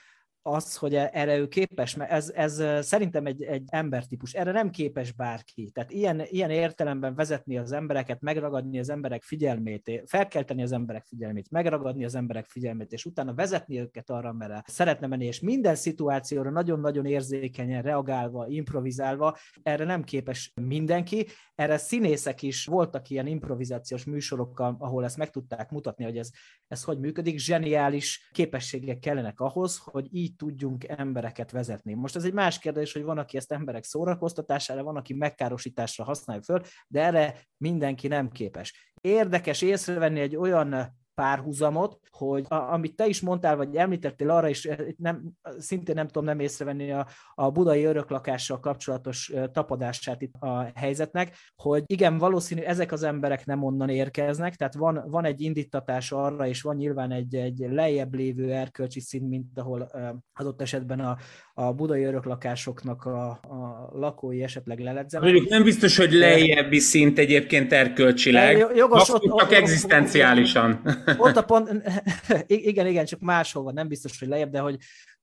az, 0.45 0.75
hogy 0.75 0.95
erre 0.95 1.37
ő 1.37 1.47
képes, 1.47 1.95
mert 1.95 2.11
ez, 2.11 2.29
ez 2.29 2.85
szerintem 2.85 3.25
egy, 3.25 3.43
egy 3.43 3.63
embertípus, 3.65 4.33
erre 4.33 4.51
nem 4.51 4.69
képes 4.69 5.11
bárki. 5.11 5.71
Tehát 5.73 5.91
ilyen, 5.91 6.21
ilyen 6.25 6.49
értelemben 6.49 7.15
vezetni 7.15 7.57
az 7.57 7.71
embereket, 7.71 8.21
megragadni 8.21 8.79
az 8.79 8.89
emberek 8.89 9.23
figyelmét, 9.23 10.03
felkelteni 10.05 10.63
az 10.63 10.71
emberek 10.71 11.05
figyelmét, 11.05 11.51
megragadni 11.51 12.05
az 12.05 12.15
emberek 12.15 12.45
figyelmét, 12.45 12.91
és 12.91 13.05
utána 13.05 13.33
vezetni 13.33 13.79
őket 13.79 14.09
arra, 14.09 14.33
mert 14.33 14.69
szeretne 14.69 15.07
menni, 15.07 15.25
és 15.25 15.39
minden 15.39 15.75
szituációra 15.75 16.49
nagyon-nagyon 16.49 17.05
érzékenyen 17.05 17.81
reagálva, 17.81 18.47
improvizálva, 18.47 19.37
erre 19.61 19.83
nem 19.83 20.03
képes 20.03 20.51
mindenki. 20.61 21.27
Erre 21.55 21.77
színészek 21.77 22.41
is 22.41 22.65
voltak 22.65 23.09
ilyen 23.09 23.27
improvizációs 23.27 24.03
műsorokkal, 24.03 24.75
ahol 24.79 25.03
ezt 25.03 25.17
meg 25.17 25.29
tudták 25.29 25.69
mutatni, 25.69 26.03
hogy 26.03 26.17
ez, 26.17 26.29
ez 26.67 26.83
hogy 26.83 26.99
működik. 26.99 27.37
Zseniális 27.37 28.29
képességek 28.31 28.99
kellenek 28.99 29.39
ahhoz, 29.39 29.77
hogy 29.77 30.07
így 30.11 30.32
így 30.33 30.35
tudjunk 30.35 30.87
embereket 30.87 31.51
vezetni. 31.51 31.93
Most 31.93 32.15
ez 32.15 32.23
egy 32.23 32.33
más 32.33 32.59
kérdés, 32.59 32.93
hogy 32.93 33.03
van, 33.03 33.17
aki 33.17 33.37
ezt 33.37 33.51
emberek 33.51 33.83
szórakoztatására, 33.83 34.83
van, 34.83 34.95
aki 34.95 35.13
megkárosításra 35.13 36.03
használja 36.03 36.41
föl, 36.41 36.61
de 36.87 37.01
erre 37.01 37.47
mindenki 37.57 38.07
nem 38.07 38.29
képes. 38.29 38.93
Érdekes 39.01 39.61
észrevenni 39.61 40.19
egy 40.19 40.35
olyan 40.35 41.01
párhuzamot, 41.15 41.99
hogy 42.09 42.45
a, 42.47 42.55
amit 42.55 42.95
te 42.95 43.07
is 43.07 43.21
mondtál, 43.21 43.55
vagy 43.55 43.75
említettél 43.75 44.29
arra 44.29 44.47
is, 44.47 44.65
eh, 44.65 44.77
nem, 44.97 45.31
szintén 45.57 45.95
nem 45.95 46.07
tudom 46.07 46.23
nem 46.23 46.39
észrevenni 46.39 46.91
a, 46.91 47.07
a 47.35 47.51
budai 47.51 47.83
öröklakással 47.83 48.59
kapcsolatos 48.59 49.29
eh, 49.29 49.47
tapadását 49.47 50.21
itt 50.21 50.33
a 50.39 50.71
helyzetnek, 50.75 51.35
hogy 51.55 51.83
igen, 51.85 52.17
valószínű 52.17 52.61
ezek 52.61 52.91
az 52.91 53.03
emberek 53.03 53.45
nem 53.45 53.63
onnan 53.63 53.89
érkeznek, 53.89 54.55
tehát 54.55 54.73
van, 54.73 55.03
van 55.07 55.25
egy 55.25 55.41
indítatás 55.41 56.11
arra, 56.11 56.47
és 56.47 56.61
van 56.61 56.75
nyilván 56.75 57.11
egy, 57.11 57.35
egy 57.35 57.57
lejjebb 57.69 58.13
lévő 58.13 58.51
erkölcsi 58.51 58.99
szint, 58.99 59.29
mint 59.29 59.59
ahol 59.59 59.87
eh, 59.87 60.09
adott 60.33 60.61
esetben 60.61 60.99
a, 60.99 61.17
a 61.53 61.73
budai 61.73 62.03
öröklakásoknak 62.03 63.05
a, 63.05 63.29
a 63.29 63.89
lakói 63.93 64.43
esetleg 64.43 64.79
leledzenek. 64.79 65.31
Mondjuk 65.31 65.49
nem 65.49 65.63
biztos, 65.63 65.97
hogy 65.97 66.11
lejjebbi 66.11 66.79
szint 66.79 67.19
egyébként 67.19 67.73
erkölcsileg, 67.73 68.57
jogos, 68.75 69.09
ott, 69.09 69.21
csak 69.21 69.33
ott, 69.33 69.51
egzisztenciálisan. 69.51 70.81
Ott 71.17 71.35
a 71.35 71.41
pont, 71.41 71.69
igen, 72.47 72.87
igen, 72.87 73.05
csak 73.05 73.19
máshol 73.19 73.63
van, 73.63 73.73
nem 73.73 73.87
biztos, 73.87 74.19
hogy 74.19 74.27
lejjebb, 74.27 74.51
de 74.51 74.59
hogy, 74.59 74.77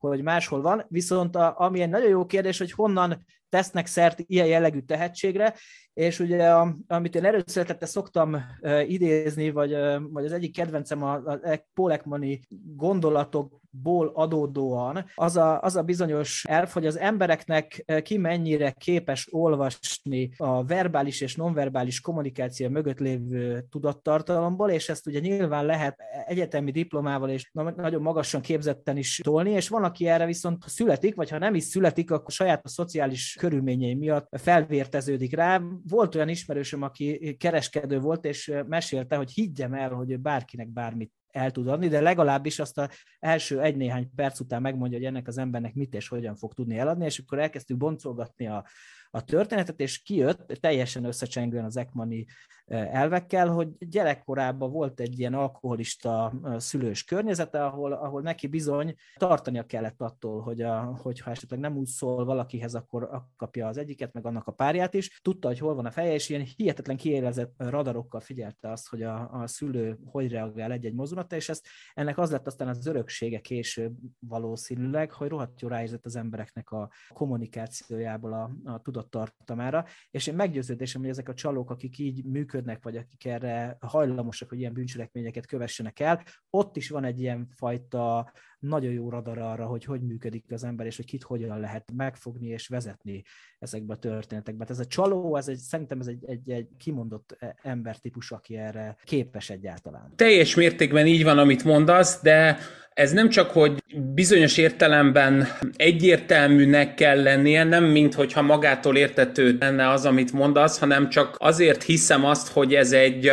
hogy 0.09 0.23
máshol 0.23 0.61
van. 0.61 0.85
Viszont 0.89 1.37
a, 1.37 1.55
ami 1.59 1.81
egy 1.81 1.89
nagyon 1.89 2.09
jó 2.09 2.27
kérdés, 2.27 2.59
hogy 2.59 2.73
honnan 2.73 3.25
tesznek 3.49 3.87
szert 3.87 4.23
ilyen 4.27 4.47
jellegű 4.47 4.81
tehetségre, 4.81 5.55
és 5.93 6.19
ugye 6.19 6.51
a, 6.51 6.77
amit 6.87 7.15
én 7.15 7.25
előszeretette 7.25 7.87
szoktam 7.87 8.35
uh, 8.61 8.91
idézni, 8.91 9.51
vagy, 9.51 9.73
uh, 9.73 9.97
vagy 10.11 10.25
az 10.25 10.33
egyik 10.33 10.55
kedvencem 10.55 11.03
a, 11.03 11.13
a 11.13 11.41
Paul 11.75 11.93
Ekmani 11.93 12.41
gondolatok 12.77 13.61
ból 13.71 14.11
adódóan 14.15 15.05
az 15.15 15.37
a, 15.37 15.61
az 15.61 15.77
a 15.77 15.83
bizonyos 15.83 16.45
elf, 16.49 16.73
hogy 16.73 16.87
az 16.87 16.99
embereknek 16.99 17.85
ki 18.03 18.17
mennyire 18.17 18.71
képes 18.71 19.29
olvasni 19.31 20.31
a 20.37 20.65
verbális 20.65 21.21
és 21.21 21.37
nonverbális 21.37 22.01
kommunikáció 22.01 22.69
mögött 22.69 22.99
lévő 22.99 23.65
tudattartalomból, 23.71 24.71
és 24.71 24.89
ezt 24.89 25.07
ugye 25.07 25.19
nyilván 25.19 25.65
lehet 25.65 25.97
egyetemi 26.27 26.71
diplomával 26.71 27.31
és 27.31 27.51
nagyon 27.53 28.03
magasan 28.03 28.41
képzetten 28.41 28.97
is 28.97 29.21
tolni, 29.23 29.51
és 29.51 29.69
van, 29.69 29.85
aki 29.91 30.07
erre 30.07 30.27
viszont 30.27 30.69
születik, 30.69 31.15
vagy 31.15 31.31
ha 31.31 31.39
nem 31.39 31.55
is 31.55 31.65
születik, 31.65 32.11
akkor 32.11 32.33
saját 32.33 32.65
a 32.65 32.69
szociális 32.69 33.37
körülményei 33.39 33.95
miatt 33.95 34.29
felvérteződik 34.39 35.35
rá. 35.35 35.63
Volt 35.89 36.15
olyan 36.15 36.29
ismerősöm, 36.29 36.83
aki 36.83 37.37
kereskedő 37.39 37.99
volt, 37.99 38.25
és 38.25 38.53
mesélte, 38.67 39.17
hogy 39.17 39.31
higgyem 39.33 39.75
el, 39.75 39.91
hogy 39.91 40.21
bárkinek 40.21 40.69
bármit 40.69 41.13
el 41.31 41.51
tud 41.51 41.69
adni, 41.69 41.89
de 41.89 42.01
legalábbis 42.01 42.59
azt 42.59 42.79
az 42.79 42.89
első 43.19 43.61
egy-néhány 43.61 44.11
perc 44.15 44.41
után 44.41 44.63
megmondja, 44.63 44.99
hogy 44.99 45.07
ennek 45.07 45.29
az 45.29 45.39
embernek 45.39 45.75
mit 45.75 45.95
és 45.95 46.09
hogyan 46.09 46.37
fog 46.37 46.55
tudni 46.55 46.79
eladni, 46.79 47.05
és 47.05 47.19
akkor 47.19 47.39
elkezdtük 47.39 47.77
boncolgatni 47.77 48.47
a, 48.47 48.67
a 49.11 49.25
történetet, 49.25 49.81
és 49.81 50.03
kijött 50.03 50.59
teljesen 50.61 51.05
összecsengően 51.05 51.65
az 51.65 51.77
Ekmani 51.77 52.27
elvekkel, 52.71 53.49
hogy 53.49 53.69
gyerekkorában 53.79 54.71
volt 54.71 55.01
egy 55.01 55.19
ilyen 55.19 55.35
alkoholista 55.35 56.33
szülős 56.57 57.05
környezete, 57.05 57.65
ahol, 57.65 57.93
ahol 57.93 58.23
neki 58.23 58.47
bizony 58.47 58.95
tartania 59.17 59.67
kellett 59.67 60.01
attól, 60.01 60.41
hogy 60.41 60.61
a, 60.61 60.81
hogyha 61.03 61.31
esetleg 61.31 61.61
nem 61.61 61.77
úgy 61.77 61.87
szól 61.87 62.25
valakihez, 62.25 62.75
akkor 62.75 63.11
kapja 63.37 63.67
az 63.67 63.77
egyiket, 63.77 64.13
meg 64.13 64.27
annak 64.27 64.47
a 64.47 64.53
párját 64.53 64.95
is. 64.95 65.21
Tudta, 65.23 65.49
hogy 65.49 65.59
hol 65.59 65.75
van 65.75 65.87
a 65.87 65.91
feje, 65.91 66.15
és 66.15 66.29
ilyen 66.29 66.47
hihetetlen 66.57 66.97
kiélezett 66.97 67.55
radarokkal 67.57 68.21
figyelte 68.21 68.71
azt, 68.71 68.89
hogy 68.89 69.03
a, 69.03 69.31
a 69.33 69.47
szülő 69.47 69.99
hogy 70.05 70.31
reagál 70.31 70.73
egy-egy 70.73 70.95
mozdulata, 70.95 71.37
és 71.37 71.49
ezt, 71.49 71.67
ennek 71.95 72.19
az 72.19 72.31
lett 72.31 72.47
aztán 72.47 72.69
az 72.69 72.87
öröksége 72.87 73.41
később 73.41 73.97
valószínűleg, 74.19 75.13
hogy 75.13 75.29
rohadt 75.29 75.61
jó 75.61 75.69
ráérzett 75.69 76.05
az 76.05 76.17
embereknek 76.17 76.71
a 76.71 76.91
kommunikációjából 77.09 78.33
a, 78.33 78.71
a 78.71 78.83
tudattartamára, 78.83 79.85
és 80.11 80.27
én 80.27 80.35
meggyőződésem, 80.35 81.01
hogy 81.01 81.11
ezek 81.11 81.29
a 81.29 81.35
csalók, 81.35 81.71
akik 81.71 81.99
így 81.99 82.25
működnek, 82.25 82.59
működnek, 82.61 82.83
vagy 82.83 82.97
akik 82.97 83.25
erre 83.25 83.77
hajlamosak, 83.81 84.49
hogy 84.49 84.59
ilyen 84.59 84.73
bűncselekményeket 84.73 85.47
kövessenek 85.47 86.01
el, 86.01 86.23
ott 86.51 86.77
is 86.77 86.89
van 86.89 87.05
egy 87.05 87.21
ilyen 87.21 87.49
fajta 87.51 88.33
nagyon 88.61 88.93
jó 88.93 89.09
radar 89.09 89.39
arra, 89.39 89.67
hogy 89.67 89.85
hogy 89.85 90.01
működik 90.01 90.45
az 90.49 90.65
ember, 90.65 90.87
és 90.87 90.97
hogy 90.97 91.05
kit 91.05 91.23
hogyan 91.23 91.61
lehet 91.61 91.93
megfogni 91.97 92.47
és 92.47 92.69
vezetni 92.69 93.23
ezekbe 93.59 93.93
a 93.93 93.97
történetekbe. 93.97 94.63
Hát 94.63 94.71
ez 94.71 94.79
a 94.79 94.87
csaló, 94.87 95.37
ez 95.37 95.49
egy, 95.49 95.57
szerintem 95.57 96.01
ez 96.01 96.07
egy, 96.07 96.25
egy, 96.27 96.51
egy 96.51 96.69
kimondott 96.79 97.37
embertípus, 97.63 98.31
aki 98.31 98.57
erre 98.57 98.97
képes 99.05 99.51
egyáltalán. 99.51 100.13
Teljes 100.17 100.55
mértékben 100.55 101.07
így 101.07 101.25
van, 101.25 101.39
amit 101.39 101.65
mondasz, 101.65 102.23
de 102.23 102.59
ez 102.95 103.13
nem 103.13 103.29
csak, 103.29 103.51
hogy 103.51 103.83
bizonyos 104.15 104.57
értelemben 104.57 105.49
egyértelműnek 105.77 106.95
kell 106.95 107.23
lennie, 107.23 107.65
nem 107.65 107.85
mint 107.85 108.15
hogyha 108.15 108.43
magától 108.43 108.97
értető 108.97 109.57
lenne 109.61 109.89
az, 109.89 110.07
amit 110.07 110.33
mondasz, 110.33 110.79
hanem 110.79 111.09
csak 111.09 111.37
azért 111.39 111.83
hiszem 111.83 112.25
azt, 112.25 112.49
hogy 112.49 112.75
ez 112.75 112.93
egy 112.93 113.33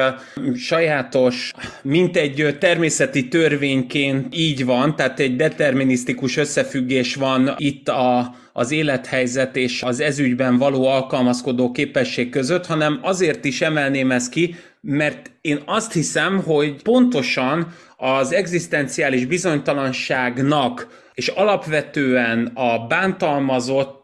sajátos, 0.55 1.53
mint 1.83 2.17
egy 2.17 2.57
természeti 2.59 3.27
törvényként 3.27 4.35
így 4.35 4.65
van, 4.65 4.95
tehát 4.95 5.16
egy 5.19 5.36
determinisztikus 5.36 6.38
összefüggés 6.38 7.15
van 7.15 7.53
itt 7.58 7.89
a, 7.89 8.36
az 8.53 8.71
élethelyzet 8.71 9.56
és 9.56 9.84
az 9.84 9.99
ezügyben 9.99 10.58
való 10.58 10.88
alkalmazkodó 10.88 11.71
képesség 11.71 12.30
között, 12.30 12.65
hanem 12.65 12.99
azért 13.01 13.45
is 13.45 13.62
emelném 13.62 14.12
ezt 14.12 14.32
ki, 14.32 14.56
mert 14.82 15.32
én 15.41 15.62
azt 15.65 15.93
hiszem, 15.93 16.43
hogy 16.43 16.82
pontosan 16.82 17.73
az 17.97 18.34
egzisztenciális 18.34 19.25
bizonytalanságnak 19.25 21.06
és 21.13 21.27
alapvetően 21.27 22.51
a 22.53 22.88
bántalmazott 22.88 23.95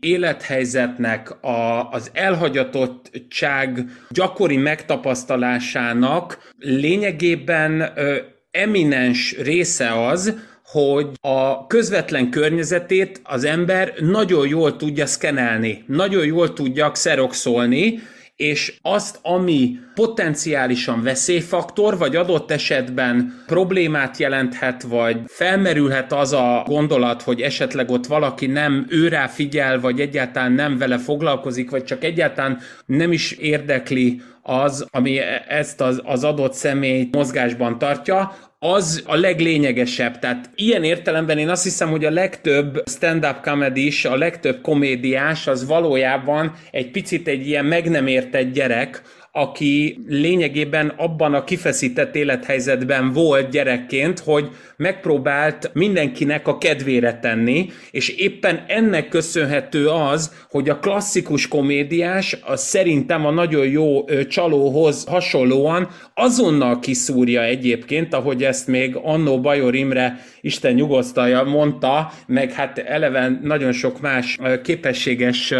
élethelyzetnek, 0.00 1.42
a, 1.44 1.90
az 1.90 2.10
elhagyatottság 2.12 3.84
gyakori 4.10 4.56
megtapasztalásának 4.56 6.52
lényegében 6.58 7.92
eminens 8.58 9.36
része 9.38 10.06
az, 10.06 10.34
hogy 10.64 11.06
a 11.20 11.66
közvetlen 11.66 12.30
környezetét 12.30 13.20
az 13.24 13.44
ember 13.44 13.92
nagyon 13.98 14.48
jól 14.48 14.76
tudja 14.76 15.06
szkenelni, 15.06 15.84
nagyon 15.86 16.24
jól 16.24 16.52
tudja 16.52 16.90
xeroxolni, 16.90 18.00
és 18.36 18.78
azt, 18.82 19.18
ami 19.22 19.78
potenciálisan 19.94 21.02
veszélyfaktor, 21.02 21.98
vagy 21.98 22.16
adott 22.16 22.50
esetben 22.50 23.42
problémát 23.46 24.16
jelenthet, 24.16 24.82
vagy 24.82 25.20
felmerülhet 25.26 26.12
az 26.12 26.32
a 26.32 26.64
gondolat, 26.66 27.22
hogy 27.22 27.40
esetleg 27.40 27.90
ott 27.90 28.06
valaki 28.06 28.46
nem 28.46 28.86
őrá 28.88 29.26
figyel, 29.26 29.80
vagy 29.80 30.00
egyáltalán 30.00 30.52
nem 30.52 30.78
vele 30.78 30.98
foglalkozik, 30.98 31.70
vagy 31.70 31.84
csak 31.84 32.04
egyáltalán 32.04 32.58
nem 32.86 33.12
is 33.12 33.32
érdekli 33.32 34.22
az, 34.42 34.86
ami 34.90 35.18
ezt 35.48 35.80
az, 35.80 36.00
az 36.04 36.24
adott 36.24 36.52
személy 36.52 37.08
mozgásban 37.12 37.78
tartja, 37.78 38.36
az 38.58 39.02
a 39.06 39.16
leglényegesebb. 39.16 40.18
Tehát 40.18 40.50
ilyen 40.54 40.84
értelemben 40.84 41.38
én 41.38 41.48
azt 41.48 41.62
hiszem, 41.62 41.90
hogy 41.90 42.04
a 42.04 42.10
legtöbb 42.10 42.82
stand-up 42.86 43.40
comedy 43.42 43.86
is, 43.86 44.04
a 44.04 44.16
legtöbb 44.16 44.60
komédiás 44.60 45.46
az 45.46 45.66
valójában 45.66 46.54
egy 46.70 46.90
picit 46.90 47.28
egy 47.28 47.46
ilyen 47.46 47.64
meg 47.64 47.90
nem 47.90 48.06
értett 48.06 48.52
gyerek, 48.52 49.02
aki 49.32 50.04
lényegében 50.06 50.88
abban 50.96 51.34
a 51.34 51.44
kifeszített 51.44 52.14
élethelyzetben 52.14 53.12
volt 53.12 53.50
gyerekként, 53.50 54.18
hogy 54.18 54.48
megpróbált 54.78 55.70
mindenkinek 55.74 56.48
a 56.48 56.58
kedvére 56.58 57.18
tenni, 57.18 57.70
és 57.90 58.08
éppen 58.08 58.64
ennek 58.66 59.08
köszönhető 59.08 59.88
az, 59.88 60.32
hogy 60.50 60.68
a 60.68 60.78
klasszikus 60.78 61.48
komédiás 61.48 62.36
a 62.44 62.56
szerintem 62.56 63.26
a 63.26 63.30
nagyon 63.30 63.66
jó 63.66 64.04
csalóhoz 64.28 65.04
hasonlóan 65.04 65.88
azonnal 66.14 66.78
kiszúrja 66.78 67.42
egyébként, 67.42 68.14
ahogy 68.14 68.44
ezt 68.44 68.66
még 68.66 68.96
annó 69.02 69.40
Bajor 69.40 69.74
Imre 69.74 70.24
Isten 70.40 70.74
nyugosztalja 70.74 71.42
mondta, 71.42 72.12
meg 72.26 72.52
hát 72.52 72.78
eleven 72.78 73.40
nagyon 73.42 73.72
sok 73.72 74.00
más 74.00 74.38
képességes 74.62 75.54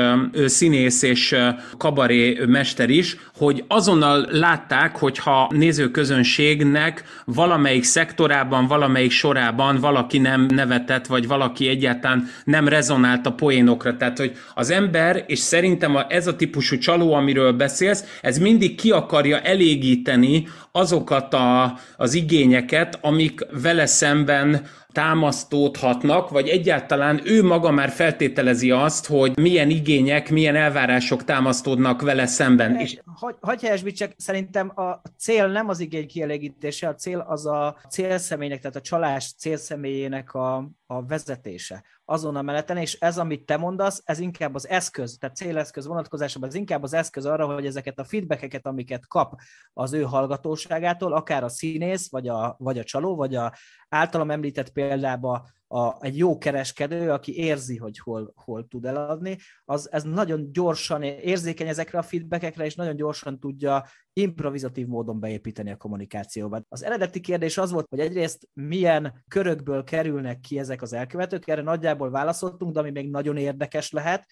színész 0.46 1.02
és 1.02 1.36
kabaré 1.76 2.38
mester 2.46 2.90
is, 2.90 3.16
hogy 3.36 3.64
azonnal 3.68 4.26
látták, 4.30 4.96
hogyha 4.96 5.50
nézőközönségnek 5.54 7.02
valamelyik 7.24 7.84
szektorában, 7.84 8.66
valamelyik 8.66 9.07
sorában 9.10 9.76
valaki 9.76 10.18
nem 10.18 10.46
nevetett, 10.54 11.06
vagy 11.06 11.26
valaki 11.26 11.68
egyáltalán 11.68 12.28
nem 12.44 12.68
rezonált 12.68 13.26
a 13.26 13.32
poénokra. 13.32 13.96
Tehát, 13.96 14.18
hogy 14.18 14.32
az 14.54 14.70
ember, 14.70 15.24
és 15.26 15.38
szerintem 15.38 15.98
ez 16.08 16.26
a 16.26 16.36
típusú 16.36 16.78
csaló, 16.78 17.12
amiről 17.12 17.52
beszélsz, 17.52 18.18
ez 18.22 18.38
mindig 18.38 18.74
ki 18.74 18.90
akarja 18.90 19.40
elégíteni 19.40 20.46
azokat 20.72 21.34
a, 21.34 21.78
az 21.96 22.14
igényeket, 22.14 22.98
amik 23.02 23.46
vele 23.62 23.86
szemben 23.86 24.66
támasztódhatnak, 24.98 26.30
vagy 26.30 26.48
egyáltalán 26.48 27.20
ő 27.24 27.42
maga 27.42 27.70
már 27.70 27.88
feltételezi 27.88 28.70
azt, 28.70 29.06
hogy 29.06 29.36
milyen 29.36 29.70
igények, 29.70 30.30
milyen 30.30 30.56
elvárások 30.56 31.24
támasztódnak 31.24 32.02
vele 32.02 32.26
szemben. 32.26 32.76
És... 32.76 33.00
Hagy, 33.14 33.36
hagy 33.40 33.92
csak 33.94 34.12
szerintem 34.16 34.72
a 34.74 35.00
cél 35.18 35.46
nem 35.46 35.68
az 35.68 35.80
igény 35.80 36.06
kielégítése, 36.06 36.88
a 36.88 36.94
cél 36.94 37.24
az 37.28 37.46
a 37.46 37.76
célszemélynek, 37.88 38.60
tehát 38.60 38.76
a 38.76 38.80
csalás 38.80 39.34
célszemélyének 39.38 40.34
a, 40.34 40.70
a 40.90 41.06
vezetése 41.06 41.84
azon 42.04 42.36
a 42.36 42.42
meleten, 42.42 42.76
és 42.76 42.94
ez, 42.94 43.18
amit 43.18 43.46
te 43.46 43.56
mondasz, 43.56 44.02
ez 44.04 44.18
inkább 44.18 44.54
az 44.54 44.68
eszköz, 44.68 45.16
tehát 45.18 45.36
céleszköz 45.36 45.86
vonatkozásában, 45.86 46.48
ez 46.48 46.54
inkább 46.54 46.82
az 46.82 46.92
eszköz 46.92 47.26
arra, 47.26 47.46
hogy 47.46 47.66
ezeket 47.66 47.98
a 47.98 48.04
feedbackeket, 48.04 48.66
amiket 48.66 49.06
kap 49.06 49.40
az 49.72 49.92
ő 49.92 50.02
hallgatóságától, 50.02 51.12
akár 51.12 51.44
a 51.44 51.48
színész, 51.48 52.10
vagy 52.10 52.28
a, 52.28 52.56
vagy 52.58 52.78
a 52.78 52.84
csaló, 52.84 53.16
vagy 53.16 53.34
a 53.34 53.52
általam 53.88 54.30
említett 54.30 54.70
példába 54.70 55.48
a, 55.68 56.04
egy 56.04 56.18
jó 56.18 56.38
kereskedő, 56.38 57.10
aki 57.10 57.36
érzi, 57.36 57.76
hogy 57.76 57.98
hol, 57.98 58.32
hol 58.36 58.66
tud 58.68 58.84
eladni, 58.84 59.36
az 59.64 59.92
ez 59.92 60.02
nagyon 60.02 60.52
gyorsan 60.52 61.02
érzékeny 61.02 61.68
ezekre 61.68 61.98
a 61.98 62.02
feedbackekre, 62.02 62.64
és 62.64 62.74
nagyon 62.74 62.96
gyorsan 62.96 63.40
tudja 63.40 63.84
improvizatív 64.12 64.86
módon 64.86 65.20
beépíteni 65.20 65.70
a 65.70 65.76
kommunikációba. 65.76 66.62
Az 66.68 66.84
eredeti 66.84 67.20
kérdés 67.20 67.58
az 67.58 67.70
volt, 67.70 67.86
hogy 67.88 68.00
egyrészt 68.00 68.48
milyen 68.52 69.24
körökből 69.28 69.84
kerülnek 69.84 70.40
ki 70.40 70.58
ezek 70.58 70.82
az 70.82 70.92
elkövetők, 70.92 71.48
erre 71.48 71.62
nagyjából 71.62 72.10
válaszoltunk, 72.10 72.72
de 72.72 72.80
ami 72.80 72.90
még 72.90 73.10
nagyon 73.10 73.36
érdekes 73.36 73.90
lehet, 73.90 74.26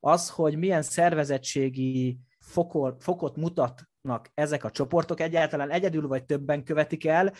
az, 0.00 0.30
hogy 0.30 0.56
milyen 0.56 0.82
szervezettségi 0.82 2.18
fokot, 2.38 3.02
fokot 3.02 3.36
mutatnak 3.36 4.30
ezek 4.34 4.64
a 4.64 4.70
csoportok, 4.70 5.20
egyáltalán 5.20 5.70
egyedül 5.70 6.06
vagy 6.06 6.24
többen 6.24 6.64
követik 6.64 7.06
el, 7.06 7.32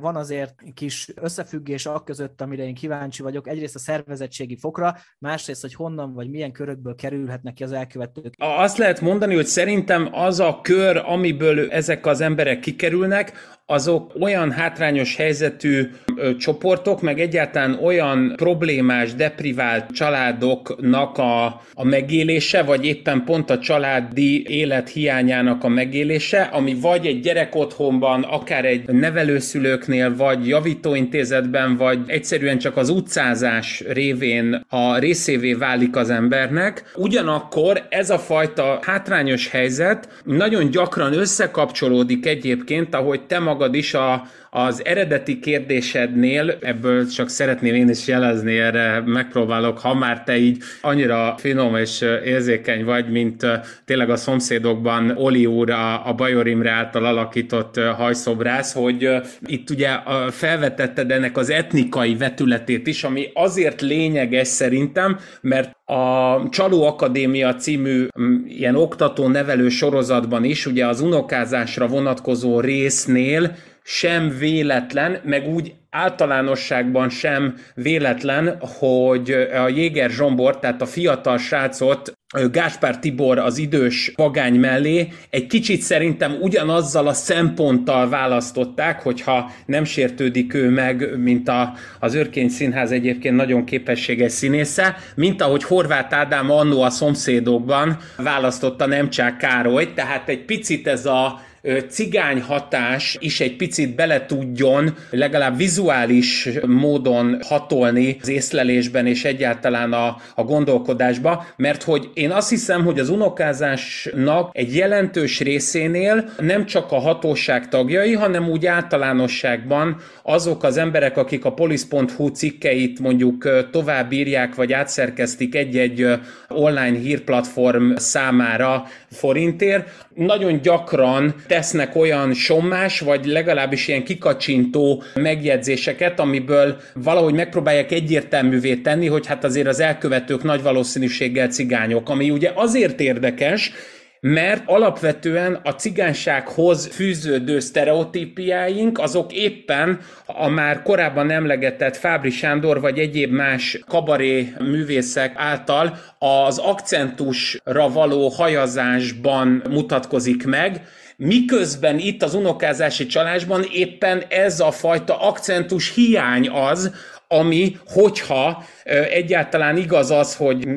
van 0.00 0.16
azért 0.16 0.54
kis 0.74 1.08
összefüggés 1.14 1.86
a 1.86 2.02
között, 2.02 2.40
amire 2.40 2.64
én 2.64 2.74
kíváncsi 2.74 3.22
vagyok. 3.22 3.48
Egyrészt 3.48 3.74
a 3.74 3.78
szervezettségi 3.78 4.56
fokra, 4.56 4.96
másrészt, 5.18 5.60
hogy 5.60 5.74
honnan 5.74 6.12
vagy 6.12 6.30
milyen 6.30 6.52
körökből 6.52 6.94
kerülhetnek 6.94 7.54
ki 7.54 7.62
az 7.62 7.72
elkövetők. 7.72 8.34
Azt 8.38 8.76
lehet 8.76 9.00
mondani, 9.00 9.34
hogy 9.34 9.46
szerintem 9.46 10.08
az 10.12 10.40
a 10.40 10.60
kör, 10.62 10.96
amiből 10.96 11.70
ezek 11.70 12.06
az 12.06 12.20
emberek 12.20 12.60
kikerülnek, 12.60 13.32
azok 13.70 14.12
olyan 14.20 14.50
hátrányos 14.50 15.16
helyzetű 15.16 15.90
csoportok, 16.38 17.02
meg 17.02 17.20
egyáltalán 17.20 17.78
olyan 17.82 18.32
problémás, 18.36 19.14
deprivált 19.14 19.90
családoknak 19.90 21.18
a, 21.18 21.44
a 21.74 21.84
megélése, 21.84 22.62
vagy 22.62 22.84
éppen 22.86 23.24
pont 23.24 23.50
a 23.50 23.58
családi 23.58 24.44
élet 24.48 24.88
hiányának 24.88 25.64
a 25.64 25.68
megélése, 25.68 26.42
ami 26.42 26.74
vagy 26.74 27.06
egy 27.06 27.20
gyerek 27.20 27.54
otthonban, 27.54 28.22
akár 28.22 28.64
egy 28.64 28.88
nevelőszülőknél, 28.88 30.16
vagy 30.16 30.48
javítóintézetben, 30.48 31.76
vagy 31.76 31.98
egyszerűen 32.06 32.58
csak 32.58 32.76
az 32.76 32.88
utcázás 32.88 33.84
révén 33.88 34.64
a 34.68 34.98
részévé 34.98 35.52
válik 35.52 35.96
az 35.96 36.10
embernek. 36.10 36.92
Ugyanakkor 36.94 37.86
ez 37.88 38.10
a 38.10 38.18
fajta 38.18 38.78
hátrányos 38.82 39.48
helyzet 39.48 40.08
nagyon 40.24 40.70
gyakran 40.70 41.12
összekapcsolódik 41.12 42.26
egyébként, 42.26 42.94
ahogy 42.94 43.20
te 43.26 43.38
magad 43.38 43.58
is 43.74 43.94
a, 43.94 44.28
az 44.50 44.84
eredeti 44.84 45.38
kérdésednél, 45.38 46.58
ebből 46.60 47.06
csak 47.06 47.28
szeretném 47.28 47.74
én 47.74 47.88
is 47.88 48.06
jelezni, 48.06 48.58
erre 48.58 49.02
megpróbálok, 49.06 49.78
ha 49.78 49.94
már 49.94 50.22
te 50.22 50.36
így 50.36 50.62
annyira 50.80 51.34
finom 51.38 51.76
és 51.76 52.00
érzékeny 52.24 52.84
vagy, 52.84 53.10
mint 53.10 53.46
tényleg 53.84 54.10
a 54.10 54.16
szomszédokban 54.16 55.10
Oli 55.16 55.46
úr, 55.46 55.70
a, 55.70 56.08
a 56.08 56.14
Bajor 56.14 56.46
Imre 56.46 56.70
által 56.70 57.04
alakított 57.04 57.80
hajszobrász, 57.80 58.72
hogy 58.72 59.08
itt 59.46 59.70
ugye 59.70 59.88
felvetetted 60.30 61.10
ennek 61.10 61.36
az 61.36 61.50
etnikai 61.50 62.16
vetületét 62.16 62.86
is, 62.86 63.04
ami 63.04 63.30
azért 63.34 63.80
lényeges 63.80 64.48
szerintem, 64.48 65.18
mert 65.40 65.78
a 65.84 66.48
Csaló 66.48 66.84
Akadémia 66.86 67.54
című 67.54 68.06
ilyen 68.48 68.76
oktató-nevelő 68.76 69.68
sorozatban 69.68 70.44
is, 70.44 70.66
ugye 70.66 70.86
az 70.86 71.00
unokázásra 71.00 71.86
vonatkozó 71.86 72.60
résznél 72.60 73.56
sem 73.82 74.36
véletlen, 74.38 75.20
meg 75.24 75.48
úgy 75.48 75.74
általánosságban 75.90 77.08
sem 77.08 77.54
véletlen, 77.74 78.56
hogy 78.60 79.30
a 79.64 79.68
Jéger 79.68 80.10
Zsombor, 80.10 80.58
tehát 80.58 80.82
a 80.82 80.86
fiatal 80.86 81.38
srácot 81.38 82.12
Gáspár 82.50 82.98
Tibor 82.98 83.38
az 83.38 83.58
idős 83.58 84.12
pagány 84.14 84.54
mellé 84.54 85.08
egy 85.30 85.46
kicsit 85.46 85.80
szerintem 85.80 86.36
ugyanazzal 86.40 87.06
a 87.06 87.12
szemponttal 87.12 88.08
választották, 88.08 89.02
hogyha 89.02 89.50
nem 89.66 89.84
sértődik 89.84 90.54
ő 90.54 90.68
meg, 90.68 91.18
mint 91.18 91.48
a, 91.48 91.72
az 92.00 92.14
Örkény 92.14 92.48
Színház 92.48 92.90
egyébként 92.90 93.36
nagyon 93.36 93.64
képességes 93.64 94.32
színésze, 94.32 94.96
mint 95.14 95.42
ahogy 95.42 95.64
Horváth 95.64 96.16
Ádám 96.16 96.50
annó 96.50 96.82
a 96.82 96.90
szomszédokban 96.90 97.98
választotta 98.16 98.86
Nemcsák 98.86 99.36
Károly, 99.36 99.92
tehát 99.94 100.28
egy 100.28 100.44
picit 100.44 100.86
ez 100.86 101.06
a 101.06 101.40
cigány 101.88 102.40
hatás 102.40 103.16
is 103.20 103.40
egy 103.40 103.56
picit 103.56 103.94
bele 103.94 104.26
tudjon 104.26 104.96
legalább 105.10 105.56
vizuális 105.56 106.48
módon 106.66 107.38
hatolni 107.42 108.16
az 108.22 108.28
észlelésben 108.28 109.06
és 109.06 109.24
egyáltalán 109.24 109.92
a, 109.92 110.16
a 110.34 110.42
gondolkodásba, 110.42 111.46
mert 111.56 111.82
hogy 111.82 112.10
én 112.14 112.30
azt 112.30 112.48
hiszem, 112.48 112.84
hogy 112.84 112.98
az 112.98 113.08
unokázásnak 113.08 114.50
egy 114.52 114.76
jelentős 114.76 115.40
részénél 115.40 116.32
nem 116.38 116.66
csak 116.66 116.92
a 116.92 116.98
hatóság 116.98 117.68
tagjai, 117.68 118.12
hanem 118.12 118.48
úgy 118.48 118.66
általánosságban 118.66 119.96
azok 120.22 120.62
az 120.62 120.76
emberek, 120.76 121.16
akik 121.16 121.44
a 121.44 121.52
polisz.hu 121.52 122.28
cikkeit 122.28 123.00
mondjuk 123.00 123.68
tovább 123.70 124.12
írják, 124.12 124.54
vagy 124.54 124.72
átszerkeztik 124.72 125.54
egy-egy 125.54 126.06
online 126.48 126.98
hírplatform 126.98 127.92
számára 127.94 128.84
forintért, 129.10 129.88
nagyon 130.14 130.60
gyakran 130.62 131.34
tesznek 131.50 131.96
olyan 131.96 132.34
sommás, 132.34 133.00
vagy 133.00 133.24
legalábbis 133.24 133.88
ilyen 133.88 134.04
kikacsintó 134.04 135.02
megjegyzéseket, 135.14 136.20
amiből 136.20 136.80
valahogy 136.94 137.34
megpróbálják 137.34 137.92
egyértelművé 137.92 138.74
tenni, 138.74 139.06
hogy 139.06 139.26
hát 139.26 139.44
azért 139.44 139.66
az 139.66 139.80
elkövetők 139.80 140.42
nagy 140.42 140.62
valószínűséggel 140.62 141.48
cigányok, 141.48 142.08
ami 142.08 142.30
ugye 142.30 142.52
azért 142.54 143.00
érdekes, 143.00 143.72
mert 144.20 144.62
alapvetően 144.66 145.60
a 145.64 145.70
cigánysághoz 145.70 146.86
fűződő 146.86 147.58
sztereotípiáink 147.58 148.98
azok 148.98 149.32
éppen 149.32 150.00
a 150.26 150.48
már 150.48 150.82
korábban 150.82 151.30
emlegetett 151.30 151.96
Fábri 151.96 152.30
Sándor 152.30 152.80
vagy 152.80 152.98
egyéb 152.98 153.32
más 153.32 153.78
kabaré 153.86 154.52
művészek 154.58 155.32
által 155.36 155.98
az 156.18 156.58
akcentusra 156.58 157.88
való 157.88 158.28
hajazásban 158.28 159.62
mutatkozik 159.70 160.46
meg, 160.46 160.82
Miközben 161.22 161.98
itt 161.98 162.22
az 162.22 162.34
unokázási 162.34 163.06
csalásban 163.06 163.66
éppen 163.72 164.24
ez 164.28 164.60
a 164.60 164.70
fajta 164.70 165.20
akcentus 165.20 165.94
hiány 165.94 166.48
az, 166.48 166.94
ami, 167.28 167.76
hogyha 167.86 168.64
egyáltalán 169.10 169.76
igaz 169.76 170.10
az, 170.10 170.36
hogy 170.36 170.68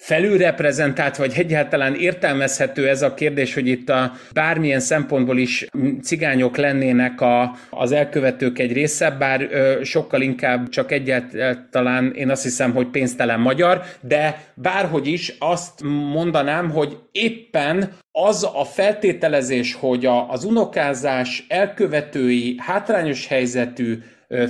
felülreprezentált, 0.00 1.16
vagy 1.16 1.32
egyáltalán 1.36 1.94
értelmezhető 1.94 2.88
ez 2.88 3.02
a 3.02 3.14
kérdés, 3.14 3.54
hogy 3.54 3.66
itt 3.66 3.88
a 3.88 4.12
bármilyen 4.32 4.80
szempontból 4.80 5.38
is 5.38 5.66
cigányok 6.02 6.56
lennének 6.56 7.20
a, 7.20 7.56
az 7.70 7.92
elkövetők 7.92 8.58
egy 8.58 8.72
része, 8.72 9.10
bár 9.10 9.48
ö, 9.50 9.80
sokkal 9.84 10.20
inkább 10.20 10.68
csak 10.68 10.92
egyáltalán 10.92 12.12
én 12.14 12.30
azt 12.30 12.42
hiszem, 12.42 12.72
hogy 12.72 12.86
pénztelen 12.86 13.40
magyar, 13.40 13.82
de 14.00 14.44
bárhogy 14.54 15.06
is 15.06 15.34
azt 15.38 15.82
mondanám, 16.12 16.70
hogy 16.70 16.96
éppen 17.12 17.92
az 18.12 18.48
a 18.54 18.64
feltételezés, 18.64 19.74
hogy 19.74 20.06
a, 20.06 20.30
az 20.30 20.44
unokázás 20.44 21.44
elkövetői 21.48 22.54
hátrányos 22.58 23.26
helyzetű 23.26 23.98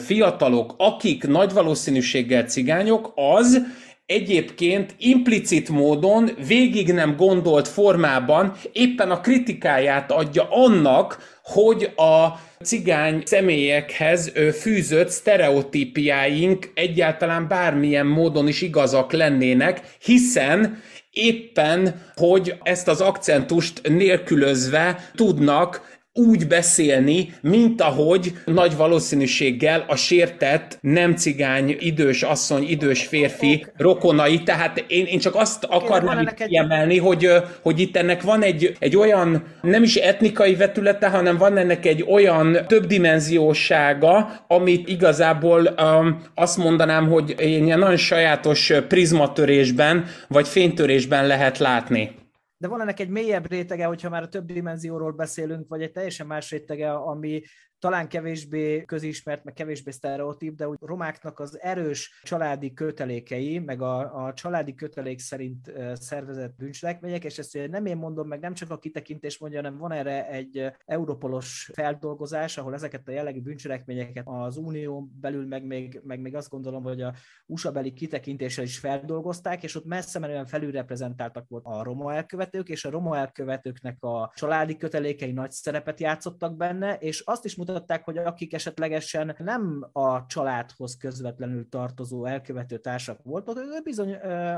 fiatalok, 0.05 0.75
akik 0.77 1.27
nagy 1.27 1.53
valószínűséggel 1.53 2.43
cigányok, 2.43 3.13
az 3.15 3.63
egyébként 4.11 4.95
implicit 4.99 5.69
módon, 5.69 6.31
végig 6.47 6.93
nem 6.93 7.17
gondolt 7.17 7.69
formában 7.69 8.53
éppen 8.73 9.11
a 9.11 9.21
kritikáját 9.21 10.13
adja 10.13 10.49
annak, 10.51 11.39
hogy 11.43 11.93
a 11.97 12.27
cigány 12.65 13.23
személyekhez 13.25 14.33
fűzött 14.61 15.09
sztereotípiáink 15.09 16.71
egyáltalán 16.75 17.49
bármilyen 17.49 18.07
módon 18.07 18.49
is 18.49 18.63
igazak 18.63 19.13
lennének, 19.13 19.81
hiszen 20.03 20.83
éppen, 21.11 22.03
hogy 22.15 22.55
ezt 22.63 22.89
az 22.89 23.01
akcentust 23.01 23.89
nélkülözve 23.89 25.11
tudnak 25.15 25.90
úgy 26.13 26.47
beszélni, 26.47 27.35
mint 27.41 27.81
ahogy 27.81 28.33
nagy 28.45 28.77
valószínűséggel 28.77 29.85
a 29.89 29.97
sértett 29.97 30.79
nem 30.81 31.15
cigány 31.17 31.77
idős 31.79 32.23
asszony, 32.23 32.69
idős 32.69 33.07
férfi 33.07 33.67
rokonai, 33.77 34.43
tehát 34.43 34.85
én, 34.89 35.07
én 35.07 35.19
csak 35.19 35.35
azt 35.35 35.65
akarnám 35.65 36.21
itt 36.21 36.35
kiemelni, 36.35 36.95
egy... 36.95 37.01
hogy, 37.01 37.29
hogy 37.63 37.81
itt 37.81 37.97
ennek 37.97 38.23
van 38.23 38.43
egy, 38.43 38.77
egy 38.79 38.97
olyan, 38.97 39.45
nem 39.63 39.83
is 39.83 39.97
etnikai 39.97 40.55
vetülete, 40.55 41.09
hanem 41.09 41.37
van 41.37 41.57
ennek 41.57 41.87
egy 41.87 42.05
olyan 42.09 42.59
többdimenziósága, 42.67 44.45
amit 44.49 44.89
igazából 44.89 45.75
um, 45.83 46.23
azt 46.35 46.57
mondanám, 46.57 47.09
hogy 47.09 47.35
ilyen 47.39 47.79
nagyon 47.79 47.97
sajátos 47.97 48.73
prizmatörésben, 48.89 50.05
vagy 50.29 50.49
fénytörésben 50.49 51.27
lehet 51.27 51.59
látni 51.59 52.20
de 52.61 52.69
van 52.69 52.81
ennek 52.81 53.01
egy 53.01 53.09
mélyebb 53.09 53.51
rétege, 53.51 53.85
hogyha 53.85 54.09
már 54.09 54.23
a 54.23 54.29
több 54.29 54.53
dimenzióról 54.53 55.13
beszélünk, 55.13 55.69
vagy 55.69 55.83
egy 55.83 55.93
teljesen 55.93 56.27
más 56.27 56.51
rétege, 56.51 56.93
ami 56.93 57.43
talán 57.81 58.09
kevésbé 58.09 58.85
közismert, 58.85 59.45
meg 59.45 59.55
kevésbé 59.55 59.91
sztereotíp, 59.91 60.55
de 60.55 60.69
úgy 60.69 60.79
romáknak 60.81 61.39
az 61.39 61.61
erős 61.61 62.21
családi 62.23 62.73
kötelékei, 62.73 63.59
meg 63.59 63.83
a, 63.83 64.25
a 64.25 64.33
családi 64.33 64.75
kötelék 64.75 65.19
szerint 65.19 65.73
szervezett 65.93 66.57
bűncselekmények, 66.57 67.25
és 67.25 67.39
ezt 67.39 67.69
nem 67.69 67.87
én 67.87 67.97
mondom, 67.97 68.29
meg 68.29 68.41
nem 68.41 68.55
csak 68.55 68.71
a 68.71 68.79
kitekintés 68.79 69.39
mondja, 69.39 69.63
hanem 69.63 69.79
van 69.79 69.93
erre 69.93 70.29
egy 70.29 70.73
europolos 70.87 71.71
feldolgozás, 71.73 72.59
ahol 72.59 72.75
ezeket 72.75 73.09
a 73.09 73.11
jellegű 73.11 73.41
bűncselekményeket 73.41 74.27
az 74.27 74.57
unió 74.57 75.09
belül, 75.21 75.47
meg 75.47 75.65
még, 75.65 76.01
meg 76.05 76.21
még 76.21 76.37
azt 76.37 76.51
gondolom, 76.51 76.83
hogy 76.83 77.03
a 77.03 77.15
USA 77.47 77.73
beli 77.73 77.93
kitekintéssel 77.93 78.65
is 78.65 78.79
feldolgozták, 78.79 79.63
és 79.63 79.75
ott 79.75 79.85
messze 79.87 80.19
menően 80.19 80.47
felülreprezentáltak 80.47 81.49
volt 81.49 81.65
a 81.65 81.83
roma 81.83 82.15
elkövetők, 82.15 82.69
és 82.69 82.85
a 82.85 82.91
roma 82.91 83.17
elkövetőknek 83.17 84.03
a 84.03 84.33
családi 84.35 84.77
kötelékei 84.77 85.33
nagy 85.33 85.51
szerepet 85.51 86.01
játszottak 86.01 86.57
benne, 86.57 86.95
és 86.95 87.21
azt 87.21 87.45
is 87.45 87.57
mutatták, 87.71 88.05
hogy 88.05 88.19
akik 88.19 88.55
esetlegesen 88.55 89.37
nem 89.39 89.89
a 89.93 90.27
családhoz 90.27 90.97
közvetlenül 90.97 91.69
tartozó 91.69 92.25
elkövető 92.25 92.79
társak 92.79 93.19
voltak, 93.23 93.57
ők 93.57 93.83
bizony 93.83 94.15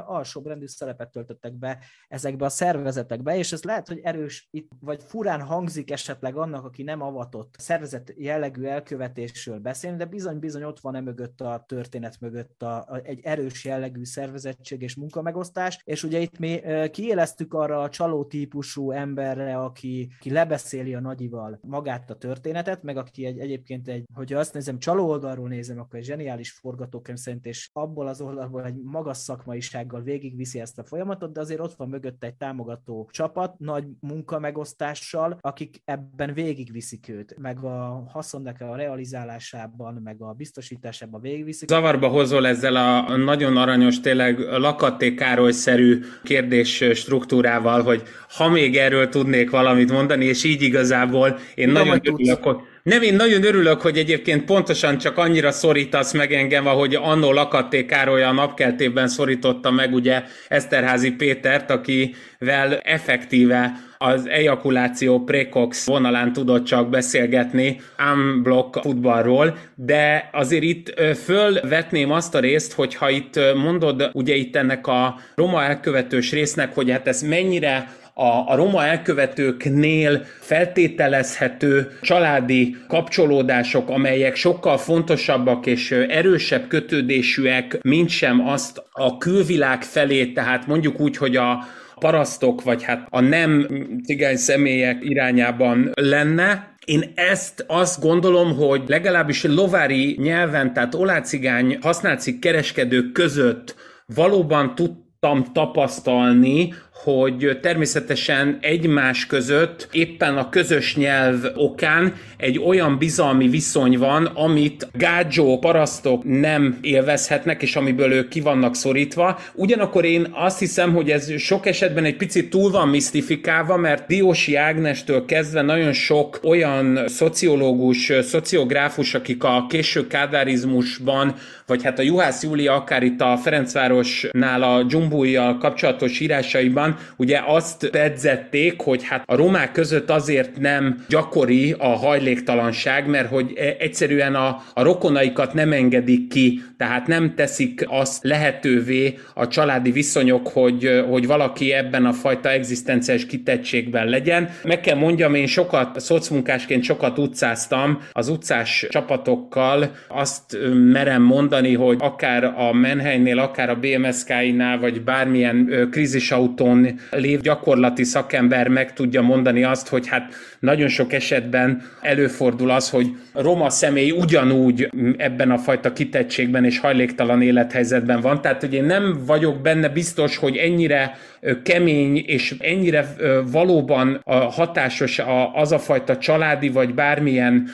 alsóbrendű 0.06 0.66
szerepet 0.66 1.10
töltöttek 1.10 1.52
be 1.52 1.78
ezekbe 2.08 2.44
a 2.44 2.48
szervezetekbe, 2.48 3.36
és 3.36 3.52
ez 3.52 3.62
lehet, 3.62 3.88
hogy 3.88 4.00
erős 4.02 4.48
itt, 4.50 4.70
vagy 4.80 5.02
furán 5.02 5.40
hangzik 5.40 5.90
esetleg 5.90 6.36
annak, 6.36 6.64
aki 6.64 6.82
nem 6.82 7.02
avatott 7.02 7.54
szervezet 7.58 8.14
jellegű 8.16 8.64
elkövetésről 8.64 9.58
beszélni, 9.58 9.96
de 9.96 10.04
bizony-bizony 10.04 10.62
ott 10.62 10.80
van 10.80 10.94
e 10.94 11.00
mögött 11.00 11.40
a 11.40 11.64
történet 11.68 12.20
mögött 12.20 12.62
a, 12.62 12.76
a, 12.76 13.00
egy 13.02 13.20
erős 13.22 13.64
jellegű 13.64 14.04
szervezettség 14.04 14.82
és 14.82 14.96
munkamegosztás, 14.96 15.80
és 15.84 16.02
ugye 16.02 16.18
itt 16.18 16.38
mi 16.38 16.60
kiéleztük 16.90 17.54
arra 17.54 17.82
a 17.82 17.88
csaló 17.88 18.24
típusú 18.24 18.90
emberre, 18.90 19.56
aki, 19.56 20.10
aki 20.18 20.30
lebeszéli 20.30 20.94
a 20.94 21.00
nagyival 21.00 21.58
magát 21.62 22.10
a 22.10 22.16
történetet, 22.16 22.82
meg 22.82 22.96
aki 23.02 23.26
egy, 23.26 23.38
egyébként 23.38 23.88
egy, 23.88 24.04
hogyha 24.14 24.38
azt 24.38 24.54
nézem, 24.54 24.78
csaló 24.78 25.08
oldalról 25.08 25.48
nézem, 25.48 25.78
akkor 25.78 25.98
egy 25.98 26.04
zseniális 26.04 26.50
forgatókönyv 26.52 27.18
szerint, 27.18 27.46
és 27.46 27.70
abból 27.72 28.06
az 28.06 28.20
oldalból 28.20 28.64
egy 28.64 28.74
magas 28.82 29.16
szakmaisággal 29.16 30.02
végigviszi 30.02 30.60
ezt 30.60 30.78
a 30.78 30.84
folyamatot, 30.84 31.32
de 31.32 31.40
azért 31.40 31.60
ott 31.60 31.74
van 31.74 31.88
mögött 31.88 32.24
egy 32.24 32.34
támogató 32.34 33.08
csapat, 33.12 33.58
nagy 33.58 33.84
munkamegosztással, 34.00 35.38
akik 35.40 35.82
ebben 35.84 36.34
végigviszik 36.34 37.08
őt, 37.08 37.36
meg 37.38 37.64
a 37.64 38.04
haszonnak 38.08 38.60
a 38.60 38.76
realizálásában, 38.76 40.00
meg 40.04 40.20
a 40.20 40.32
biztosításában 40.32 41.20
végigviszik. 41.20 41.68
Zavarba 41.68 42.08
hozol 42.08 42.46
ezzel 42.46 42.76
a 42.76 43.16
nagyon 43.16 43.56
aranyos, 43.56 44.00
tényleg 44.00 44.38
Lakaté 44.38 45.14
Károly-szerű 45.14 46.00
kérdés 46.22 46.84
struktúrával, 46.94 47.82
hogy 47.82 48.02
ha 48.28 48.48
még 48.48 48.76
erről 48.76 49.08
tudnék 49.08 49.50
valamit 49.50 49.90
mondani, 49.90 50.24
és 50.24 50.44
így 50.44 50.62
igazából 50.62 51.38
én 51.54 51.68
Tudom, 51.68 51.86
nagyon 51.86 52.00
örülök, 52.04 52.42
hogy 52.42 52.56
nem, 52.82 53.02
én 53.02 53.14
nagyon 53.14 53.44
örülök, 53.44 53.80
hogy 53.80 53.98
egyébként 53.98 54.44
pontosan 54.44 54.98
csak 54.98 55.18
annyira 55.18 55.52
szorítasz 55.52 56.12
meg 56.12 56.32
engem, 56.32 56.66
ahogy 56.66 56.94
annó 56.94 57.32
Lakatté 57.32 57.84
Károly 57.84 58.22
a 58.22 58.32
napkeltében 58.32 59.08
szorította 59.08 59.70
meg 59.70 59.92
ugye 59.92 60.22
Eszterházi 60.48 61.10
Pétert, 61.12 61.70
akivel 61.70 62.78
effektíve 62.82 63.72
az 63.98 64.28
ejakuláció 64.28 65.24
precox 65.24 65.86
vonalán 65.86 66.32
tudott 66.32 66.64
csak 66.64 66.88
beszélgetni 66.88 67.80
unblock 68.14 68.80
futballról, 68.80 69.58
de 69.74 70.28
azért 70.32 70.62
itt 70.62 71.00
fölvetném 71.24 72.10
azt 72.10 72.34
a 72.34 72.38
részt, 72.38 72.72
hogyha 72.72 73.10
itt 73.10 73.40
mondod, 73.54 74.10
ugye 74.12 74.34
itt 74.34 74.56
ennek 74.56 74.86
a 74.86 75.18
roma 75.34 75.62
elkövetős 75.62 76.32
résznek, 76.32 76.74
hogy 76.74 76.90
hát 76.90 77.08
ez 77.08 77.22
mennyire 77.22 78.00
a, 78.14 78.50
a 78.52 78.54
roma 78.54 78.84
elkövetőknél 78.84 80.24
feltételezhető 80.40 81.98
családi 82.02 82.76
kapcsolódások, 82.88 83.88
amelyek 83.88 84.36
sokkal 84.36 84.78
fontosabbak 84.78 85.66
és 85.66 85.90
erősebb 85.90 86.68
kötődésűek, 86.68 87.78
mint 87.82 88.08
sem 88.08 88.48
azt 88.48 88.82
a 88.92 89.18
külvilág 89.18 89.82
felé, 89.82 90.26
tehát 90.26 90.66
mondjuk 90.66 91.00
úgy, 91.00 91.16
hogy 91.16 91.36
a, 91.36 91.64
parasztok, 92.02 92.62
vagy 92.62 92.82
hát 92.82 93.06
a 93.10 93.20
nem 93.20 93.66
cigány 94.04 94.36
személyek 94.36 94.98
irányában 95.00 95.90
lenne, 95.94 96.74
én 96.84 97.12
ezt 97.14 97.64
azt 97.68 98.00
gondolom, 98.00 98.56
hogy 98.56 98.82
legalábbis 98.86 99.44
lovári 99.44 100.16
nyelven, 100.20 100.72
tehát 100.72 100.94
olácigány 100.94 101.78
használcik 101.80 102.38
kereskedők 102.38 103.12
között 103.12 103.74
valóban 104.14 104.74
tudtam 104.74 105.44
tapasztalni, 105.52 106.74
hogy 107.02 107.58
természetesen 107.62 108.58
egymás 108.60 109.26
között 109.26 109.88
éppen 109.92 110.36
a 110.36 110.48
közös 110.48 110.96
nyelv 110.96 111.44
okán 111.54 112.14
egy 112.36 112.58
olyan 112.58 112.98
bizalmi 112.98 113.48
viszony 113.48 113.98
van, 113.98 114.24
amit 114.24 114.88
gádzsó 114.92 115.58
parasztok 115.58 116.24
nem 116.24 116.78
élvezhetnek, 116.80 117.62
és 117.62 117.76
amiből 117.76 118.12
ők 118.12 118.28
ki 118.28 118.40
vannak 118.40 118.76
szorítva. 118.76 119.38
Ugyanakkor 119.54 120.04
én 120.04 120.28
azt 120.32 120.58
hiszem, 120.58 120.92
hogy 120.94 121.10
ez 121.10 121.38
sok 121.38 121.66
esetben 121.66 122.04
egy 122.04 122.16
picit 122.16 122.50
túl 122.50 122.70
van 122.70 122.88
misztifikálva, 122.88 123.76
mert 123.76 124.06
Diósi 124.06 124.56
Ágnestől 124.56 125.24
kezdve 125.24 125.62
nagyon 125.62 125.92
sok 125.92 126.40
olyan 126.42 127.08
szociológus, 127.08 128.12
szociográfus, 128.20 129.14
akik 129.14 129.44
a 129.44 129.66
késő 129.68 130.06
kádárizmusban, 130.06 131.34
vagy 131.72 131.82
hát 131.82 131.98
a 131.98 132.02
Juhász 132.02 132.42
Júlia 132.42 132.74
akár 132.74 133.02
itt 133.02 133.20
a 133.20 133.36
Ferencvárosnál 133.36 134.62
a 134.62 134.82
dzsumbújjal 134.82 135.58
kapcsolatos 135.58 136.20
írásaiban 136.20 136.96
ugye 137.16 137.40
azt 137.46 137.88
pedzették, 137.90 138.80
hogy 138.80 139.04
hát 139.04 139.22
a 139.26 139.36
romák 139.36 139.72
között 139.72 140.10
azért 140.10 140.58
nem 140.58 141.04
gyakori 141.08 141.74
a 141.78 141.86
hajléktalanság, 141.86 143.06
mert 143.06 143.28
hogy 143.28 143.52
e, 143.56 143.76
egyszerűen 143.78 144.34
a, 144.34 144.62
a 144.74 144.82
rokonaikat 144.82 145.54
nem 145.54 145.72
engedik 145.72 146.28
ki, 146.28 146.62
tehát 146.76 147.06
nem 147.06 147.34
teszik 147.34 147.84
azt 147.88 148.24
lehetővé 148.24 149.18
a 149.34 149.48
családi 149.48 149.90
viszonyok, 149.90 150.48
hogy, 150.48 151.04
hogy 151.08 151.26
valaki 151.26 151.72
ebben 151.72 152.06
a 152.06 152.12
fajta 152.12 152.50
egzisztenciális 152.50 153.26
kitettségben 153.26 154.06
legyen. 154.06 154.50
Meg 154.64 154.80
kell 154.80 154.96
mondjam, 154.96 155.34
én 155.34 155.46
sokat, 155.46 156.00
szocmunkásként 156.00 156.82
sokat 156.82 157.18
utcáztam 157.18 157.98
az 158.12 158.28
utcás 158.28 158.86
csapatokkal, 158.90 159.90
azt 160.08 160.58
merem 160.92 161.22
mondani, 161.22 161.61
hogy 161.72 161.96
akár 162.00 162.44
a 162.44 162.72
Menhelynél, 162.72 163.38
akár 163.38 163.70
a 163.70 163.78
BMSK-nál, 163.78 164.78
vagy 164.78 165.02
bármilyen 165.02 165.88
krízisautón 165.90 167.00
lév 167.10 167.40
gyakorlati 167.40 168.04
szakember 168.04 168.68
meg 168.68 168.92
tudja 168.92 169.22
mondani 169.22 169.64
azt, 169.64 169.88
hogy 169.88 170.08
hát 170.08 170.34
nagyon 170.58 170.88
sok 170.88 171.12
esetben 171.12 171.82
előfordul 172.00 172.70
az, 172.70 172.90
hogy 172.90 173.06
roma 173.32 173.70
személy 173.70 174.10
ugyanúgy 174.10 174.88
ebben 175.16 175.50
a 175.50 175.58
fajta 175.58 175.92
kitettségben 175.92 176.64
és 176.64 176.78
hajléktalan 176.78 177.42
élethelyzetben 177.42 178.20
van. 178.20 178.40
Tehát, 178.40 178.60
hogy 178.60 178.74
én 178.74 178.84
nem 178.84 179.22
vagyok 179.26 179.60
benne 179.60 179.88
biztos, 179.88 180.36
hogy 180.36 180.56
ennyire 180.56 181.18
kemény 181.62 182.22
és 182.26 182.54
ennyire 182.58 183.14
valóban 183.50 184.20
hatásos 184.50 185.20
az 185.54 185.72
a 185.72 185.78
fajta 185.78 186.18
családi 186.18 186.68
vagy 186.68 186.94
bármilyen 186.94 187.68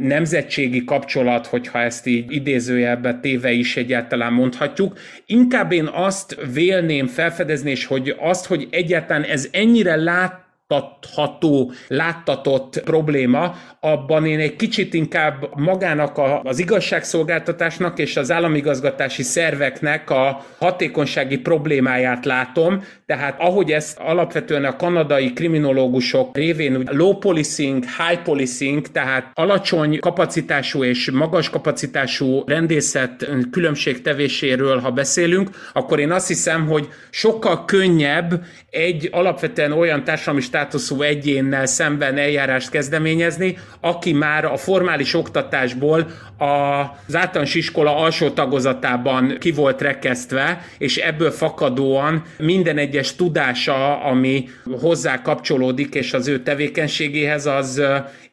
nemzetségi 0.00 0.84
kapcsolat, 0.84 1.46
hogyha 1.46 1.78
ezt 1.78 2.06
így 2.06 2.32
idézőjelbe 2.32 3.18
téve 3.20 3.50
is 3.50 3.76
egyáltalán 3.76 4.32
mondhatjuk. 4.32 4.98
Inkább 5.26 5.72
én 5.72 5.86
azt 5.92 6.36
vélném 6.52 7.06
felfedezni, 7.06 7.70
és 7.70 7.86
hogy 7.86 8.16
azt, 8.18 8.46
hogy 8.46 8.68
egyáltalán 8.70 9.22
ez 9.22 9.48
ennyire 9.52 9.96
lát 9.96 10.43
láttatható, 10.74 11.72
láttatott 11.88 12.80
probléma, 12.84 13.54
abban 13.80 14.26
én 14.26 14.38
egy 14.38 14.56
kicsit 14.56 14.94
inkább 14.94 15.48
magának 15.54 16.18
a, 16.18 16.40
az 16.42 16.58
igazságszolgáltatásnak 16.58 17.98
és 17.98 18.16
az 18.16 18.30
államigazgatási 18.30 19.22
szerveknek 19.22 20.10
a 20.10 20.44
hatékonysági 20.58 21.38
problémáját 21.38 22.24
látom, 22.24 22.82
tehát 23.06 23.40
ahogy 23.40 23.70
ezt 23.70 23.98
alapvetően 23.98 24.64
a 24.64 24.76
kanadai 24.76 25.32
kriminológusok 25.32 26.36
révén 26.36 26.88
low 26.90 27.18
policing, 27.18 27.84
high 27.84 28.22
policing, 28.22 28.86
tehát 28.86 29.30
alacsony 29.34 29.98
kapacitású 29.98 30.84
és 30.84 31.10
magas 31.10 31.50
kapacitású 31.50 32.42
rendészet 32.46 33.28
különbségtevéséről, 33.50 34.78
ha 34.78 34.90
beszélünk, 34.90 35.50
akkor 35.72 35.98
én 35.98 36.10
azt 36.10 36.28
hiszem, 36.28 36.66
hogy 36.66 36.88
sokkal 37.10 37.64
könnyebb 37.64 38.44
egy 38.70 39.08
alapvetően 39.12 39.72
olyan 39.72 40.04
társadalmi 40.04 40.40
státuszú 40.64 41.02
egyénnel 41.02 41.66
szemben 41.66 42.18
eljárást 42.18 42.70
kezdeményezni, 42.70 43.58
aki 43.80 44.12
már 44.12 44.44
a 44.44 44.56
formális 44.56 45.14
oktatásból 45.14 46.06
az 46.38 47.16
általános 47.16 47.54
iskola 47.54 47.96
alsó 47.96 48.30
tagozatában 48.30 49.36
ki 49.38 49.52
volt 49.52 49.80
rekesztve, 49.80 50.64
és 50.78 50.96
ebből 50.96 51.30
fakadóan 51.30 52.22
minden 52.38 52.78
egyes 52.78 53.16
tudása, 53.16 54.02
ami 54.02 54.48
hozzá 54.80 55.22
kapcsolódik, 55.22 55.94
és 55.94 56.12
az 56.12 56.28
ő 56.28 56.42
tevékenységéhez, 56.42 57.46
az 57.46 57.82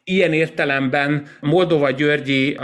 ilyen 0.04 0.32
értelemben 0.32 1.26
Moldova 1.40 1.90
Györgyi 1.90 2.58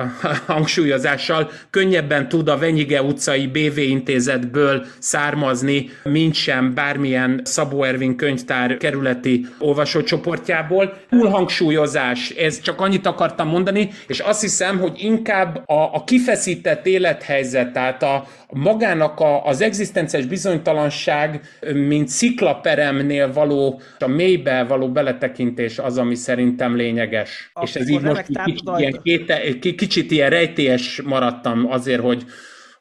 hangsúlyozással 0.46 1.50
könnyebben 1.70 2.28
tud 2.28 2.48
a 2.48 2.58
Venyige 2.58 3.02
utcai 3.02 3.46
BV 3.46 3.78
intézetből 3.78 4.86
származni, 4.98 5.90
mint 6.02 6.34
sem 6.34 6.74
bármilyen 6.74 7.40
Szabó 7.44 7.82
Ervin 7.82 8.16
könyvtár 8.16 8.76
kerületi 8.76 9.46
olvasócsoportjából. 9.58 10.98
Túlhangsúlyozás, 11.10 12.30
ez 12.30 12.60
csak 12.60 12.80
annyit 12.80 13.06
akartam 13.06 13.48
mondani, 13.48 13.90
és 14.06 14.18
azt 14.18 14.40
hiszem, 14.40 14.78
hogy 14.78 14.92
inkább 14.96 15.62
a, 15.66 15.94
a 15.94 16.04
kifeszített 16.04 16.86
élethelyzet, 16.86 17.72
tehát 17.72 18.02
a, 18.02 18.26
magának 18.52 19.20
a, 19.20 19.44
az 19.44 19.60
egzisztenciális 19.60 20.28
bizonytalanság, 20.28 21.40
mint 21.72 22.08
sziklaperemnél 22.08 23.32
való, 23.32 23.80
a 23.98 24.06
mélybe 24.06 24.64
való 24.64 24.92
beletekintés 24.92 25.78
az, 25.78 25.98
ami 25.98 26.14
szerintem 26.14 26.76
lényeges. 26.76 27.50
Akkor 27.52 27.68
és 27.68 27.74
ez 27.74 27.88
így 27.88 28.00
most 28.00 28.26
kicsit 28.44 28.70
ilyen, 28.76 29.00
kéte, 29.02 29.58
kicsit 29.58 30.10
ilyen 30.10 30.30
rejtélyes 30.30 31.02
maradtam 31.04 31.70
azért, 31.70 32.00
hogy 32.00 32.24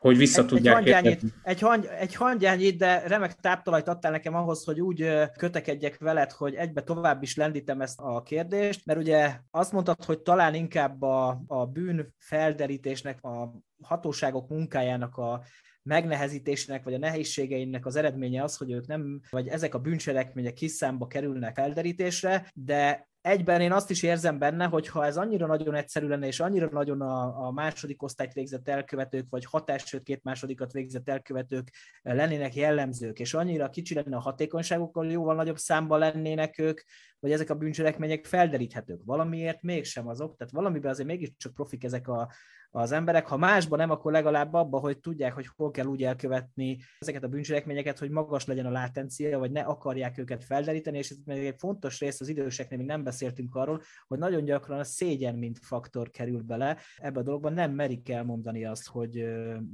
hogy 0.07 0.17
vissza 0.17 0.41
egy, 0.41 0.47
tudják 0.47 0.77
egy 0.77 0.83
hangyányit, 0.83 1.21
egy, 1.43 1.59
hangy, 1.59 1.85
egy 1.99 2.15
hangyányit, 2.15 2.77
de 2.77 3.07
remek 3.07 3.33
táptalajt 3.33 3.87
adtál 3.87 4.11
nekem 4.11 4.35
ahhoz, 4.35 4.63
hogy 4.63 4.81
úgy 4.81 5.09
kötekedjek 5.37 5.97
veled, 5.99 6.31
hogy 6.31 6.55
egybe 6.55 6.83
tovább 6.83 7.23
is 7.23 7.35
lendítem 7.35 7.81
ezt 7.81 7.99
a 7.99 8.21
kérdést, 8.23 8.85
mert 8.85 8.99
ugye 8.99 9.39
azt 9.51 9.71
mondtad, 9.71 10.03
hogy 10.03 10.19
talán 10.19 10.53
inkább 10.53 11.01
a, 11.01 11.41
a 11.47 11.65
bűn 11.65 12.13
felderítésnek, 12.17 13.23
a 13.23 13.53
hatóságok 13.81 14.49
munkájának 14.49 15.17
a 15.17 15.43
megnehezítésnek, 15.83 16.83
vagy 16.83 16.93
a 16.93 16.97
nehézségeinek 16.97 17.85
az 17.85 17.95
eredménye 17.95 18.43
az, 18.43 18.57
hogy 18.57 18.71
ők 18.71 18.87
nem, 18.87 19.21
vagy 19.29 19.47
ezek 19.47 19.75
a 19.75 19.79
bűncselekmények 19.79 20.53
kis 20.53 20.71
számba 20.71 21.07
kerülnek 21.07 21.55
felderítésre, 21.55 22.51
de 22.53 23.09
egyben 23.27 23.61
én 23.61 23.71
azt 23.71 23.89
is 23.89 24.03
érzem 24.03 24.39
benne, 24.39 24.65
hogy 24.65 24.87
ha 24.87 25.05
ez 25.05 25.17
annyira 25.17 25.45
nagyon 25.45 25.75
egyszerű 25.75 26.07
lenne, 26.07 26.27
és 26.27 26.39
annyira 26.39 26.69
nagyon 26.71 27.01
a, 27.01 27.45
a 27.45 27.51
második 27.51 28.03
osztályt 28.03 28.33
végzett 28.33 28.67
elkövetők, 28.67 29.25
vagy 29.29 29.45
hatás, 29.45 29.83
sőt 29.85 30.03
két 30.03 30.23
másodikat 30.23 30.71
végzett 30.71 31.09
elkövetők 31.09 31.71
lennének 32.01 32.55
jellemzők, 32.55 33.19
és 33.19 33.33
annyira 33.33 33.69
kicsi 33.69 33.93
lenne 33.93 34.15
a 34.15 34.19
hatékonyságuk, 34.19 34.95
hogy 34.95 35.11
jóval 35.11 35.35
nagyobb 35.35 35.57
számban 35.57 35.99
lennének 35.99 36.59
ők, 36.59 36.81
vagy 37.19 37.31
ezek 37.31 37.49
a 37.49 37.55
bűncselekmények 37.55 38.25
felderíthetők. 38.25 39.01
Valamiért 39.05 39.61
mégsem 39.61 40.07
azok, 40.07 40.37
tehát 40.37 40.53
valamiben 40.53 40.91
azért 40.91 41.07
mégiscsak 41.07 41.53
profik 41.53 41.83
ezek 41.83 42.07
a, 42.07 42.31
az 42.71 42.91
emberek. 42.91 43.27
Ha 43.27 43.37
másban 43.37 43.79
nem, 43.79 43.89
akkor 43.89 44.11
legalább 44.11 44.53
abban, 44.53 44.81
hogy 44.81 44.99
tudják, 44.99 45.33
hogy 45.33 45.47
hol 45.55 45.71
kell 45.71 45.85
úgy 45.85 46.03
elkövetni 46.03 46.77
ezeket 46.99 47.23
a 47.23 47.27
bűncselekményeket, 47.27 47.99
hogy 47.99 48.09
magas 48.09 48.45
legyen 48.45 48.65
a 48.65 48.71
látencia, 48.71 49.39
vagy 49.39 49.51
ne 49.51 49.61
akarják 49.61 50.17
őket 50.17 50.43
felderíteni, 50.43 50.97
és 50.97 51.09
ez 51.09 51.17
még 51.25 51.45
egy 51.45 51.55
fontos 51.57 51.99
rész 51.99 52.21
az 52.21 52.27
időseknél, 52.27 52.77
még 52.77 52.87
nem 52.87 53.03
beszéltünk 53.03 53.55
arról, 53.55 53.81
hogy 54.07 54.17
nagyon 54.17 54.43
gyakran 54.43 54.79
a 54.79 54.83
szégyen, 54.83 55.35
mint 55.35 55.59
faktor 55.61 56.09
kerül 56.09 56.41
bele. 56.41 56.77
Ebbe 56.97 57.19
a 57.19 57.23
dologban 57.23 57.53
nem 57.53 57.71
merik 57.71 58.09
elmondani 58.09 58.65
azt, 58.65 58.87
hogy 58.87 59.27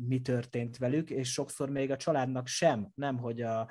mi 0.07 0.21
történt 0.21 0.77
velük, 0.77 1.09
és 1.09 1.31
sokszor 1.31 1.69
még 1.69 1.91
a 1.91 1.97
családnak 1.97 2.47
sem, 2.47 2.91
nem 2.95 3.17
hogy 3.17 3.41
a, 3.41 3.69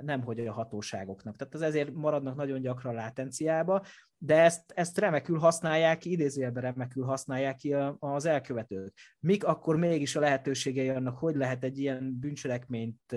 nem 0.00 0.22
hogy 0.22 0.46
a 0.46 0.52
hatóságoknak. 0.52 1.36
Tehát 1.36 1.54
az 1.54 1.62
ezért 1.62 1.94
maradnak 1.94 2.36
nagyon 2.36 2.60
gyakran 2.60 2.94
látenciába, 2.94 3.84
de 4.18 4.34
ezt, 4.34 4.62
ezt 4.74 4.98
remekül 4.98 5.38
használják 5.38 5.98
ki, 5.98 6.10
idézőjelben 6.10 6.62
remekül 6.62 7.04
használják 7.04 7.56
ki 7.56 7.74
az 7.98 8.24
elkövetők. 8.26 8.92
Mik 9.20 9.44
akkor 9.44 9.76
mégis 9.76 10.16
a 10.16 10.20
lehetőségei 10.20 10.88
annak, 10.88 11.18
hogy 11.18 11.36
lehet 11.36 11.64
egy 11.64 11.78
ilyen 11.78 12.18
bűncselekményt 12.20 13.16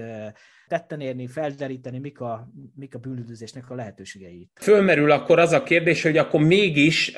tetten 0.67 0.99
érni, 0.99 1.27
felderíteni, 1.27 1.99
mik 1.99 2.19
a, 2.19 2.51
mik 2.75 2.95
a 2.95 2.99
bűnüldözésnek 2.99 3.69
a 3.69 3.75
lehetőségei? 3.75 4.49
Fölmerül 4.61 5.11
akkor 5.11 5.39
az 5.39 5.51
a 5.51 5.63
kérdés, 5.63 6.03
hogy 6.03 6.17
akkor 6.17 6.41
mégis, 6.41 7.13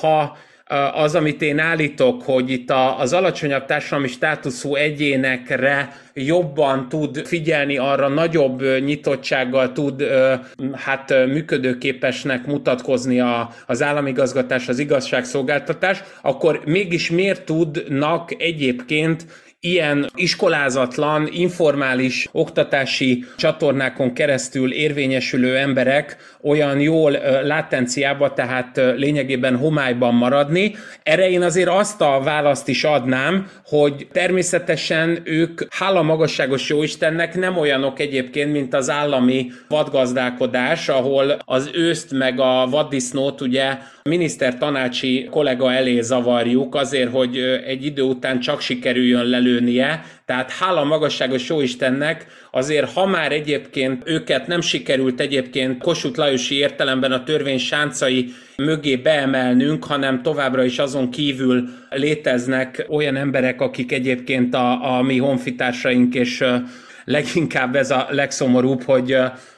ha 0.00 0.36
az, 0.92 1.14
amit 1.14 1.42
én 1.42 1.58
állítok, 1.58 2.22
hogy 2.22 2.50
itt 2.50 2.70
az 2.98 3.12
alacsonyabb 3.12 3.66
társadalmi 3.66 4.08
státuszú 4.08 4.74
egyénekre 4.74 5.92
jobban 6.14 6.88
tud 6.88 7.26
figyelni, 7.26 7.76
arra 7.76 8.08
nagyobb 8.08 8.62
nyitottsággal 8.84 9.72
tud 9.72 10.04
hát 10.72 11.26
működőképesnek 11.26 12.46
mutatkozni 12.46 13.20
a, 13.20 13.50
az 13.66 13.82
államigazgatás, 13.82 14.68
az 14.68 14.78
igazságszolgáltatás, 14.78 16.02
akkor 16.22 16.60
mégis 16.64 17.10
miért 17.10 17.44
tudnak 17.44 18.34
egyébként 18.38 19.26
ilyen 19.64 20.10
iskolázatlan, 20.14 21.28
informális 21.30 22.28
oktatási 22.32 23.24
csatornákon 23.36 24.12
keresztül 24.12 24.72
érvényesülő 24.72 25.56
emberek 25.56 26.16
olyan 26.42 26.80
jól 26.80 27.10
látenciába, 27.42 28.32
tehát 28.32 28.80
lényegében 28.96 29.56
homályban 29.56 30.14
maradni. 30.14 30.74
Erre 31.02 31.30
én 31.30 31.42
azért 31.42 31.68
azt 31.68 32.00
a 32.00 32.20
választ 32.24 32.68
is 32.68 32.84
adnám, 32.84 33.50
hogy 33.64 34.06
természetesen 34.12 35.20
ők 35.24 35.60
hála 35.74 36.02
magasságos 36.02 36.68
jóistennek 36.68 37.34
nem 37.34 37.56
olyanok 37.56 38.00
egyébként, 38.00 38.52
mint 38.52 38.74
az 38.74 38.90
állami 38.90 39.50
vadgazdálkodás, 39.68 40.88
ahol 40.88 41.36
az 41.44 41.70
őszt 41.74 42.12
meg 42.12 42.40
a 42.40 42.66
vaddisznót 42.70 43.40
ugye 43.40 43.78
miniszter 44.02 44.58
tanácsi 44.58 45.28
kollega 45.30 45.72
elé 45.72 46.00
zavarjuk 46.00 46.74
azért, 46.74 47.10
hogy 47.10 47.38
egy 47.66 47.84
idő 47.84 48.02
után 48.02 48.40
csak 48.40 48.60
sikerüljön 48.60 49.26
lelőnie, 49.52 50.04
tehát 50.24 50.50
hála 50.50 50.84
magasságos 50.84 51.48
Jóistennek, 51.48 52.26
azért 52.50 52.92
ha 52.92 53.06
már 53.06 53.32
egyébként 53.32 54.02
őket 54.04 54.46
nem 54.46 54.60
sikerült 54.60 55.20
egyébként 55.20 55.82
Kossuth 55.82 56.18
Lajosi 56.18 56.54
értelemben 56.54 57.12
a 57.12 57.24
törvény 57.24 57.58
sáncai 57.58 58.32
mögé 58.56 58.96
beemelnünk, 58.96 59.84
hanem 59.84 60.22
továbbra 60.22 60.64
is 60.64 60.78
azon 60.78 61.10
kívül 61.10 61.68
léteznek 61.90 62.86
olyan 62.88 63.16
emberek, 63.16 63.60
akik 63.60 63.92
egyébként 63.92 64.54
a, 64.54 64.96
a 64.96 65.02
mi 65.02 65.18
honfitársaink 65.18 66.14
és 66.14 66.44
leginkább 67.04 67.76
ez 67.76 67.90
a 67.90 68.06
legszomorúbb, 68.10 68.82
hogy 68.82 69.16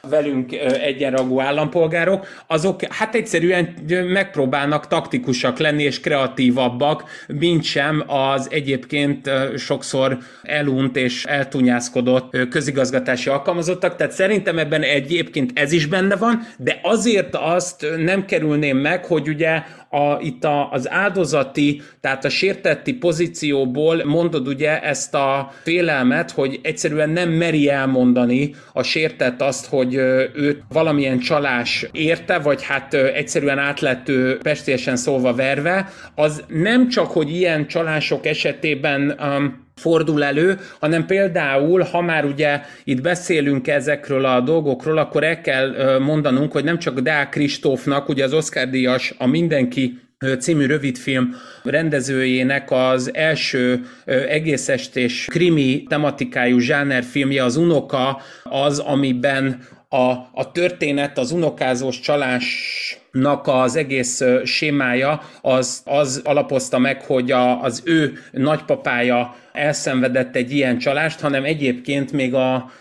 velünk 0.09 0.51
egyenragú 0.81 1.39
állampolgárok, 1.39 2.27
azok 2.47 2.83
hát 2.89 3.15
egyszerűen 3.15 3.73
megpróbálnak 4.07 4.87
taktikusak 4.87 5.57
lenni 5.59 5.83
és 5.83 5.99
kreatívabbak, 5.99 7.03
mint 7.27 7.63
sem 7.63 8.03
az 8.07 8.47
egyébként 8.51 9.29
sokszor 9.57 10.17
elunt 10.43 10.97
és 10.97 11.25
eltunyászkodott 11.25 12.37
közigazgatási 12.49 13.29
alkalmazottak, 13.29 13.95
tehát 13.95 14.13
szerintem 14.13 14.57
ebben 14.57 14.81
egyébként 14.81 15.51
ez 15.59 15.71
is 15.71 15.85
benne 15.85 16.15
van, 16.15 16.47
de 16.57 16.79
azért 16.81 17.35
azt 17.35 17.85
nem 17.97 18.25
kerülném 18.25 18.77
meg, 18.77 19.05
hogy 19.05 19.27
ugye 19.27 19.63
a, 19.89 20.17
itt 20.19 20.43
a, 20.43 20.71
az 20.71 20.91
áldozati, 20.91 21.81
tehát 22.01 22.25
a 22.25 22.29
sértetti 22.29 22.93
pozícióból 22.93 24.03
mondod 24.05 24.47
ugye 24.47 24.81
ezt 24.81 25.13
a 25.13 25.51
félelmet, 25.63 26.31
hogy 26.31 26.59
egyszerűen 26.63 27.09
nem 27.09 27.29
meri 27.29 27.69
elmondani 27.69 28.55
a 28.73 28.83
sértett 28.83 29.41
azt, 29.41 29.65
hogy 29.65 29.94
őt 30.35 30.63
valamilyen 30.69 31.19
csalás 31.19 31.87
érte, 31.91 32.39
vagy 32.39 32.63
hát 32.63 32.93
egyszerűen 32.93 33.59
át 33.59 33.79
lett 33.79 34.09
ő 34.09 34.39
szólva 34.75 35.33
verve, 35.33 35.89
az 36.15 36.43
nem 36.47 36.89
csak, 36.89 37.11
hogy 37.11 37.29
ilyen 37.29 37.67
csalások 37.67 38.25
esetében 38.25 39.19
um, 39.19 39.63
fordul 39.75 40.23
elő, 40.23 40.57
hanem 40.79 41.05
például, 41.05 41.81
ha 41.81 42.01
már 42.01 42.25
ugye 42.25 42.61
itt 42.83 43.01
beszélünk 43.01 43.67
ezekről 43.67 44.25
a 44.25 44.41
dolgokról, 44.41 44.97
akkor 44.97 45.23
el 45.23 45.41
kell 45.41 45.99
mondanunk, 45.99 46.51
hogy 46.51 46.63
nem 46.63 46.79
csak 46.79 46.99
Deák 46.99 47.29
Kristófnak, 47.29 48.09
ugye 48.09 48.23
az 48.23 48.33
Oscar 48.33 48.69
díjas 48.69 49.13
a 49.17 49.27
Mindenki 49.27 49.99
című 50.39 50.65
rövidfilm 50.65 51.35
rendezőjének 51.63 52.71
az 52.71 53.13
első 53.13 53.85
egész 54.05 54.69
estés 54.69 55.25
krimi 55.29 55.83
tematikájú 55.89 56.59
zsánerfilmje, 56.59 57.43
az 57.43 57.55
Unoka, 57.55 58.21
az, 58.43 58.79
amiben 58.79 59.63
a, 59.95 60.29
a 60.33 60.51
történet, 60.51 61.17
az 61.17 61.31
unokázós 61.31 61.99
csalásnak 61.99 63.47
az 63.47 63.75
egész 63.75 64.23
sémája 64.43 65.21
az, 65.41 65.81
az 65.85 66.21
alapozta 66.23 66.79
meg, 66.79 67.01
hogy 67.01 67.31
a, 67.31 67.61
az 67.63 67.81
ő 67.85 68.17
nagypapája 68.31 69.35
elszenvedett 69.53 70.35
egy 70.35 70.51
ilyen 70.51 70.77
csalást, 70.77 71.19
hanem 71.19 71.43
egyébként 71.43 72.11
még 72.11 72.33
a 72.33 72.71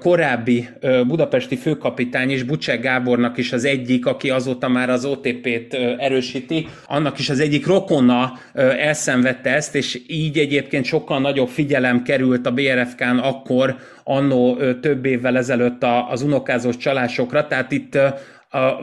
korábbi 0.00 0.68
budapesti 1.06 1.56
főkapitány 1.56 2.30
is, 2.30 2.42
Bucsek 2.42 2.80
Gábornak 2.80 3.38
is 3.38 3.52
az 3.52 3.64
egyik, 3.64 4.06
aki 4.06 4.30
azóta 4.30 4.68
már 4.68 4.90
az 4.90 5.04
OTP-t 5.04 5.74
erősíti, 5.98 6.66
annak 6.86 7.18
is 7.18 7.30
az 7.30 7.40
egyik 7.40 7.66
rokona 7.66 8.32
elszenvedte 8.78 9.50
ezt, 9.50 9.74
és 9.74 10.00
így 10.06 10.38
egyébként 10.38 10.84
sokkal 10.84 11.20
nagyobb 11.20 11.48
figyelem 11.48 12.02
került 12.02 12.46
a 12.46 12.52
BRFK-n 12.52 13.18
akkor, 13.18 13.76
annó 14.04 14.58
több 14.80 15.04
évvel 15.04 15.36
ezelőtt 15.36 15.84
az 16.08 16.22
unokázós 16.22 16.76
csalásokra, 16.76 17.46
tehát 17.46 17.72
itt 17.72 17.98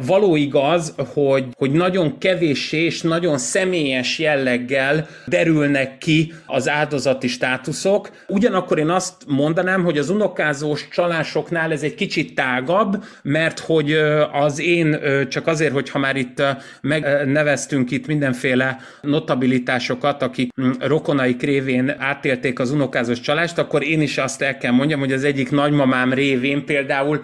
való 0.05 0.35
igaz, 0.35 0.95
hogy, 1.13 1.45
hogy 1.57 1.71
nagyon 1.71 2.17
kevéssé 2.17 2.77
és 2.77 3.01
nagyon 3.01 3.37
személyes 3.37 4.19
jelleggel 4.19 5.07
derülnek 5.25 5.97
ki 5.97 6.33
az 6.45 6.69
áldozati 6.69 7.27
státuszok. 7.27 8.09
Ugyanakkor 8.27 8.79
én 8.79 8.89
azt 8.89 9.13
mondanám, 9.27 9.83
hogy 9.83 9.97
az 9.97 10.09
unokázós 10.09 10.87
csalásoknál 10.91 11.71
ez 11.71 11.83
egy 11.83 11.95
kicsit 11.95 12.35
tágabb, 12.35 13.03
mert 13.21 13.59
hogy 13.59 13.91
az 14.31 14.59
én 14.59 14.99
csak 15.29 15.47
azért, 15.47 15.73
hogy 15.73 15.89
ha 15.89 15.99
már 15.99 16.15
itt 16.15 16.43
megneveztünk 16.81 17.91
itt 17.91 18.07
mindenféle 18.07 18.77
notabilitásokat, 19.01 20.21
akik 20.21 20.51
rokonai 20.79 21.35
révén 21.39 21.95
átélték 21.97 22.59
az 22.59 22.71
unokázós 22.71 23.19
csalást, 23.19 23.57
akkor 23.57 23.83
én 23.83 24.01
is 24.01 24.17
azt 24.17 24.41
el 24.41 24.57
kell 24.57 24.71
mondjam, 24.71 24.99
hogy 24.99 25.13
az 25.13 25.23
egyik 25.23 25.51
nagymamám 25.51 26.13
révén 26.13 26.65
például 26.65 27.21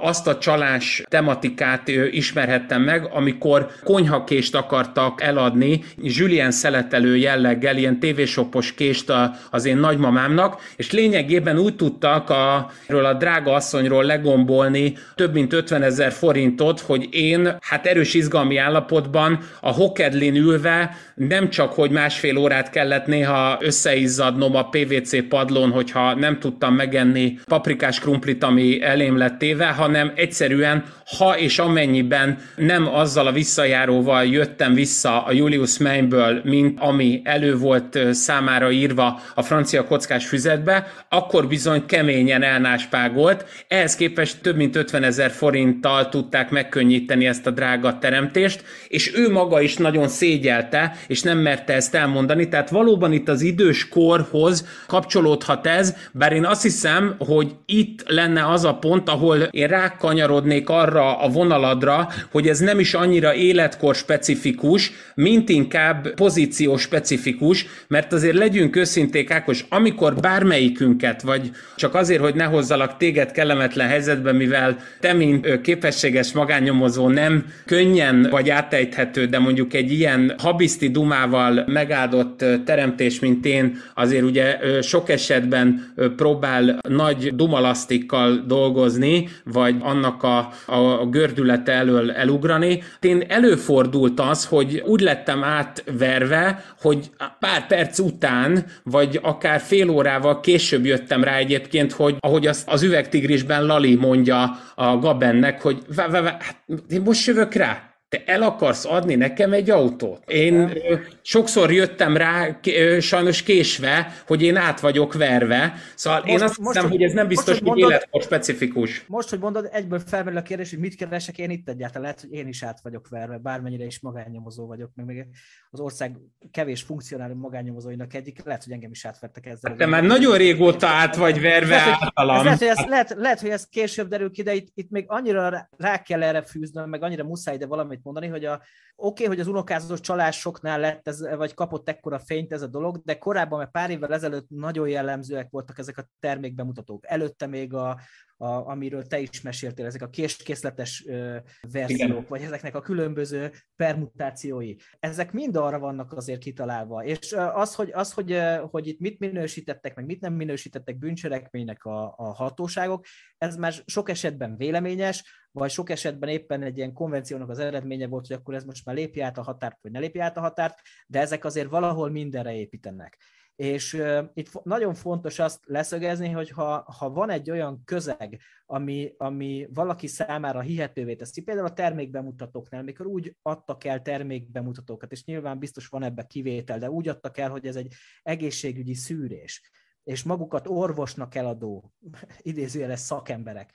azt 0.00 0.26
a 0.26 0.38
csalás 0.38 1.02
tematikát 1.08 1.79
példát 1.84 2.12
ismerhettem 2.14 2.82
meg, 2.82 3.08
amikor 3.12 3.70
konyhakést 3.84 4.54
akartak 4.54 5.22
eladni, 5.22 5.84
Julien 6.02 6.50
szeletelő 6.50 7.16
jelleggel, 7.16 7.76
ilyen 7.76 8.00
tévésopos 8.00 8.74
kést 8.74 9.12
az 9.50 9.64
én 9.64 9.76
nagymamámnak, 9.76 10.60
és 10.76 10.90
lényegében 10.90 11.58
úgy 11.58 11.76
tudtak 11.76 12.30
a, 12.30 12.70
erről 12.86 13.04
a 13.04 13.14
drága 13.14 13.52
asszonyról 13.52 14.04
legombolni 14.04 14.96
több 15.14 15.32
mint 15.32 15.52
50 15.52 15.82
ezer 15.82 16.12
forintot, 16.12 16.80
hogy 16.80 17.08
én 17.10 17.56
hát 17.60 17.86
erős 17.86 18.14
izgalmi 18.14 18.56
állapotban 18.56 19.38
a 19.60 19.72
hokedlin 19.72 20.34
ülve 20.34 20.96
nem 21.14 21.50
csak, 21.50 21.72
hogy 21.72 21.90
másfél 21.90 22.36
órát 22.36 22.70
kellett 22.70 23.06
néha 23.06 23.58
összeizzadnom 23.60 24.56
a 24.56 24.68
PVC 24.68 25.28
padlón, 25.28 25.70
hogyha 25.70 26.14
nem 26.14 26.38
tudtam 26.38 26.74
megenni 26.74 27.38
paprikás 27.44 28.00
krumplit, 28.00 28.44
ami 28.44 28.82
elém 28.82 29.16
lett 29.16 29.38
téve, 29.38 29.66
hanem 29.66 30.12
egyszerűen 30.14 30.84
ha 31.18 31.38
és 31.38 31.58
amennyiben 31.70 32.38
nem 32.56 32.94
azzal 32.94 33.26
a 33.26 33.32
visszajáróval 33.32 34.24
jöttem 34.24 34.74
vissza 34.74 35.24
a 35.24 35.32
Julius 35.32 35.78
Mainből, 35.78 36.40
mint 36.44 36.78
ami 36.80 37.20
elő 37.24 37.56
volt 37.56 37.98
számára 38.12 38.70
írva 38.70 39.20
a 39.34 39.42
francia 39.42 39.84
kockás 39.84 40.26
füzetbe, 40.26 40.86
akkor 41.08 41.48
bizony 41.48 41.86
keményen 41.86 42.42
elnáspágolt. 42.42 43.44
Ehhez 43.68 43.96
képest 43.96 44.40
több 44.42 44.56
mint 44.56 44.76
50 44.76 45.02
ezer 45.02 45.30
forinttal 45.30 46.08
tudták 46.08 46.50
megkönnyíteni 46.50 47.26
ezt 47.26 47.46
a 47.46 47.50
drága 47.50 47.98
teremtést, 47.98 48.64
és 48.88 49.16
ő 49.16 49.30
maga 49.30 49.60
is 49.60 49.76
nagyon 49.76 50.08
szégyelte, 50.08 50.96
és 51.06 51.22
nem 51.22 51.38
merte 51.38 51.72
ezt 51.72 51.94
elmondani. 51.94 52.48
Tehát 52.48 52.70
valóban 52.70 53.12
itt 53.12 53.28
az 53.28 53.40
idős 53.40 53.88
korhoz 53.88 54.66
kapcsolódhat 54.86 55.66
ez, 55.66 55.96
bár 56.12 56.32
én 56.32 56.44
azt 56.44 56.62
hiszem, 56.62 57.14
hogy 57.18 57.54
itt 57.66 58.08
lenne 58.08 58.48
az 58.48 58.64
a 58.64 58.74
pont, 58.74 59.08
ahol 59.08 59.38
én 59.38 59.66
rákanyarodnék 59.66 60.68
arra 60.68 61.18
a 61.18 61.28
vonaladra, 61.60 62.08
hogy 62.30 62.48
ez 62.48 62.58
nem 62.58 62.78
is 62.78 62.94
annyira 62.94 63.34
életkor 63.34 63.94
specifikus, 63.94 64.92
mint 65.14 65.48
inkább 65.48 66.14
pozíció 66.14 66.76
specifikus, 66.76 67.66
mert 67.88 68.12
azért 68.12 68.36
legyünk 68.36 68.76
őszinték, 68.76 69.30
Ákos, 69.30 69.64
amikor 69.68 70.14
bármelyikünket, 70.14 71.22
vagy 71.22 71.50
csak 71.76 71.94
azért, 71.94 72.20
hogy 72.20 72.34
ne 72.34 72.44
hozzalak 72.44 72.96
téged 72.96 73.32
kellemetlen 73.32 73.88
helyzetbe, 73.88 74.32
mivel 74.32 74.76
te, 75.00 75.12
mint 75.12 75.60
képességes 75.60 76.32
magánnyomozó 76.32 77.08
nem 77.08 77.44
könnyen 77.66 78.26
vagy 78.30 78.50
átejthető, 78.50 79.26
de 79.26 79.38
mondjuk 79.38 79.74
egy 79.74 79.92
ilyen 79.92 80.34
habiszti 80.38 80.90
dumával 80.90 81.64
megáldott 81.66 82.44
teremtés, 82.64 83.20
mint 83.20 83.46
én, 83.46 83.80
azért 83.94 84.22
ugye 84.22 84.58
sok 84.82 85.08
esetben 85.08 85.92
próbál 86.16 86.78
nagy 86.88 87.34
dumalasztikkal 87.34 88.44
dolgozni, 88.46 89.28
vagy 89.44 89.74
annak 89.80 90.22
a, 90.22 90.38
a 90.66 91.08
gördülete 91.50 91.72
elől 91.72 92.12
elugrani. 92.12 92.82
Én 93.00 93.24
előfordult 93.28 94.20
az, 94.20 94.44
hogy 94.44 94.82
úgy 94.86 95.00
lettem 95.00 95.44
átverve, 95.44 96.64
hogy 96.80 97.10
pár 97.38 97.66
perc 97.66 97.98
után, 97.98 98.64
vagy 98.82 99.18
akár 99.22 99.60
fél 99.60 99.90
órával 99.90 100.40
később 100.40 100.84
jöttem 100.84 101.24
rá 101.24 101.36
egyébként, 101.36 101.92
hogy 101.92 102.16
ahogy 102.20 102.46
azt 102.46 102.68
az 102.68 102.82
üvegtigrisben 102.82 103.64
Lali 103.66 103.94
mondja 103.94 104.58
a 104.74 104.98
Gabennek, 104.98 105.62
hogy 105.62 105.78
hát 105.96 106.56
én 106.90 107.00
most 107.00 107.26
jövök 107.26 107.54
rá, 107.54 107.89
te 108.10 108.22
el 108.26 108.42
akarsz 108.42 108.84
adni 108.84 109.14
nekem 109.14 109.52
egy 109.52 109.70
autót? 109.70 110.30
Én 110.30 110.54
ö, 110.54 110.96
sokszor 111.22 111.72
jöttem 111.72 112.16
rá, 112.16 112.60
sajnos 113.00 113.42
késve, 113.42 114.12
hogy 114.26 114.42
én 114.42 114.56
át 114.56 114.80
vagyok 114.80 115.14
verve, 115.14 115.74
szóval 115.94 116.20
most, 116.20 116.32
én 116.32 116.42
azt 116.42 116.58
most, 116.58 116.76
hiszem, 116.76 116.90
hogy 116.90 117.02
ez 117.02 117.12
nem 117.12 117.28
biztos, 117.28 117.60
most, 117.60 117.60
hogy, 117.60 117.82
hogy 117.82 117.90
életkor 117.90 118.22
specifikus. 118.22 119.04
Most, 119.06 119.28
hogy 119.30 119.38
mondod, 119.38 119.68
egyből 119.72 120.00
felmerül 120.06 120.38
a 120.38 120.42
kérdés, 120.42 120.70
hogy 120.70 120.78
mit 120.78 120.94
keresek 120.94 121.38
én 121.38 121.50
itt 121.50 121.68
egyáltalán, 121.68 122.02
lehet, 122.02 122.20
hogy 122.20 122.32
én 122.32 122.48
is 122.48 122.62
át 122.62 122.80
vagyok 122.82 123.08
verve, 123.08 123.38
bármennyire 123.38 123.84
is 123.84 124.00
magánnyomozó 124.00 124.66
vagyok, 124.66 124.90
meg 124.94 125.06
még 125.06 125.26
az 125.70 125.80
ország 125.80 126.16
kevés 126.50 126.82
funkcionáló 126.82 127.34
magánnyomozóinak 127.34 128.14
egyik, 128.14 128.44
lehet, 128.44 128.64
hogy 128.64 128.72
engem 128.72 128.90
is 128.90 129.04
átvertek 129.04 129.46
ezzel. 129.46 129.70
Hát 129.70 129.78
te 129.78 129.86
már 129.86 130.02
nagyon 130.02 130.36
régóta 130.36 130.86
át 130.86 131.16
vagy 131.16 131.40
verve 131.40 131.76
lehet, 131.76 131.96
általam. 132.00 132.44
Lehet, 132.44 132.58
hogy 132.58 132.68
ez, 132.68 132.84
lehet, 132.86 133.14
lehet, 133.16 133.40
hogy 133.40 133.50
ez 133.50 133.66
később 133.66 134.08
derül 134.08 134.30
ki, 134.30 134.42
de 134.42 134.54
itt, 134.54 134.68
itt 134.74 134.90
még 134.90 135.04
annyira 135.08 135.68
rá 135.76 136.02
kell 136.02 136.22
erre 136.22 136.42
fűznöm, 136.42 136.88
meg 136.88 137.02
annyira 137.02 137.24
muszáj, 137.24 137.56
de 137.56 137.66
valamit 137.66 137.99
mondani, 138.04 138.26
hogy 138.26 138.44
a, 138.44 138.54
oké, 138.54 138.64
okay, 138.96 139.26
hogy 139.26 139.40
az 139.40 139.46
unokázós 139.46 140.00
csalásoknál 140.00 140.80
lett 140.80 141.08
ez, 141.08 141.34
vagy 141.36 141.54
kapott 141.54 141.88
ekkora 141.88 142.18
fényt 142.18 142.52
ez 142.52 142.62
a 142.62 142.66
dolog, 142.66 143.00
de 143.04 143.18
korábban, 143.18 143.58
mert 143.58 143.70
pár 143.70 143.90
évvel 143.90 144.12
ezelőtt 144.12 144.48
nagyon 144.48 144.88
jellemzőek 144.88 145.50
voltak 145.50 145.78
ezek 145.78 145.98
a 145.98 146.08
termékbemutatók. 146.20 147.06
Előtte 147.06 147.46
még 147.46 147.74
a, 147.74 148.00
a, 148.40 148.68
amiről 148.70 149.06
te 149.06 149.18
is 149.18 149.40
meséltél, 149.40 149.86
ezek 149.86 150.02
a 150.02 150.08
késkészletes 150.08 151.04
ö, 151.06 151.36
verziók, 151.72 152.08
Igen. 152.08 152.26
vagy 152.28 152.42
ezeknek 152.42 152.74
a 152.74 152.80
különböző 152.80 153.52
permutációi. 153.76 154.74
Ezek 154.98 155.32
mind 155.32 155.56
arra 155.56 155.78
vannak 155.78 156.12
azért 156.12 156.40
kitalálva. 156.40 157.04
És 157.04 157.32
az, 157.32 157.74
hogy, 157.74 157.90
az, 157.92 158.12
hogy, 158.12 158.40
hogy 158.70 158.86
itt 158.86 159.00
mit 159.00 159.18
minősítettek, 159.18 159.94
meg 159.94 160.04
mit 160.04 160.20
nem 160.20 160.34
minősítettek 160.34 160.98
bűncselekménynek 160.98 161.84
a, 161.84 162.14
a 162.16 162.34
hatóságok, 162.34 163.04
ez 163.38 163.56
már 163.56 163.74
sok 163.86 164.08
esetben 164.08 164.56
véleményes, 164.56 165.24
vagy 165.52 165.70
sok 165.70 165.90
esetben 165.90 166.28
éppen 166.28 166.62
egy 166.62 166.76
ilyen 166.76 166.92
konvenciónak 166.92 167.48
az 167.48 167.58
eredménye 167.58 168.06
volt, 168.06 168.26
hogy 168.26 168.36
akkor 168.36 168.54
ez 168.54 168.64
most 168.64 168.84
már 168.84 168.94
lépje 168.94 169.24
át 169.24 169.38
a 169.38 169.42
határt, 169.42 169.78
vagy 169.82 169.90
ne 169.92 169.98
lépje 169.98 170.24
át 170.24 170.36
a 170.36 170.40
határt, 170.40 170.78
de 171.06 171.20
ezek 171.20 171.44
azért 171.44 171.68
valahol 171.68 172.10
mindenre 172.10 172.54
építenek. 172.54 173.18
És 173.60 173.92
uh, 173.94 174.24
itt 174.34 174.62
nagyon 174.64 174.94
fontos 174.94 175.38
azt 175.38 175.60
leszögezni, 175.66 176.28
hogy 176.28 176.50
ha, 176.50 176.94
ha 176.98 177.10
van 177.10 177.30
egy 177.30 177.50
olyan 177.50 177.82
közeg, 177.84 178.40
ami, 178.66 179.14
ami 179.16 179.66
valaki 179.72 180.06
számára 180.06 180.60
hihetővé 180.60 181.14
teszi, 181.14 181.42
például 181.42 181.66
a 181.66 181.72
termékbemutatóknál, 181.72 182.82
mikor 182.82 183.06
úgy 183.06 183.36
adtak 183.42 183.84
el 183.84 184.02
termékbemutatókat, 184.02 185.12
és 185.12 185.24
nyilván 185.24 185.58
biztos 185.58 185.86
van 185.86 186.02
ebbe 186.02 186.26
kivétel, 186.26 186.78
de 186.78 186.90
úgy 186.90 187.08
adtak 187.08 187.38
el, 187.38 187.50
hogy 187.50 187.66
ez 187.66 187.76
egy 187.76 187.94
egészségügyi 188.22 188.94
szűrés, 188.94 189.70
és 190.04 190.22
magukat 190.22 190.66
orvosnak 190.66 191.34
eladó, 191.34 191.92
idézőjeles 192.38 193.00
szakemberek 193.00 193.74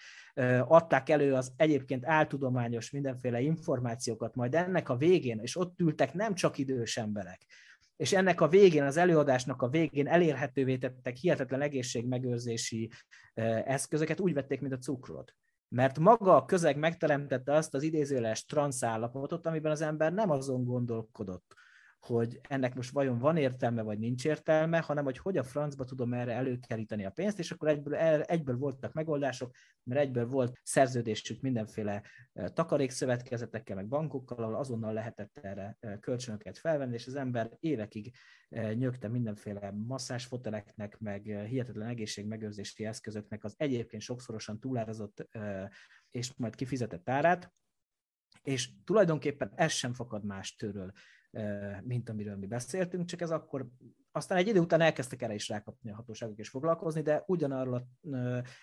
adták 0.68 1.10
elő 1.10 1.34
az 1.34 1.54
egyébként 1.56 2.06
áltudományos 2.06 2.92
mindenféle 2.92 3.40
információkat, 3.40 4.36
majd 4.36 4.56
ennek 4.56 4.90
a 4.90 4.98
végén, 4.98 5.40
és 5.40 5.58
ott 5.58 5.80
ültek 5.80 6.14
nem 6.14 6.34
csak 6.34 6.58
idős 6.58 6.98
emberek, 6.98 7.46
és 7.98 8.14
ennek 8.14 8.42
a 8.42 8.48
végén, 8.48 8.84
az 8.84 8.98
előadásnak 8.98 9.62
a 9.62 9.70
végén 9.70 10.08
elérhetővé 10.08 10.78
tettek 10.78 11.16
hihetetlen 11.16 11.62
egészségmegőrzési 11.62 12.92
eszközöket, 13.66 14.20
úgy 14.20 14.34
vették, 14.34 14.62
mint 14.62 14.74
a 14.74 14.78
cukrot. 14.78 15.34
Mert 15.68 16.00
maga 16.00 16.36
a 16.36 16.46
közeg 16.46 16.78
megteremtette 16.78 17.54
azt 17.54 17.74
az 17.74 17.84
idézőles 17.84 18.46
transzállapotot, 18.46 19.46
amiben 19.46 19.72
az 19.72 19.82
ember 19.82 20.14
nem 20.14 20.30
azon 20.30 20.64
gondolkodott, 20.64 21.54
hogy 22.06 22.40
ennek 22.48 22.76
most 22.76 22.92
vajon 22.92 23.20
van 23.20 23.38
értelme, 23.38 23.82
vagy 23.82 24.00
nincs 24.00 24.26
értelme, 24.26 24.80
hanem 24.80 25.04
hogy 25.04 25.18
hogy 25.18 25.38
a 25.38 25.44
francba 25.44 25.84
tudom 25.84 26.14
erre 26.14 26.34
előkeríteni 26.34 27.06
a 27.06 27.10
pénzt, 27.10 27.40
és 27.40 27.52
akkor 27.52 27.68
egyből, 27.68 27.96
egyből 28.22 28.58
voltak 28.58 28.94
megoldások, 28.94 29.56
mert 29.84 30.02
egyből 30.02 30.28
volt 30.28 30.60
szerződésük 30.64 31.42
mindenféle 31.42 32.04
takarékszövetkezetekkel, 32.34 33.76
meg 33.76 33.88
bankokkal, 33.88 34.44
ahol 34.44 34.56
azonnal 34.56 34.94
lehetett 34.94 35.38
erre 35.38 35.78
kölcsönöket 36.00 36.58
felvenni, 36.58 36.94
és 36.94 37.08
az 37.08 37.16
ember 37.16 37.50
évekig 37.60 38.16
nyögte 38.74 39.08
mindenféle 39.08 39.72
masszásfoteleknek, 39.72 40.98
meg 41.00 41.22
hihetetlen 41.24 41.88
egészségmegőrzési 41.88 42.86
eszközöknek 42.86 43.44
az 43.44 43.54
egyébként 43.58 44.02
sokszorosan 44.02 44.60
túlárazott 44.60 45.28
és 46.12 46.34
majd 46.36 46.56
kifizetett 46.56 47.10
árát, 47.10 47.54
és 48.44 48.70
tulajdonképpen 48.84 49.52
ez 49.56 49.72
sem 49.72 49.94
fakad 49.94 50.26
más 50.26 50.56
tőről, 50.56 50.92
mint 51.84 52.10
amiről 52.10 52.36
mi 52.36 52.48
beszéltünk, 52.48 53.06
csak 53.06 53.22
ez 53.22 53.32
akkor, 53.32 53.70
aztán 54.12 54.38
egy 54.38 54.48
idő 54.48 54.60
után 54.60 54.82
elkezdtek 54.82 55.22
erre 55.22 55.34
is 55.34 55.50
rákapni 55.50 55.92
a 55.92 55.96
hatóságok 55.96 56.38
és 56.38 56.50
foglalkozni, 56.50 57.02
de 57.02 57.24
ugyanarról 57.28 57.74
a 57.74 57.88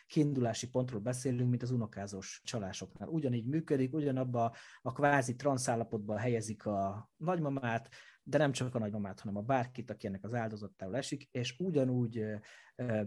kiindulási 0.07 0.69
pontról 0.69 1.01
beszélünk, 1.01 1.51
mint 1.51 1.63
az 1.63 1.71
unokázós 1.71 2.41
csalásoknál. 2.45 3.09
Ugyanígy 3.09 3.47
működik, 3.47 3.95
ugyanabba 3.95 4.55
a 4.83 4.93
kvázi 4.93 5.37
transzállapotba 5.37 6.19
helyezik 6.19 6.67
a 6.67 7.11
nagymamát, 7.17 7.89
de 8.23 8.39
nem 8.39 8.53
csak 8.53 8.75
a 8.75 8.79
nagymamát, 8.79 9.21
hanem 9.21 9.37
a 9.37 9.43
bárkit, 9.43 9.91
aki 9.91 10.07
ennek 10.07 10.25
az 10.25 10.35
áldozattául 10.35 10.97
esik, 10.97 11.29
és 11.31 11.57
ugyanúgy 11.59 12.25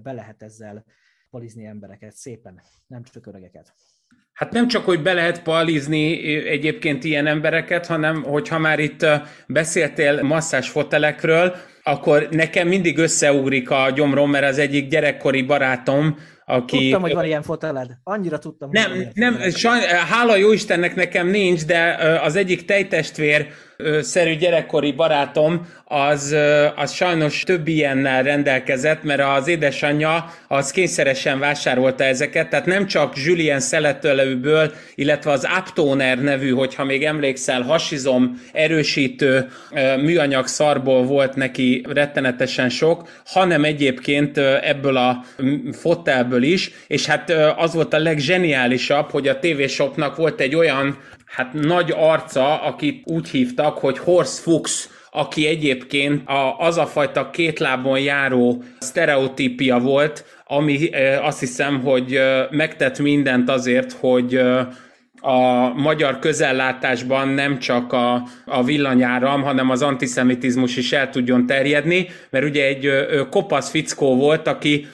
be 0.01 0.11
lehet 0.11 0.41
ezzel 0.41 0.85
palizni 1.29 1.65
embereket 1.65 2.15
szépen, 2.15 2.61
nem 2.87 3.03
csak 3.03 3.25
öregeket. 3.25 3.73
Hát 4.33 4.51
nem 4.51 4.67
csak, 4.67 4.85
hogy 4.85 5.01
be 5.01 5.13
lehet 5.13 5.43
palizni 5.43 6.35
egyébként 6.47 7.03
ilyen 7.03 7.27
embereket, 7.27 7.85
hanem 7.85 8.23
hogyha 8.23 8.59
már 8.59 8.79
itt 8.79 9.05
beszéltél 9.47 10.23
masszás 10.23 10.69
fotelekről, 10.69 11.55
akkor 11.83 12.27
nekem 12.31 12.67
mindig 12.67 12.97
összeugrik 12.97 13.69
a 13.69 13.91
gyomrom, 13.95 14.29
mert 14.29 14.45
az 14.45 14.57
egyik 14.57 14.87
gyerekkori 14.87 15.41
barátom, 15.41 16.17
aki... 16.45 16.77
Tudtam, 16.77 17.01
hogy 17.01 17.13
van 17.13 17.25
ilyen 17.25 17.41
foteled. 17.41 17.89
Annyira 18.03 18.37
tudtam. 18.37 18.69
Nem, 18.71 18.91
nem, 19.13 19.49
saj, 19.49 19.79
hála 20.09 20.35
jó 20.35 20.51
Istennek 20.51 20.95
nekem 20.95 21.27
nincs, 21.27 21.65
de 21.65 21.97
az 22.23 22.35
egyik 22.35 22.65
tejtestvér 22.65 23.47
szerű 24.01 24.35
gyerekkori 24.35 24.91
barátom, 24.91 25.67
az, 25.87 26.35
az 26.75 26.93
sajnos 26.93 27.43
több 27.43 27.67
ilyennel 27.67 28.23
rendelkezett, 28.23 29.03
mert 29.03 29.21
az 29.21 29.47
édesanyja 29.47 30.31
az 30.47 30.71
kényszeresen 30.71 31.39
vásárolta 31.39 32.03
ezeket, 32.03 32.49
tehát 32.49 32.65
nem 32.65 32.85
csak 32.85 33.13
Julien 33.25 33.59
szeletölőből, 33.59 34.71
illetve 34.95 35.31
az 35.31 35.47
Aptoner 35.57 36.21
nevű, 36.21 36.49
hogyha 36.49 36.83
még 36.83 37.03
emlékszel, 37.03 37.61
hasizom 37.61 38.41
erősítő 38.53 39.47
műanyag 40.01 40.47
szarból 40.47 41.03
volt 41.03 41.35
neki 41.35 41.85
rettenetesen 41.89 42.69
sok, 42.69 43.09
hanem 43.25 43.63
egyébként 43.63 44.37
ebből 44.37 44.97
a 44.97 45.23
fotelből 45.71 46.43
is, 46.43 46.71
és 46.87 47.05
hát 47.05 47.33
az 47.57 47.73
volt 47.73 47.93
a 47.93 47.99
legzseniálisabb, 47.99 49.09
hogy 49.09 49.27
a 49.27 49.39
TV 49.39 49.65
Shopnak 49.67 50.15
volt 50.15 50.39
egy 50.39 50.55
olyan 50.55 50.97
hát 51.35 51.53
nagy 51.53 51.93
arca, 51.97 52.61
akit 52.61 53.01
úgy 53.05 53.29
hívtak, 53.29 53.77
hogy 53.77 53.97
Horse 53.97 54.41
Fuchs, 54.41 54.87
aki 55.11 55.47
egyébként 55.47 56.29
a, 56.29 56.57
az 56.57 56.77
a 56.77 56.85
fajta 56.85 57.29
két 57.29 57.59
lábon 57.59 57.99
járó 57.99 58.63
sztereotípia 58.79 59.79
volt, 59.79 60.25
ami 60.47 60.89
azt 61.21 61.39
hiszem, 61.39 61.81
hogy 61.81 62.19
megtett 62.49 62.99
mindent 62.99 63.49
azért, 63.49 63.91
hogy 63.91 64.41
a 65.21 65.69
magyar 65.75 66.19
közellátásban 66.19 67.27
nem 67.27 67.59
csak 67.59 67.93
a, 67.93 68.23
a 68.45 68.63
villanyáram, 68.63 69.41
hanem 69.41 69.69
az 69.69 69.81
antiszemitizmus 69.81 70.77
is 70.77 70.91
el 70.91 71.09
tudjon 71.09 71.45
terjedni, 71.45 72.07
mert 72.29 72.45
ugye 72.45 72.65
egy 72.65 72.89
kopasz 73.29 73.69
fickó 73.69 74.15
volt, 74.15 74.47
aki 74.47 74.87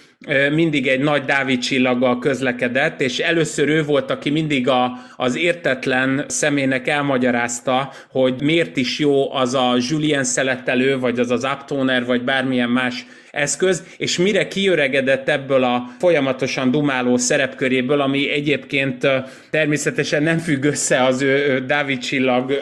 mindig 0.52 0.88
egy 0.88 1.00
nagy 1.00 1.26
Dávid 1.26 1.60
csillaggal 1.60 2.20
közlekedett, 2.20 3.02
és 3.02 3.20
először 3.20 3.70
ő 3.70 3.84
volt, 3.84 4.12
aki 4.12 4.30
mindig 4.30 4.68
a, 4.68 4.92
az 5.16 5.36
értetlen 5.36 6.26
személynek 6.28 6.88
elmagyarázta, 6.88 7.92
hogy 8.10 8.42
miért 8.42 8.78
is 8.78 9.00
jó 9.00 9.34
az 9.34 9.54
a 9.54 9.78
Julien 9.90 10.24
szeletelő, 10.24 11.00
vagy 11.00 11.20
az 11.20 11.32
az 11.32 11.44
Aptoner, 11.44 12.06
vagy 12.06 12.24
bármilyen 12.24 12.70
más 12.70 13.06
eszköz, 13.32 13.84
és 13.98 14.18
mire 14.18 14.48
kiöregedett 14.48 15.30
ebből 15.30 15.64
a 15.64 15.84
folyamatosan 16.00 16.72
dumáló 16.72 17.18
szerepköréből, 17.18 18.02
ami 18.02 18.32
egyébként 18.32 19.08
természetesen 19.50 20.24
nem 20.24 20.38
függ 20.38 20.64
össze 20.64 21.04
az 21.04 21.22
ő 21.22 21.60
Dávid 21.68 22.00
csillag, 22.00 22.54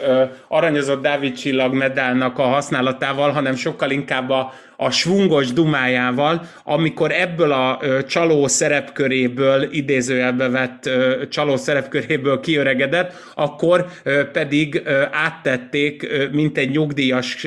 aranyozott 0.48 1.02
Dávid 1.02 1.34
csillag 1.34 1.74
medálnak 1.74 2.38
a 2.38 2.42
használatával, 2.42 3.30
hanem 3.30 3.54
sokkal 3.54 3.90
inkább 3.90 4.30
a, 4.30 4.52
a 4.76 4.90
svungos 4.90 5.52
dumájával, 5.52 6.46
amikor 6.64 7.12
ebből 7.12 7.52
a 7.52 7.80
csaló 8.08 8.46
szerepköréből, 8.46 9.68
idézőjelbe 9.70 10.48
vett 10.48 10.90
csaló 11.28 11.56
szerepköréből 11.56 12.40
kiöregedett, 12.40 13.12
akkor 13.34 13.86
pedig 14.32 14.82
áttették, 15.10 16.08
mint 16.32 16.58
egy 16.58 16.70
nyugdíjas 16.70 17.46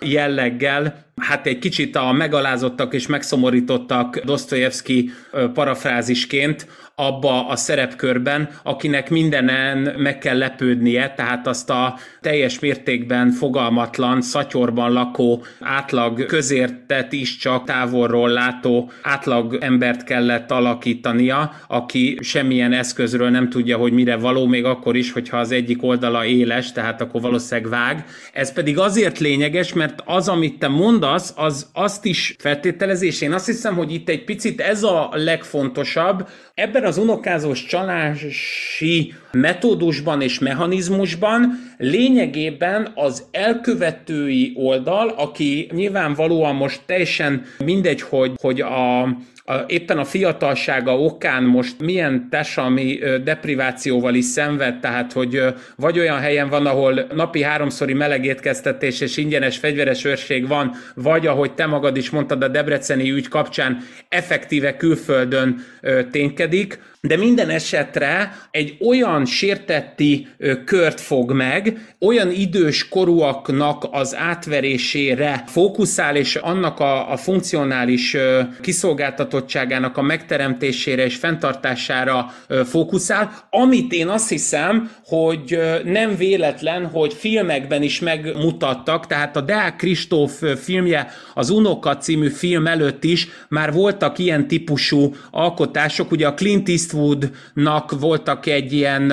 jelleggel 0.00 1.05
hát 1.20 1.46
egy 1.46 1.58
kicsit 1.58 1.96
a 1.96 2.12
megalázottak 2.12 2.94
és 2.94 3.06
megszomorítottak 3.06 4.18
Dostoyevsky 4.18 5.10
parafrázisként 5.54 6.66
abba 6.98 7.46
a 7.48 7.56
szerepkörben, 7.56 8.48
akinek 8.62 9.10
mindenen 9.10 9.94
meg 9.96 10.18
kell 10.18 10.38
lepődnie, 10.38 11.14
tehát 11.16 11.46
azt 11.46 11.70
a 11.70 11.98
teljes 12.20 12.58
mértékben 12.58 13.30
fogalmatlan, 13.30 14.22
szatyorban 14.22 14.92
lakó, 14.92 15.44
átlag 15.60 16.26
közértet 16.26 17.12
is 17.12 17.36
csak 17.36 17.64
távolról 17.64 18.28
látó 18.28 18.90
átlag 19.02 19.58
embert 19.60 20.04
kellett 20.04 20.50
alakítania, 20.50 21.52
aki 21.68 22.18
semmilyen 22.20 22.72
eszközről 22.72 23.30
nem 23.30 23.48
tudja, 23.48 23.76
hogy 23.76 23.92
mire 23.92 24.16
való, 24.16 24.46
még 24.46 24.64
akkor 24.64 24.96
is, 24.96 25.12
hogyha 25.12 25.36
az 25.36 25.50
egyik 25.50 25.82
oldala 25.82 26.24
éles, 26.24 26.72
tehát 26.72 27.00
akkor 27.00 27.20
valószínűleg 27.20 27.70
vág. 27.70 28.04
Ez 28.32 28.52
pedig 28.52 28.78
azért 28.78 29.18
lényeges, 29.18 29.72
mert 29.72 30.02
az, 30.04 30.28
amit 30.28 30.58
te 30.58 30.68
mondasz, 30.68 31.32
az 31.36 31.66
azt 31.72 32.04
is 32.04 32.34
feltételezés. 32.38 33.20
Én 33.20 33.32
azt 33.32 33.46
hiszem, 33.46 33.74
hogy 33.74 33.92
itt 33.92 34.08
egy 34.08 34.24
picit 34.24 34.60
ez 34.60 34.82
a 34.82 35.10
legfontosabb. 35.12 36.28
Ebben 36.54 36.84
az 36.86 36.98
unokázós 36.98 37.64
csalási 37.64 39.14
metódusban 39.32 40.20
és 40.20 40.38
mechanizmusban 40.38 41.65
lényegében 41.78 42.92
az 42.94 43.24
elkövetői 43.30 44.52
oldal, 44.54 45.08
aki 45.08 45.68
nyilvánvalóan 45.72 46.54
most 46.54 46.80
teljesen 46.86 47.42
mindegy, 47.64 48.00
hogy, 48.00 48.32
hogy 48.40 48.60
a 48.60 49.08
a, 49.48 49.64
éppen 49.66 49.98
a 49.98 50.04
fiatalsága 50.04 50.98
okán 50.98 51.42
most 51.42 51.80
milyen 51.80 52.28
társadalmi 52.30 52.98
deprivációval 53.24 54.14
is 54.14 54.24
szenved, 54.24 54.80
tehát 54.80 55.12
hogy 55.12 55.42
vagy 55.76 55.98
olyan 55.98 56.18
helyen 56.18 56.48
van, 56.48 56.66
ahol 56.66 57.06
napi 57.14 57.42
háromszori 57.42 57.92
melegétkeztetés 57.92 59.00
és 59.00 59.16
ingyenes 59.16 59.56
fegyveres 59.56 60.04
őrség 60.04 60.48
van, 60.48 60.74
vagy 60.94 61.26
ahogy 61.26 61.52
te 61.52 61.66
magad 61.66 61.96
is 61.96 62.10
mondtad 62.10 62.42
a 62.42 62.48
debreceni 62.48 63.10
ügy 63.10 63.28
kapcsán, 63.28 63.78
effektíve 64.08 64.76
külföldön 64.76 65.64
ténykedik, 66.10 66.78
de 67.06 67.16
minden 67.16 67.50
esetre 67.50 68.32
egy 68.50 68.76
olyan 68.80 69.24
sértetti 69.24 70.28
kört 70.64 71.00
fog 71.00 71.32
meg, 71.32 71.94
olyan 72.00 72.30
idős 72.30 72.88
korúaknak 72.88 73.88
az 73.90 74.16
átverésére 74.16 75.44
fókuszál, 75.46 76.16
és 76.16 76.36
annak 76.36 76.80
a, 76.80 77.12
a 77.12 77.16
funkcionális 77.16 78.16
kiszolgáltatottságának 78.60 79.96
a 79.96 80.02
megteremtésére 80.02 81.04
és 81.04 81.16
fenntartására 81.16 82.34
fókuszál, 82.64 83.30
amit 83.50 83.92
én 83.92 84.08
azt 84.08 84.28
hiszem, 84.28 84.90
hogy 85.04 85.58
nem 85.84 86.16
véletlen, 86.16 86.86
hogy 86.86 87.14
filmekben 87.14 87.82
is 87.82 88.00
megmutattak, 88.00 89.06
tehát 89.06 89.36
a 89.36 89.40
Deák 89.40 89.76
Kristóf 89.76 90.42
filmje, 90.62 91.10
az 91.34 91.50
Unoka 91.50 91.96
című 91.96 92.28
film 92.28 92.66
előtt 92.66 93.04
is 93.04 93.28
már 93.48 93.72
voltak 93.72 94.18
ilyen 94.18 94.48
típusú 94.48 95.14
alkotások, 95.30 96.10
ugye 96.10 96.26
a 96.26 96.34
Clint 96.34 96.68
Eastwood 96.68 96.95
Eastwoodnak 96.96 98.00
voltak 98.00 98.46
egy 98.46 98.72
ilyen 98.72 99.12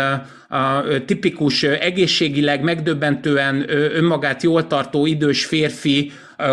tipikus 1.06 1.64
egészségileg 1.64 2.64
megdöbbentően 2.64 3.66
önmagát 3.70 4.44
jól 4.44 4.68
tartó 4.68 5.06
idős 5.06 5.46
férfi 5.46 6.12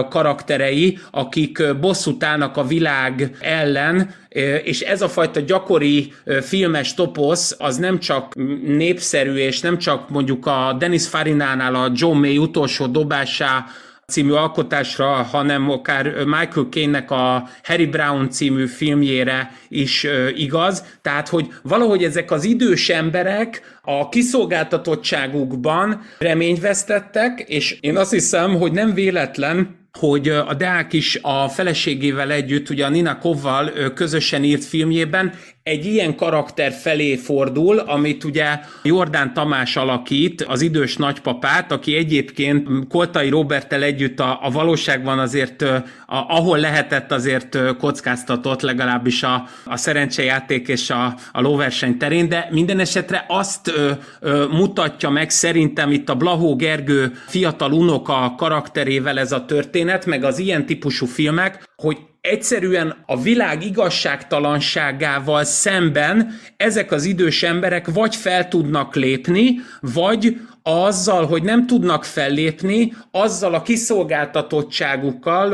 karakterei, 0.08 0.98
akik 1.10 1.62
bosszút 1.80 2.24
állnak 2.24 2.56
a 2.56 2.66
világ 2.66 3.36
ellen, 3.40 4.14
és 4.62 4.80
ez 4.80 5.02
a 5.02 5.08
fajta 5.08 5.40
gyakori 5.40 6.12
filmes 6.40 6.94
toposz 6.94 7.56
az 7.58 7.76
nem 7.76 7.98
csak 7.98 8.34
népszerű, 8.66 9.34
és 9.34 9.60
nem 9.60 9.78
csak 9.78 10.10
mondjuk 10.10 10.46
a 10.46 10.76
Dennis 10.78 11.06
Farinánál 11.08 11.74
a 11.74 11.90
John 11.94 12.18
May 12.18 12.38
utolsó 12.38 12.86
dobásá 12.86 13.66
című 14.10 14.30
alkotásra, 14.30 15.06
hanem 15.08 15.70
akár 15.70 16.24
Michael 16.24 16.66
Caine-nek 16.70 17.10
a 17.10 17.48
Harry 17.62 17.86
Brown 17.86 18.30
című 18.30 18.66
filmjére 18.66 19.52
is 19.68 20.06
igaz. 20.36 20.84
Tehát, 21.02 21.28
hogy 21.28 21.46
valahogy 21.62 22.04
ezek 22.04 22.30
az 22.30 22.44
idős 22.44 22.88
emberek 22.88 23.78
a 23.82 24.08
kiszolgáltatottságukban 24.08 26.00
reményt 26.18 26.60
vesztettek, 26.60 27.44
és 27.46 27.76
én 27.80 27.96
azt 27.96 28.10
hiszem, 28.10 28.56
hogy 28.56 28.72
nem 28.72 28.94
véletlen, 28.94 29.78
hogy 29.98 30.28
a 30.28 30.54
Deák 30.54 30.92
is 30.92 31.18
a 31.22 31.48
feleségével 31.48 32.30
együtt, 32.30 32.70
ugye 32.70 32.84
a 32.84 32.88
Nina 32.88 33.18
Kovval 33.18 33.92
közösen 33.94 34.44
írt 34.44 34.64
filmjében 34.64 35.32
egy 35.70 35.86
ilyen 35.86 36.16
karakter 36.16 36.72
felé 36.72 37.16
fordul, 37.16 37.78
amit 37.78 38.24
ugye 38.24 38.58
Jordán 38.82 39.34
Tamás 39.34 39.76
alakít, 39.76 40.42
az 40.42 40.60
idős 40.60 40.96
nagypapát, 40.96 41.72
aki 41.72 41.96
egyébként 41.96 42.68
Koltai 42.88 43.28
Roberttel 43.28 43.82
együtt 43.82 44.20
a, 44.20 44.38
a 44.42 44.50
valóságban 44.50 45.18
azért, 45.18 45.62
a, 45.62 45.84
ahol 46.06 46.58
lehetett 46.58 47.12
azért 47.12 47.76
kockáztatott, 47.78 48.60
legalábbis 48.60 49.22
a, 49.22 49.48
a 49.64 49.76
szerencsejáték 49.76 50.68
és 50.68 50.90
a, 50.90 51.14
a 51.32 51.40
lóverseny 51.40 51.96
terén, 51.98 52.28
de 52.28 52.48
minden 52.50 52.78
esetre 52.78 53.24
azt 53.28 53.68
ö, 53.68 53.90
ö, 54.20 54.46
mutatja 54.50 55.10
meg 55.10 55.30
szerintem 55.30 55.92
itt 55.92 56.08
a 56.08 56.14
Blahó 56.14 56.56
Gergő 56.56 57.12
fiatal 57.26 57.72
unoka 57.72 58.34
karakterével 58.36 59.18
ez 59.18 59.32
a 59.32 59.44
történet, 59.44 60.06
meg 60.06 60.24
az 60.24 60.38
ilyen 60.38 60.66
típusú 60.66 61.06
filmek, 61.06 61.68
hogy 61.76 61.98
egyszerűen 62.20 62.96
a 63.06 63.20
világ 63.20 63.64
igazságtalanságával 63.64 65.44
szemben 65.44 66.38
ezek 66.56 66.92
az 66.92 67.04
idős 67.04 67.42
emberek 67.42 67.88
vagy 67.92 68.16
fel 68.16 68.48
tudnak 68.48 68.94
lépni, 68.94 69.60
vagy 69.80 70.36
azzal, 70.62 71.26
hogy 71.26 71.42
nem 71.42 71.66
tudnak 71.66 72.04
fellépni, 72.04 72.92
azzal 73.10 73.54
a 73.54 73.62
kiszolgáltatottságukkal, 73.62 75.52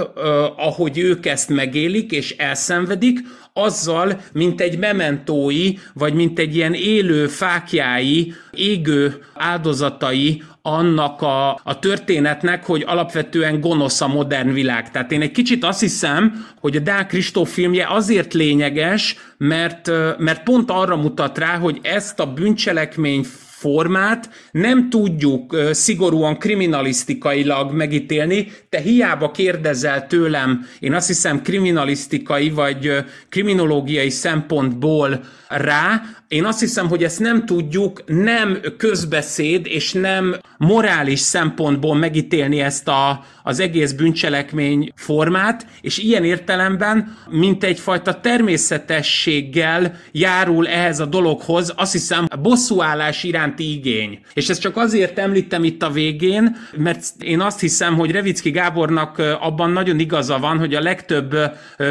ahogy 0.56 0.98
ők 0.98 1.26
ezt 1.26 1.48
megélik 1.48 2.12
és 2.12 2.36
elszenvedik, 2.36 3.18
azzal, 3.52 4.20
mint 4.32 4.60
egy 4.60 4.78
mementói, 4.78 5.72
vagy 5.94 6.14
mint 6.14 6.38
egy 6.38 6.56
ilyen 6.56 6.74
élő 6.74 7.26
fákjái, 7.26 8.34
égő 8.50 9.24
áldozatai 9.34 10.42
annak 10.66 11.22
a, 11.22 11.60
a 11.64 11.78
történetnek, 11.78 12.64
hogy 12.64 12.84
alapvetően 12.86 13.60
gonosz 13.60 14.00
a 14.00 14.08
modern 14.08 14.52
világ. 14.52 14.90
Tehát 14.90 15.12
én 15.12 15.20
egy 15.20 15.30
kicsit 15.30 15.64
azt 15.64 15.80
hiszem, 15.80 16.46
hogy 16.60 16.76
a 16.76 16.80
Dál 16.80 17.06
Kristóf 17.06 17.52
filmje 17.52 17.86
azért 17.88 18.34
lényeges, 18.34 19.16
mert, 19.36 19.90
mert 20.18 20.42
pont 20.42 20.70
arra 20.70 20.96
mutat 20.96 21.38
rá, 21.38 21.56
hogy 21.58 21.78
ezt 21.82 22.20
a 22.20 22.32
bűncselekmény 22.32 23.26
formát 23.58 24.30
nem 24.50 24.90
tudjuk 24.90 25.56
szigorúan 25.70 26.38
kriminalisztikailag 26.38 27.72
megítélni. 27.72 28.52
Te 28.68 28.80
hiába 28.80 29.30
kérdezel 29.30 30.06
tőlem, 30.06 30.66
én 30.80 30.92
azt 30.94 31.06
hiszem 31.06 31.42
kriminalisztikai 31.42 32.50
vagy 32.50 33.04
kriminológiai 33.28 34.10
szempontból 34.10 35.24
rá, 35.48 36.02
én 36.28 36.44
azt 36.44 36.60
hiszem, 36.60 36.88
hogy 36.88 37.04
ezt 37.04 37.20
nem 37.20 37.46
tudjuk 37.46 38.02
nem 38.06 38.60
közbeszéd 38.76 39.66
és 39.66 39.92
nem 39.92 40.36
morális 40.58 41.20
szempontból 41.20 41.94
megítélni 41.94 42.60
ezt 42.60 42.88
a, 42.88 43.24
az 43.46 43.60
egész 43.60 43.92
bűncselekmény 43.92 44.92
formát, 44.94 45.66
és 45.80 45.98
ilyen 45.98 46.24
értelemben, 46.24 47.16
mint 47.30 47.64
egyfajta 47.64 48.20
természetességgel 48.20 49.96
járul 50.12 50.68
ehhez 50.68 51.00
a 51.00 51.04
dologhoz, 51.04 51.72
azt 51.76 51.92
hiszem, 51.92 52.26
bosszúállás 52.42 53.22
iránti 53.22 53.72
igény. 53.72 54.20
És 54.34 54.48
ezt 54.48 54.60
csak 54.60 54.76
azért 54.76 55.18
említem 55.18 55.64
itt 55.64 55.82
a 55.82 55.90
végén, 55.90 56.56
mert 56.76 57.04
én 57.20 57.40
azt 57.40 57.60
hiszem, 57.60 57.94
hogy 57.94 58.10
Revicki 58.10 58.50
Gábornak 58.50 59.18
abban 59.40 59.70
nagyon 59.70 59.98
igaza 59.98 60.38
van, 60.38 60.58
hogy 60.58 60.74
a 60.74 60.80
legtöbb 60.80 61.36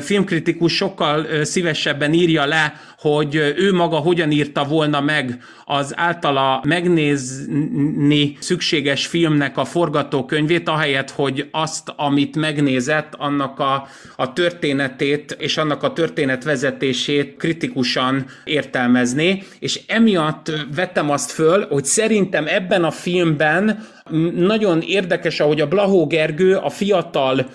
filmkritikus 0.02 0.76
sokkal 0.76 1.44
szívesebben 1.44 2.14
írja 2.14 2.46
le, 2.46 2.74
hogy 3.10 3.36
ő 3.36 3.74
maga 3.74 3.98
hogyan 3.98 4.32
írta 4.32 4.64
volna 4.64 5.02
meg 5.02 5.38
az 5.66 5.94
általa 5.98 6.62
megnézni 6.64 8.38
szükséges 8.40 9.08
filmnek 9.08 9.58
a 9.58 9.66
forgatókönyvét, 9.66 10.70
ahelyett, 10.70 11.12
hogy 11.12 11.48
azt, 11.52 11.94
amit 11.96 12.36
megnézett, 12.36 13.14
annak 13.18 13.60
a, 13.60 13.88
a 14.16 14.34
történetét 14.34 15.36
és 15.40 15.58
annak 15.58 15.84
a 15.84 15.94
történetvezetését 15.94 17.36
kritikusan 17.38 18.26
értelmezni, 18.44 19.44
és 19.60 19.82
emiatt 19.88 20.52
vettem 20.76 21.10
azt 21.10 21.32
föl, 21.32 21.68
hogy 21.68 21.86
szerintem 21.86 22.48
ebben 22.48 22.84
a 22.84 22.92
filmben 22.92 23.86
nagyon 24.36 24.82
érdekes, 24.82 25.40
ahogy 25.40 25.62
a 25.62 25.68
Blahó 25.68 26.08
Gergő, 26.08 26.56
a 26.56 26.70
fiatal 26.70 27.46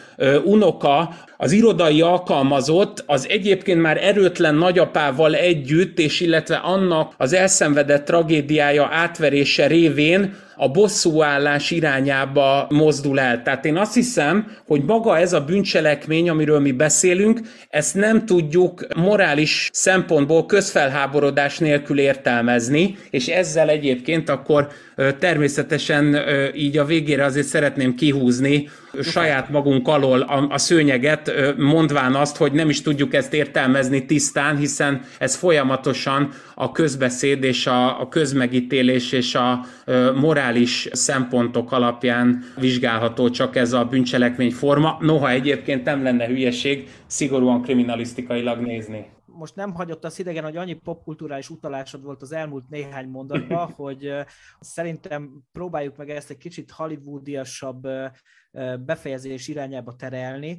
unoka, 0.44 1.14
az 1.36 1.52
irodai 1.52 2.00
alkalmazott, 2.00 3.04
az 3.06 3.26
egyébként 3.28 3.80
már 3.80 4.04
erőtlen 4.04 4.54
nagyapával 4.54 5.34
együtt, 5.34 5.98
és 5.98 6.20
illetve 6.20 6.56
annak 6.56 7.14
az 7.16 7.32
elszenvedett 7.32 8.04
tragédiája 8.04 8.88
átverése 8.92 9.66
révén 9.66 10.34
a 10.62 10.68
bosszúállás 10.68 11.70
irányába 11.70 12.66
mozdul 12.70 13.20
el. 13.20 13.42
Tehát 13.42 13.64
én 13.64 13.76
azt 13.76 13.94
hiszem, 13.94 14.56
hogy 14.66 14.82
maga 14.82 15.18
ez 15.18 15.32
a 15.32 15.44
bűncselekmény, 15.44 16.28
amiről 16.28 16.60
mi 16.60 16.72
beszélünk, 16.72 17.40
ezt 17.68 17.94
nem 17.94 18.26
tudjuk 18.26 18.86
morális 18.96 19.70
szempontból 19.72 20.46
közfelháborodás 20.46 21.58
nélkül 21.58 21.98
értelmezni, 21.98 22.96
és 23.10 23.26
ezzel 23.26 23.68
egyébként 23.68 24.28
akkor 24.28 24.68
természetesen 25.18 26.16
így 26.54 26.78
a 26.78 26.84
végére 26.84 27.24
azért 27.24 27.46
szeretném 27.46 27.94
kihúzni 27.94 28.68
saját 29.02 29.48
magunk 29.48 29.88
alól 29.88 30.20
a, 30.20 30.46
a 30.48 30.58
szőnyeget, 30.58 31.32
mondván 31.56 32.14
azt, 32.14 32.36
hogy 32.36 32.52
nem 32.52 32.68
is 32.68 32.82
tudjuk 32.82 33.14
ezt 33.14 33.34
értelmezni 33.34 34.06
tisztán, 34.06 34.56
hiszen 34.56 35.02
ez 35.18 35.34
folyamatosan 35.34 36.32
a 36.54 36.72
közbeszéd 36.72 37.44
és 37.44 37.66
a, 37.66 38.00
a 38.00 38.08
közmegítélés 38.08 39.12
és 39.12 39.34
a 39.34 39.64
morális 40.14 40.88
szempontok 40.92 41.72
alapján 41.72 42.44
vizsgálható 42.58 43.30
csak 43.30 43.56
ez 43.56 43.72
a 43.72 43.84
bűncselekmény 43.84 44.52
forma. 44.52 44.96
Noha 45.00 45.30
egyébként 45.30 45.84
nem 45.84 46.02
lenne 46.02 46.26
hülyeség 46.26 46.88
szigorúan 47.06 47.62
kriminalisztikailag 47.62 48.60
nézni 48.60 49.06
most 49.40 49.54
nem 49.54 49.74
hagyott 49.74 50.04
az 50.04 50.18
idegen, 50.18 50.44
hogy 50.44 50.56
annyi 50.56 50.74
popkulturális 50.74 51.50
utalásod 51.50 52.02
volt 52.02 52.22
az 52.22 52.32
elmúlt 52.32 52.68
néhány 52.68 53.08
mondatban, 53.08 53.72
hogy 53.84 54.12
szerintem 54.60 55.44
próbáljuk 55.52 55.96
meg 55.96 56.10
ezt 56.10 56.30
egy 56.30 56.36
kicsit 56.36 56.70
hollywoodiasabb 56.70 57.88
befejezés 58.84 59.48
irányába 59.48 59.96
terelni, 59.96 60.58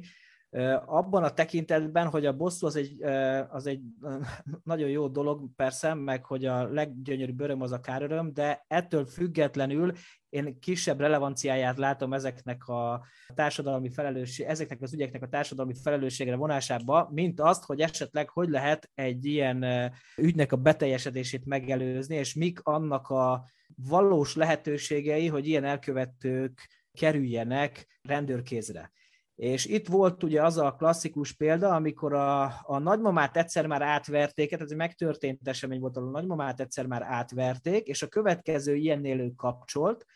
abban 0.84 1.24
a 1.24 1.34
tekintetben, 1.34 2.08
hogy 2.08 2.26
a 2.26 2.36
bosszú 2.36 2.66
az 2.66 2.76
egy, 2.76 3.02
az 3.48 3.66
egy 3.66 3.80
nagyon 4.64 4.88
jó 4.88 5.08
dolog 5.08 5.54
persze, 5.56 5.94
meg 5.94 6.24
hogy 6.24 6.44
a 6.44 6.72
leggyönyörűbb 6.72 7.40
öröm 7.40 7.62
az 7.62 7.72
a 7.72 7.80
káröröm, 7.80 8.32
de 8.32 8.64
ettől 8.68 9.06
függetlenül 9.06 9.92
én 10.28 10.58
kisebb 10.58 11.00
relevanciáját 11.00 11.78
látom 11.78 12.12
ezeknek 12.12 12.68
a 12.68 13.04
társadalmi 13.34 13.90
felelősség, 13.90 14.46
ezeknek 14.46 14.82
az 14.82 14.92
ügyeknek 14.92 15.22
a 15.22 15.28
társadalmi 15.28 15.74
felelősségre 15.82 16.36
vonásába, 16.36 17.08
mint 17.12 17.40
azt, 17.40 17.64
hogy 17.64 17.80
esetleg 17.80 18.28
hogy 18.28 18.48
lehet 18.48 18.90
egy 18.94 19.24
ilyen 19.24 19.92
ügynek 20.16 20.52
a 20.52 20.56
beteljesedését 20.56 21.44
megelőzni, 21.44 22.16
és 22.16 22.34
mik 22.34 22.60
annak 22.62 23.08
a 23.08 23.44
valós 23.76 24.34
lehetőségei, 24.34 25.28
hogy 25.28 25.46
ilyen 25.46 25.64
elkövetők 25.64 26.68
kerüljenek 26.98 27.98
rendőrkézre. 28.02 28.92
És 29.34 29.66
itt 29.66 29.88
volt 29.88 30.22
ugye 30.22 30.42
az 30.42 30.56
a 30.58 30.74
klasszikus 30.74 31.32
példa, 31.32 31.74
amikor 31.74 32.12
a, 32.12 32.42
a 32.62 32.78
nagymamát 32.78 33.36
egyszer 33.36 33.66
már 33.66 33.82
átverték, 33.82 34.50
tehát 34.50 34.64
ez 34.64 34.76
megtörtént 34.76 35.48
esemény 35.48 35.80
volt, 35.80 35.96
ahol 35.96 36.08
a 36.08 36.12
nagymamát 36.12 36.60
egyszer 36.60 36.86
már 36.86 37.02
átverték, 37.02 37.86
és 37.86 38.02
a 38.02 38.08
következő 38.08 38.74
ilyennél 38.74 39.20
ő 39.20 39.30
kapcsolt, 39.30 40.06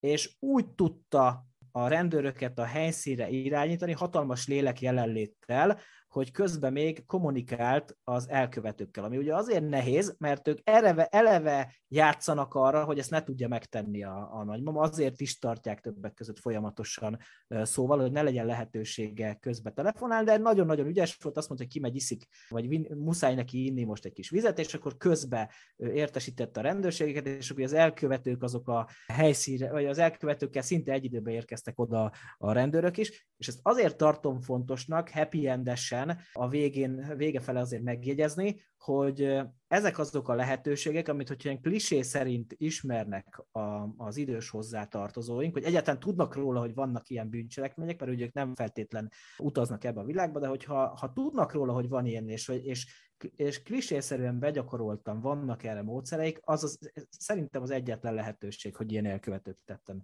és 0.00 0.36
úgy 0.38 0.68
tudta 0.68 1.46
a 1.70 1.88
rendőröket 1.88 2.58
a 2.58 2.64
helyszínre 2.64 3.28
irányítani, 3.28 3.92
hatalmas 3.92 4.46
lélek 4.46 4.80
jelenléttel, 4.80 5.80
hogy 6.08 6.30
közben 6.30 6.72
még 6.72 7.06
kommunikált 7.06 7.96
az 8.04 8.28
elkövetőkkel, 8.28 9.04
ami 9.04 9.16
ugye 9.16 9.34
azért 9.34 9.68
nehéz, 9.68 10.14
mert 10.18 10.48
ők 10.48 10.58
eleve, 10.64 11.06
eleve 11.06 11.74
játszanak 11.88 12.54
arra, 12.54 12.84
hogy 12.84 12.98
ezt 12.98 13.10
ne 13.10 13.22
tudja 13.22 13.48
megtenni 13.48 14.02
a, 14.02 14.28
a 14.32 14.44
nagymama, 14.44 14.80
azért 14.80 15.20
is 15.20 15.38
tartják 15.38 15.80
többek 15.80 16.14
között 16.14 16.38
folyamatosan 16.38 17.18
szóval, 17.62 18.00
hogy 18.00 18.12
ne 18.12 18.22
legyen 18.22 18.46
lehetősége 18.46 19.34
közbe 19.34 19.70
telefonálni, 19.70 20.24
de 20.24 20.36
nagyon-nagyon 20.36 20.86
ügyes 20.86 21.18
volt, 21.22 21.36
azt 21.36 21.48
mondta, 21.48 21.66
hogy 21.66 21.74
kimegy, 21.74 21.96
iszik, 21.96 22.26
vagy 22.48 22.68
vin, 22.68 22.86
muszáj 22.96 23.34
neki 23.34 23.64
inni 23.64 23.84
most 23.84 24.04
egy 24.04 24.12
kis 24.12 24.30
vizet, 24.30 24.58
és 24.58 24.74
akkor 24.74 24.96
közbe 24.96 25.52
értesítette 25.76 26.60
a 26.60 26.62
rendőrségeket, 26.62 27.26
és 27.26 27.50
akkor 27.50 27.62
az 27.62 27.72
elkövetők 27.72 28.42
azok 28.42 28.68
a 28.68 28.88
helyszínre, 29.12 29.70
vagy 29.70 29.86
az 29.86 29.98
elkövetőkkel 29.98 30.62
szinte 30.62 30.92
egy 30.92 31.04
időben 31.04 31.34
érkeztek 31.34 31.78
oda 31.78 32.12
a 32.38 32.52
rendőrök 32.52 32.96
is, 32.96 33.26
és 33.36 33.48
ezt 33.48 33.60
azért 33.62 33.96
tartom 33.96 34.40
fontosnak, 34.40 35.10
happy 35.10 35.48
endesen 35.48 35.97
a 36.32 36.48
végén, 36.48 37.14
vége 37.16 37.40
fele 37.40 37.60
azért 37.60 37.82
megjegyezni, 37.82 38.60
hogy 38.78 39.38
ezek 39.68 39.98
azok 39.98 40.28
a 40.28 40.34
lehetőségek, 40.34 41.08
amit 41.08 41.28
hogyha 41.28 41.48
ilyen 41.48 41.60
klisé 41.60 42.02
szerint 42.02 42.54
ismernek 42.56 43.42
a, 43.50 43.60
az 43.96 44.16
idős 44.16 44.50
hozzátartozóink, 44.50 45.52
hogy 45.52 45.64
egyáltalán 45.64 46.00
tudnak 46.00 46.34
róla, 46.34 46.60
hogy 46.60 46.74
vannak 46.74 47.08
ilyen 47.08 47.30
bűncselekmények, 47.30 48.00
mert 48.00 48.12
ugye 48.12 48.24
ők 48.24 48.32
nem 48.32 48.54
feltétlen 48.54 49.10
utaznak 49.38 49.84
ebbe 49.84 50.00
a 50.00 50.04
világba, 50.04 50.40
de 50.40 50.46
hogyha 50.46 50.96
ha 50.96 51.12
tudnak 51.12 51.52
róla, 51.52 51.72
hogy 51.72 51.88
van 51.88 52.06
ilyen, 52.06 52.28
és, 52.28 52.48
és, 52.48 53.10
és 53.36 53.62
klisészerűen 53.62 54.38
begyakoroltan 54.38 55.20
vannak 55.20 55.62
erre 55.62 55.82
módszereik, 55.82 56.38
az, 56.42 56.64
az 56.64 56.78
szerintem 57.10 57.62
az 57.62 57.70
egyetlen 57.70 58.14
lehetőség, 58.14 58.76
hogy 58.76 58.92
ilyen 58.92 59.06
elkövetők 59.06 59.58
tetten 59.64 60.02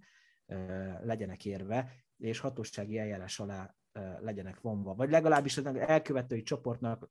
legyenek 1.03 1.45
érve, 1.45 1.93
és 2.19 2.39
hatósági 2.39 2.99
eljárás 2.99 3.41
alá 3.41 3.75
legyenek 4.21 4.61
vonva. 4.61 4.95
Vagy 4.95 5.11
legalábbis 5.11 5.57
az 5.57 5.67
elkövetői 5.67 6.43
csoportnak 6.43 7.09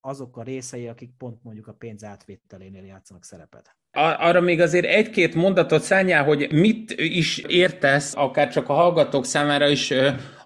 azok 0.00 0.36
a 0.36 0.42
részei, 0.42 0.88
akik 0.88 1.10
pont 1.18 1.42
mondjuk 1.42 1.66
a 1.66 1.72
pénz 1.72 2.04
átvételénél 2.04 2.84
játszanak 2.84 3.24
szerepet. 3.24 3.76
Arra 3.94 4.40
még 4.40 4.60
azért 4.60 4.86
egy-két 4.86 5.34
mondatot 5.34 5.82
szálljál, 5.82 6.24
hogy 6.24 6.52
mit 6.52 6.90
is 6.96 7.38
értesz, 7.38 8.14
akár 8.16 8.48
csak 8.48 8.68
a 8.68 8.72
hallgatók 8.72 9.24
számára 9.24 9.68
is 9.68 9.92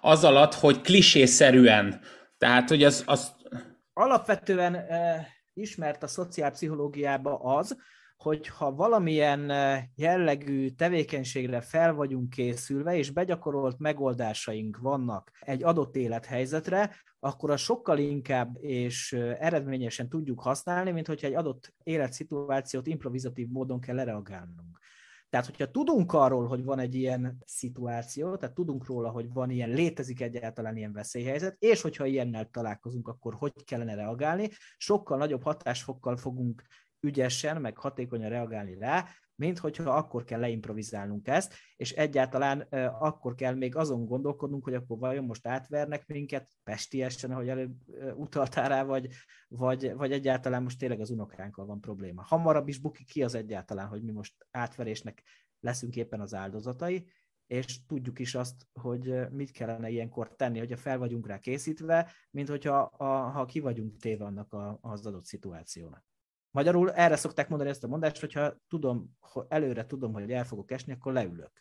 az 0.01 0.23
alatt, 0.23 0.53
hogy 0.53 0.81
klisészerűen. 0.81 2.01
Tehát, 2.37 2.69
hogy 2.69 2.83
az... 2.83 3.03
az... 3.05 3.35
Alapvetően 3.93 4.85
ismert 5.53 6.03
a 6.03 6.07
szociálpszichológiában 6.07 7.39
az, 7.41 7.77
hogyha 8.17 8.75
valamilyen 8.75 9.51
jellegű 9.95 10.69
tevékenységre 10.69 11.61
fel 11.61 11.93
vagyunk 11.93 12.29
készülve, 12.29 12.95
és 12.97 13.11
begyakorolt 13.11 13.79
megoldásaink 13.79 14.77
vannak 14.77 15.31
egy 15.39 15.63
adott 15.63 15.95
élethelyzetre, 15.95 16.95
akkor 17.19 17.51
a 17.51 17.57
sokkal 17.57 17.97
inkább 17.97 18.57
és 18.59 19.13
eredményesen 19.39 20.09
tudjuk 20.09 20.39
használni, 20.41 20.91
mint 20.91 21.07
hogyha 21.07 21.27
egy 21.27 21.33
adott 21.33 21.73
életszituációt 21.83 22.87
improvizatív 22.87 23.47
módon 23.47 23.79
kell 23.79 23.95
lereagálnunk. 23.95 24.79
Tehát, 25.29 25.45
hogyha 25.45 25.71
tudunk 25.71 26.13
arról, 26.13 26.47
hogy 26.47 26.63
van 26.63 26.79
egy 26.79 26.95
ilyen 26.95 27.37
szituáció, 27.45 28.35
tehát 28.35 28.55
tudunk 28.55 28.85
róla, 28.85 29.09
hogy 29.09 29.33
van 29.33 29.49
ilyen, 29.49 29.69
létezik 29.69 30.21
egyáltalán 30.21 30.77
ilyen 30.77 30.93
veszélyhelyzet, 30.93 31.55
és 31.59 31.81
hogyha 31.81 32.05
ilyennel 32.05 32.49
találkozunk, 32.49 33.07
akkor 33.07 33.33
hogy 33.33 33.63
kellene 33.63 33.95
reagálni, 33.95 34.49
sokkal 34.77 35.17
nagyobb 35.17 35.43
hatásfokkal 35.43 36.17
fogunk 36.17 36.63
ügyesen, 36.99 37.61
meg 37.61 37.77
hatékonyan 37.77 38.29
reagálni 38.29 38.77
rá, 38.77 39.05
mint 39.35 39.59
hogyha 39.59 39.91
akkor 39.91 40.23
kell 40.23 40.39
leimprovizálnunk 40.39 41.27
ezt, 41.27 41.53
és 41.75 41.91
egyáltalán 41.91 42.61
akkor 42.99 43.35
kell 43.35 43.53
még 43.53 43.75
azon 43.75 44.05
gondolkodnunk, 44.05 44.63
hogy 44.63 44.73
akkor 44.73 44.97
vajon 44.97 45.25
most 45.25 45.47
átvernek 45.47 46.07
minket 46.07 46.49
pestiesen, 46.63 47.31
ahogy 47.31 47.49
előbb 47.49 47.75
utaltál 48.15 48.69
rá, 48.69 48.83
vagy, 48.83 49.07
vagy, 49.47 49.93
vagy 49.93 50.11
egyáltalán 50.11 50.63
most 50.63 50.79
tényleg 50.79 50.99
az 50.99 51.09
unokánkkal 51.09 51.65
van 51.65 51.81
probléma. 51.81 52.23
Hamarabb 52.23 52.67
is 52.67 52.79
bukik 52.79 53.07
ki 53.07 53.23
az 53.23 53.35
egyáltalán, 53.35 53.87
hogy 53.87 54.03
mi 54.03 54.11
most 54.11 54.47
átverésnek 54.51 55.23
leszünk 55.59 55.95
éppen 55.95 56.21
az 56.21 56.33
áldozatai, 56.33 57.09
és 57.47 57.85
tudjuk 57.85 58.19
is 58.19 58.35
azt, 58.35 58.67
hogy 58.73 59.29
mit 59.31 59.51
kellene 59.51 59.89
ilyenkor 59.89 60.35
tenni, 60.35 60.59
hogyha 60.59 60.77
fel 60.77 60.97
vagyunk 60.97 61.27
rá 61.27 61.39
készítve, 61.39 62.11
mint 62.31 62.49
hogyha 62.49 62.77
a, 62.79 63.05
ha 63.05 63.45
ki 63.45 63.59
vagyunk 63.59 63.97
téve 63.97 64.25
annak 64.25 64.53
a, 64.53 64.77
az 64.81 65.05
adott 65.05 65.25
szituációnak. 65.25 66.05
Magyarul 66.57 66.91
erre 66.91 67.15
szokták 67.15 67.49
mondani 67.49 67.69
ezt 67.69 67.83
a 67.83 67.87
mondást, 67.87 68.19
hogyha 68.19 68.53
tudom, 68.67 69.17
előre 69.47 69.85
tudom, 69.85 70.13
hogy 70.13 70.31
el 70.31 70.45
fogok 70.45 70.71
esni, 70.71 70.93
akkor 70.93 71.13
leülök. 71.13 71.51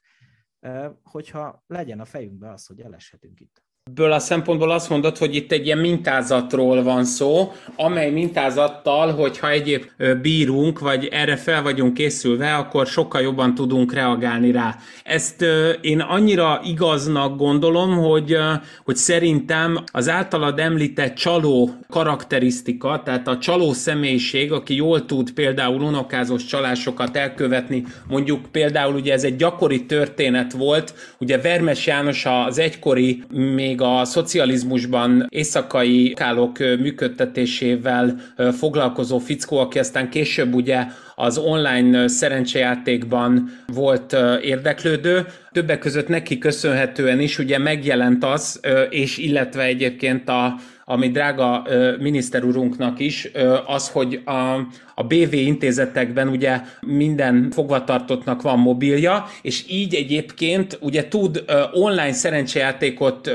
Hogyha 1.02 1.64
legyen 1.66 2.00
a 2.00 2.04
fejünkbe 2.04 2.50
az, 2.50 2.66
hogy 2.66 2.80
eleshetünk 2.80 3.40
itt. 3.40 3.64
Ből 3.94 4.12
a 4.12 4.18
szempontból 4.18 4.70
azt 4.70 4.88
mondod, 4.88 5.18
hogy 5.18 5.34
itt 5.34 5.52
egy 5.52 5.66
ilyen 5.66 5.78
mintázatról 5.78 6.82
van 6.82 7.04
szó, 7.04 7.52
amely 7.76 8.10
mintázattal, 8.10 9.12
hogyha 9.12 9.50
egyéb 9.50 9.84
bírunk, 10.22 10.78
vagy 10.78 11.08
erre 11.12 11.36
fel 11.36 11.62
vagyunk 11.62 11.94
készülve, 11.94 12.54
akkor 12.54 12.86
sokkal 12.86 13.20
jobban 13.20 13.54
tudunk 13.54 13.92
reagálni 13.92 14.50
rá. 14.50 14.76
Ezt 15.04 15.44
én 15.80 16.00
annyira 16.00 16.60
igaznak 16.64 17.36
gondolom, 17.36 17.96
hogy, 17.96 18.36
hogy 18.84 18.96
szerintem 18.96 19.78
az 19.92 20.08
általad 20.08 20.58
említett 20.58 21.14
csaló 21.14 21.70
karakterisztika, 21.88 23.02
tehát 23.04 23.28
a 23.28 23.38
csaló 23.38 23.72
személyiség, 23.72 24.52
aki 24.52 24.74
jól 24.74 25.04
tud 25.04 25.30
például 25.30 25.80
unokázós 25.80 26.44
csalásokat 26.44 27.16
elkövetni, 27.16 27.84
mondjuk 28.08 28.46
például 28.50 28.94
ugye 28.94 29.12
ez 29.12 29.24
egy 29.24 29.36
gyakori 29.36 29.86
történet 29.86 30.52
volt, 30.52 30.94
ugye 31.18 31.40
Vermes 31.40 31.86
János 31.86 32.24
az 32.46 32.58
egykori 32.58 33.22
még 33.30 33.75
még 33.76 33.88
a 33.88 34.04
szocializmusban 34.04 35.26
éjszakai 35.28 36.12
kálok 36.12 36.58
működtetésével 36.58 38.16
foglalkozó 38.58 39.18
fickó, 39.18 39.58
aki 39.58 39.78
aztán 39.78 40.10
később 40.10 40.54
ugye 40.54 40.84
az 41.14 41.38
online 41.38 42.08
szerencsejátékban 42.08 43.50
volt 43.66 44.16
érdeklődő. 44.42 45.26
Többek 45.52 45.78
között 45.78 46.08
neki 46.08 46.38
köszönhetően 46.38 47.20
is 47.20 47.38
ugye 47.38 47.58
megjelent 47.58 48.24
az, 48.24 48.60
és 48.90 49.18
illetve 49.18 49.62
egyébként 49.62 50.28
a, 50.28 50.54
ami 50.88 51.10
drága 51.10 51.66
miniszter 51.98 52.44
urunknak 52.44 52.98
is, 52.98 53.30
az, 53.66 53.88
hogy 53.88 54.20
a, 54.24 54.54
a 54.94 55.02
BV 55.02 55.32
intézetekben 55.32 56.28
ugye 56.28 56.60
minden 56.80 57.48
fogvatartottnak 57.50 58.42
van 58.42 58.58
mobilja, 58.58 59.26
és 59.42 59.64
így 59.68 59.94
egyébként 59.94 60.78
ugye 60.80 61.08
tud 61.08 61.44
online 61.72 62.12
szerencsejátékot 62.12 63.30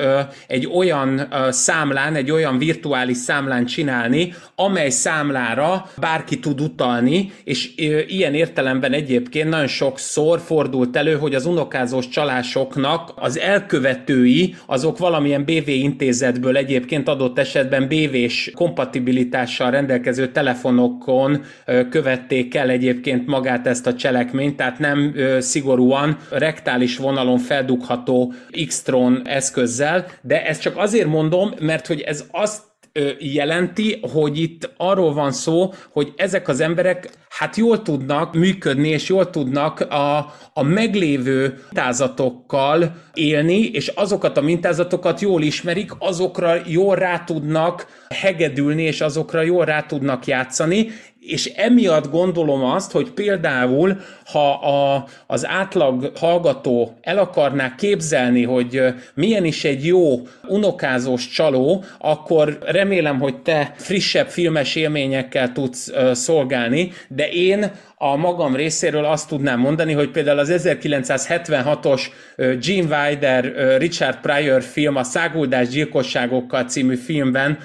egy 0.47 0.69
olyan 0.73 1.27
számlán, 1.49 2.15
egy 2.15 2.31
olyan 2.31 2.57
virtuális 2.57 3.17
számlán 3.17 3.65
csinálni, 3.65 4.33
amely 4.55 4.89
számlára 4.89 5.85
bárki 5.97 6.39
tud 6.39 6.61
utalni, 6.61 7.31
és 7.43 7.71
ilyen 8.07 8.33
értelemben 8.33 8.93
egyébként 8.93 9.49
nagyon 9.49 9.67
sokszor 9.67 10.39
fordult 10.39 10.95
elő, 10.95 11.15
hogy 11.17 11.35
az 11.35 11.45
unokázós 11.45 12.07
csalásoknak 12.07 13.13
az 13.15 13.39
elkövetői, 13.39 14.55
azok 14.65 14.97
valamilyen 14.97 15.43
BV 15.43 15.67
intézetből 15.67 16.57
egyébként 16.57 17.07
adott 17.07 17.39
esetben 17.41 17.87
BV-s 17.87 18.51
kompatibilitással 18.55 19.71
rendelkező 19.71 20.27
telefonokon 20.27 21.43
követték 21.89 22.55
el 22.55 22.69
egyébként 22.69 23.27
magát 23.27 23.67
ezt 23.67 23.87
a 23.87 23.95
cselekményt, 23.95 24.55
tehát 24.55 24.79
nem 24.79 25.15
szigorúan 25.39 26.17
rektális 26.29 26.97
vonalon 26.97 27.37
feldugható 27.37 28.33
X-tron 28.67 29.21
eszközzel, 29.25 30.05
de 30.21 30.45
ezt 30.45 30.61
csak 30.61 30.77
azért 30.77 31.07
mondom, 31.07 31.53
mert 31.59 31.87
hogy 31.87 32.01
ez 32.01 32.25
azt 32.31 32.70
jelenti, 33.19 33.99
hogy 34.11 34.39
itt 34.39 34.73
arról 34.77 35.13
van 35.13 35.31
szó, 35.31 35.73
hogy 35.91 36.13
ezek 36.15 36.47
az 36.47 36.59
emberek 36.59 37.09
hát 37.29 37.55
jól 37.55 37.81
tudnak 37.81 38.33
működni, 38.33 38.87
és 38.87 39.09
jól 39.09 39.29
tudnak 39.29 39.79
a, 39.79 40.17
a 40.53 40.63
meglévő 40.63 41.41
mintázatokkal 41.41 42.95
élni, 43.13 43.65
és 43.65 43.87
azokat 43.87 44.37
a 44.37 44.41
mintázatokat 44.41 45.21
jól 45.21 45.41
ismerik, 45.41 45.91
azokra 45.99 46.55
jól 46.65 46.95
rá 46.95 47.23
tudnak 47.23 48.05
hegedülni, 48.09 48.83
és 48.83 49.01
azokra 49.01 49.41
jól 49.41 49.65
rá 49.65 49.81
tudnak 49.81 50.25
játszani, 50.25 50.87
és 51.21 51.45
emiatt 51.45 52.09
gondolom 52.11 52.63
azt, 52.63 52.91
hogy 52.91 53.11
például, 53.11 53.97
ha 54.25 54.51
a, 54.51 55.05
az 55.27 55.47
átlag 55.47 56.11
hallgató 56.17 56.97
el 57.01 57.17
akarná 57.17 57.75
képzelni, 57.75 58.43
hogy 58.43 58.83
milyen 59.13 59.45
is 59.45 59.63
egy 59.63 59.85
jó 59.85 60.21
unokázós 60.47 61.27
csaló, 61.27 61.83
akkor 61.97 62.57
remélem, 62.61 63.19
hogy 63.19 63.41
te 63.41 63.73
frissebb 63.77 64.27
filmes 64.27 64.75
élményekkel 64.75 65.51
tudsz 65.51 65.91
szolgálni, 66.13 66.91
de 67.07 67.29
én 67.29 67.71
a 68.03 68.15
magam 68.15 68.55
részéről 68.55 69.05
azt 69.05 69.27
tudnám 69.27 69.59
mondani, 69.59 69.93
hogy 69.93 70.09
például 70.09 70.39
az 70.39 70.53
1976-os 70.63 72.01
Gene 72.37 73.07
Wilder, 73.07 73.53
Richard 73.77 74.17
Pryor 74.21 74.63
film, 74.63 74.95
a 74.95 75.03
Száguldás 75.03 75.67
gyilkosságokkal 75.67 76.63
című 76.63 76.95
filmben 76.95 77.57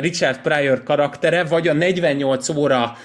Richard 0.00 0.38
Pryor 0.38 0.82
karaktere, 0.82 1.44
vagy 1.44 1.68
a 1.68 1.72
48 1.72 2.48
óra 2.48 2.96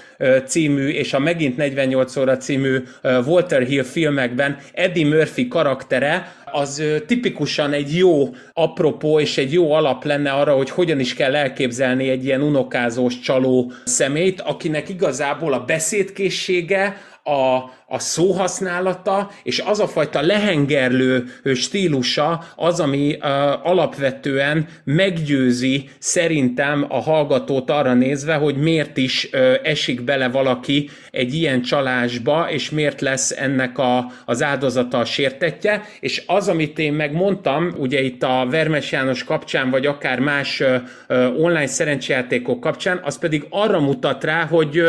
című 0.46 0.88
és 0.88 1.12
a 1.12 1.18
megint 1.18 1.56
48 1.56 2.16
óra 2.16 2.36
című 2.36 2.82
Walter 3.02 3.62
Hill 3.62 3.82
filmekben 3.82 4.56
Eddie 4.72 5.06
Murphy 5.06 5.48
karaktere, 5.48 6.34
az 6.52 6.82
tipikusan 7.06 7.72
egy 7.72 7.96
jó 7.96 8.28
apropó 8.52 9.20
és 9.20 9.38
egy 9.38 9.52
jó 9.52 9.72
alap 9.72 10.04
lenne 10.04 10.30
arra, 10.30 10.54
hogy 10.54 10.70
hogyan 10.70 11.00
is 11.00 11.14
kell 11.14 11.34
elképzelni 11.34 12.08
egy 12.08 12.24
ilyen 12.24 12.42
unokázós 12.42 13.18
csaló 13.18 13.72
szemét, 13.84 14.40
akinek 14.40 14.88
igazából 14.88 15.52
a 15.52 15.64
beszédkészsége, 15.64 16.96
a, 17.22 17.56
a 17.92 17.98
szóhasználata, 17.98 19.30
és 19.42 19.58
az 19.58 19.80
a 19.80 19.88
fajta 19.88 20.20
lehengerlő 20.20 21.24
stílusa 21.54 22.44
az, 22.56 22.80
ami 22.80 23.16
uh, 23.20 23.26
alapvetően 23.66 24.66
meggyőzi 24.84 25.88
szerintem 25.98 26.86
a 26.88 27.00
hallgatót 27.00 27.70
arra 27.70 27.94
nézve, 27.94 28.34
hogy 28.34 28.56
miért 28.56 28.96
is 28.96 29.28
uh, 29.32 29.54
esik 29.62 30.02
bele 30.02 30.28
valaki 30.28 30.90
egy 31.10 31.34
ilyen 31.34 31.62
csalásba, 31.62 32.50
és 32.50 32.70
miért 32.70 33.00
lesz 33.00 33.30
ennek 33.30 33.78
a, 33.78 34.06
az 34.24 34.42
áldozata 34.42 34.98
a 34.98 35.04
sértetje, 35.04 35.82
és 36.00 36.22
az, 36.26 36.48
amit 36.48 36.78
én 36.78 36.92
megmondtam, 36.92 37.74
ugye 37.78 38.00
itt 38.00 38.22
a 38.22 38.46
Vermes 38.50 38.92
János 38.92 39.24
kapcsán, 39.24 39.70
vagy 39.70 39.86
akár 39.86 40.18
más 40.18 40.60
uh, 40.60 41.40
online 41.40 41.66
szerencsejátékok 41.66 42.60
kapcsán, 42.60 43.00
az 43.04 43.18
pedig 43.18 43.46
arra 43.50 43.80
mutat 43.80 44.24
rá, 44.24 44.44
hogy 44.44 44.82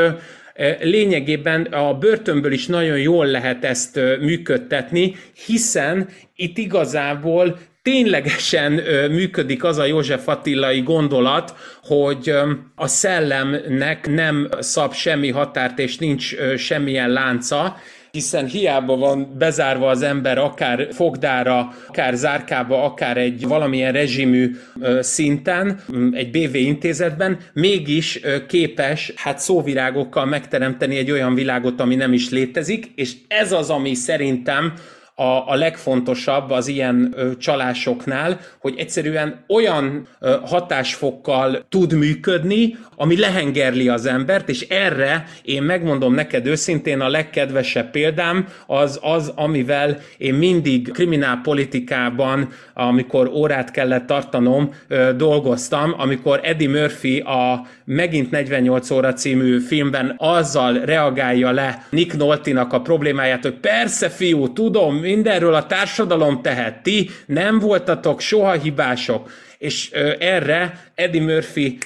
lényegében 0.82 1.62
a 1.62 1.94
börtönből 1.94 2.52
is 2.52 2.66
nagyon 2.66 3.00
jól 3.00 3.26
lehet 3.26 3.66
ezt 3.66 4.00
működtetni, 4.20 5.16
hiszen 5.46 6.08
itt 6.36 6.58
igazából 6.58 7.60
ténylegesen 7.82 8.72
működik 9.12 9.64
az 9.64 9.78
a 9.78 9.86
József 9.86 10.28
Attilai 10.28 10.82
gondolat, 10.82 11.56
hogy 11.84 12.34
a 12.76 12.88
szellemnek 12.88 14.08
nem 14.08 14.50
szab 14.60 14.94
semmi 14.94 15.30
határt, 15.30 15.80
és 15.80 15.98
nincs 15.98 16.36
semmilyen 16.58 17.10
lánca, 17.10 17.78
hiszen 18.12 18.46
hiába 18.46 18.98
van 18.98 19.36
bezárva 19.38 19.90
az 19.90 20.02
ember 20.02 20.38
akár 20.38 20.88
fogdára, 20.92 21.74
akár 21.88 22.16
zárkába, 22.16 22.84
akár 22.84 23.18
egy 23.18 23.48
valamilyen 23.48 23.92
rezsimű 23.92 24.56
szinten, 25.00 25.82
egy 26.12 26.32
BV 26.32 26.56
intézetben, 26.56 27.38
mégis 27.54 28.20
képes 28.48 29.14
hát 29.16 29.40
szóvirágokkal 29.40 30.26
megteremteni 30.26 30.98
egy 30.98 31.12
olyan 31.12 31.34
világot, 31.34 31.80
ami 31.80 31.96
nem 31.96 32.14
is 32.14 32.30
létezik, 32.30 32.92
és 32.96 33.14
ez 33.28 33.52
az, 33.52 33.70
ami 33.70 33.94
szerintem 33.94 34.74
a, 35.22 35.44
a 35.48 35.56
legfontosabb 35.56 36.52
az 36.52 36.68
ilyen 36.68 37.14
ö, 37.16 37.38
csalásoknál, 37.38 38.40
hogy 38.60 38.74
egyszerűen 38.78 39.44
olyan 39.48 40.08
ö, 40.20 40.36
hatásfokkal 40.46 41.66
tud 41.70 41.94
működni, 41.94 42.78
ami 42.96 43.20
lehengerli 43.20 43.90
az 43.90 44.06
embert, 44.06 44.50
és 44.50 44.62
erre 44.62 45.26
én 45.44 45.64
megmondom 45.64 46.14
neked 46.14 46.46
őszintén 46.46 47.00
a 47.00 47.10
legkedvesebb 47.10 47.92
példám 47.92 48.48
az 48.68 49.00
az, 49.02 49.32
amivel 49.36 49.98
én 50.18 50.34
mindig 50.34 50.92
kriminálpolitikában, 50.92 52.50
amikor 52.74 53.28
órát 53.28 53.72
kellett 53.72 54.06
tartanom, 54.06 54.74
ö, 54.88 55.14
dolgoztam, 55.16 55.94
amikor 55.98 56.40
Eddie 56.44 56.70
Murphy 56.70 57.20
a 57.20 57.68
Megint 57.86 58.32
48 58.32 58.92
óra 58.92 59.14
című 59.14 59.60
filmben 59.60 60.16
azzal 60.18 60.74
reagálja 60.74 61.52
le 61.52 61.86
Nick 61.90 62.18
Noltinak 62.18 62.74
a 62.74 62.82
problémáját, 62.82 63.44
hogy 63.44 63.54
persze 63.54 64.10
fiú, 64.10 64.54
tudom, 64.54 65.04
mindenről 65.14 65.54
a 65.54 65.66
társadalom 65.66 66.42
tehet, 66.42 66.84
ti 66.84 67.10
nem 67.26 67.60
voltatok 67.60 68.20
soha 68.20 68.52
hibások, 68.52 69.30
és 69.58 69.92
erre 70.20 70.92
Eddie 70.96 71.22
Murphy 71.22 71.78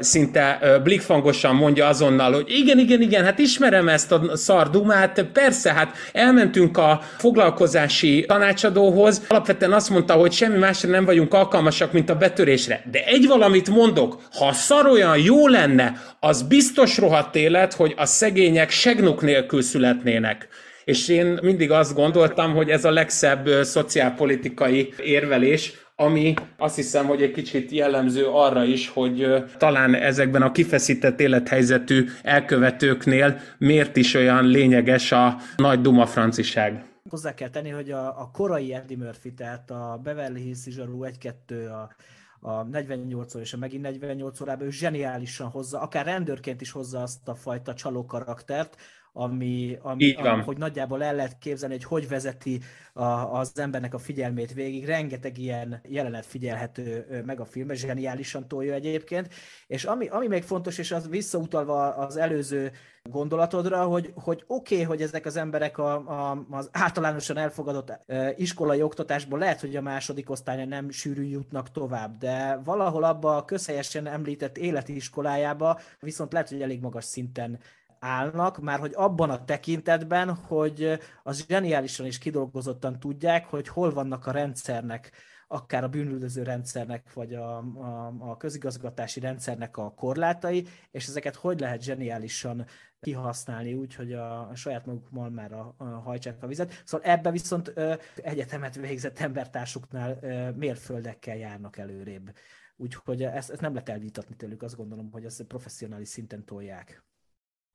szinte 0.00 0.58
ö, 0.62 0.78
blikfangosan 0.82 1.54
mondja 1.54 1.86
azonnal, 1.86 2.32
hogy 2.32 2.50
igen, 2.50 2.78
igen, 2.78 3.00
igen, 3.00 3.24
hát 3.24 3.38
ismerem 3.38 3.88
ezt 3.88 4.12
a 4.12 4.36
szardumát, 4.36 5.26
persze, 5.32 5.72
hát 5.72 5.96
elmentünk 6.12 6.78
a 6.78 7.00
foglalkozási 7.16 8.24
tanácsadóhoz, 8.28 9.22
alapvetően 9.28 9.72
azt 9.72 9.90
mondta, 9.90 10.12
hogy 10.12 10.32
semmi 10.32 10.58
másra 10.58 10.88
nem 10.88 11.04
vagyunk 11.04 11.34
alkalmasak, 11.34 11.92
mint 11.92 12.10
a 12.10 12.16
betörésre. 12.16 12.82
De 12.90 13.04
egy 13.04 13.26
valamit 13.26 13.68
mondok, 13.68 14.22
ha 14.38 14.52
szar 14.52 14.86
olyan 14.86 15.18
jó 15.18 15.48
lenne, 15.48 16.02
az 16.20 16.42
biztos 16.42 16.98
rohadt 16.98 17.36
élet, 17.36 17.74
hogy 17.74 17.94
a 17.96 18.06
szegények 18.06 18.70
segnuk 18.70 19.22
nélkül 19.22 19.62
születnének 19.62 20.48
és 20.88 21.08
én 21.08 21.38
mindig 21.42 21.70
azt 21.70 21.94
gondoltam, 21.94 22.54
hogy 22.54 22.68
ez 22.68 22.84
a 22.84 22.90
legszebb 22.90 23.48
szociálpolitikai 23.62 24.94
érvelés, 25.02 25.72
ami 25.96 26.34
azt 26.56 26.76
hiszem, 26.76 27.06
hogy 27.06 27.22
egy 27.22 27.30
kicsit 27.30 27.70
jellemző 27.70 28.26
arra 28.26 28.64
is, 28.64 28.88
hogy 28.88 29.44
talán 29.58 29.94
ezekben 29.94 30.42
a 30.42 30.52
kifeszített 30.52 31.20
élethelyzetű 31.20 32.08
elkövetőknél 32.22 33.40
miért 33.58 33.96
is 33.96 34.14
olyan 34.14 34.46
lényeges 34.46 35.12
a 35.12 35.36
nagy 35.56 35.80
duma 35.80 36.06
franciság. 36.06 36.84
hozzá 37.10 37.34
kell 37.34 37.50
tenni, 37.50 37.70
hogy 37.70 37.90
a, 37.90 38.20
a 38.20 38.30
korai 38.32 38.74
Eddie 38.74 38.96
Murphy, 38.96 39.34
tehát 39.34 39.70
a 39.70 40.00
Beverly 40.02 40.40
Hills 40.40 40.64
Zsarú 40.68 41.04
1-2, 41.04 41.32
a, 41.70 41.94
a 42.40 42.62
48 42.62 43.34
óra 43.34 43.44
és 43.44 43.52
a 43.52 43.56
megint 43.56 43.82
48 43.82 44.40
órában 44.40 44.66
ő 44.66 44.70
zseniálisan 44.70 45.48
hozza, 45.48 45.80
akár 45.80 46.04
rendőrként 46.04 46.60
is 46.60 46.70
hozza 46.70 47.02
azt 47.02 47.28
a 47.28 47.34
fajta 47.34 47.74
csaló 47.74 48.04
karaktert, 48.04 48.76
ami, 49.18 49.78
ami, 49.82 50.12
ami 50.12 50.42
hogy 50.42 50.58
nagyjából 50.58 51.02
el 51.02 51.14
lehet 51.14 51.38
képzelni, 51.38 51.74
hogy 51.74 51.84
hogy 51.84 52.08
vezeti 52.08 52.60
a, 52.92 53.02
az 53.38 53.58
embernek 53.58 53.94
a 53.94 53.98
figyelmét 53.98 54.52
végig. 54.52 54.84
Rengeteg 54.84 55.38
ilyen 55.38 55.80
jelenet 55.88 56.26
figyelhető 56.26 57.22
meg 57.26 57.40
a 57.40 57.44
filmben, 57.44 57.76
zseniálisan 57.76 58.48
tolja 58.48 58.74
egyébként. 58.74 59.28
És 59.66 59.84
ami, 59.84 60.06
ami 60.06 60.26
még 60.26 60.42
fontos, 60.42 60.78
és 60.78 60.92
az 60.92 61.08
visszautalva 61.08 61.94
az 61.94 62.16
előző 62.16 62.70
gondolatodra, 63.02 63.84
hogy, 63.84 64.12
hogy 64.14 64.44
oké, 64.46 64.74
okay, 64.74 64.86
hogy 64.86 65.02
ezek 65.02 65.26
az 65.26 65.36
emberek 65.36 65.78
a, 65.78 65.94
a, 65.94 66.46
az 66.50 66.68
általánosan 66.72 67.36
elfogadott 67.36 67.98
iskolai 68.36 68.82
oktatásból 68.82 69.38
lehet, 69.38 69.60
hogy 69.60 69.76
a 69.76 69.82
második 69.82 70.30
osztályon 70.30 70.68
nem 70.68 70.90
sűrű 70.90 71.22
jutnak 71.22 71.70
tovább, 71.70 72.18
de 72.18 72.60
valahol 72.64 73.04
abba 73.04 73.36
a 73.36 73.44
közhelyesen 73.44 74.06
említett 74.06 74.58
életiskolájába 74.58 75.80
viszont 76.00 76.32
lehet, 76.32 76.48
hogy 76.48 76.62
elég 76.62 76.80
magas 76.80 77.04
szinten 77.04 77.58
állnak, 78.00 78.60
már 78.60 78.78
hogy 78.78 78.92
abban 78.94 79.30
a 79.30 79.44
tekintetben, 79.44 80.34
hogy 80.34 80.98
az 81.22 81.46
zseniálisan 81.48 82.06
és 82.06 82.18
kidolgozottan 82.18 82.98
tudják, 82.98 83.46
hogy 83.46 83.68
hol 83.68 83.92
vannak 83.92 84.26
a 84.26 84.30
rendszernek, 84.30 85.12
akár 85.50 85.84
a 85.84 85.88
bűnüldöző 85.88 86.42
rendszernek, 86.42 87.12
vagy 87.12 87.34
a, 87.34 87.58
a, 87.58 88.14
a 88.18 88.36
közigazgatási 88.36 89.20
rendszernek 89.20 89.76
a 89.76 89.94
korlátai, 89.94 90.66
és 90.90 91.06
ezeket 91.06 91.34
hogy 91.34 91.60
lehet 91.60 91.82
zseniálisan 91.82 92.66
kihasználni 93.00 93.74
úgy, 93.74 93.94
hogy 93.94 94.12
a, 94.12 94.48
a 94.48 94.54
saját 94.54 94.86
maguk 94.86 95.10
malmára 95.10 95.74
hajtsák 96.04 96.42
a 96.42 96.46
vizet. 96.46 96.82
Szóval 96.84 97.10
ebbe 97.10 97.30
viszont 97.30 97.72
ö, 97.74 97.94
egyetemet 98.16 98.74
végzett 98.74 99.18
embertársuknál 99.18 100.18
ö, 100.20 100.50
mérföldekkel 100.50 101.36
járnak 101.36 101.76
előrébb. 101.76 102.32
Úgyhogy 102.76 103.22
ezt, 103.22 103.50
ezt 103.50 103.60
nem 103.60 103.72
lehet 103.72 103.88
elvitatni 103.88 104.36
tőlük, 104.36 104.62
azt 104.62 104.76
gondolom, 104.76 105.10
hogy 105.10 105.24
ezt 105.24 105.42
professzionális 105.42 106.08
szinten 106.08 106.44
tolják. 106.44 107.07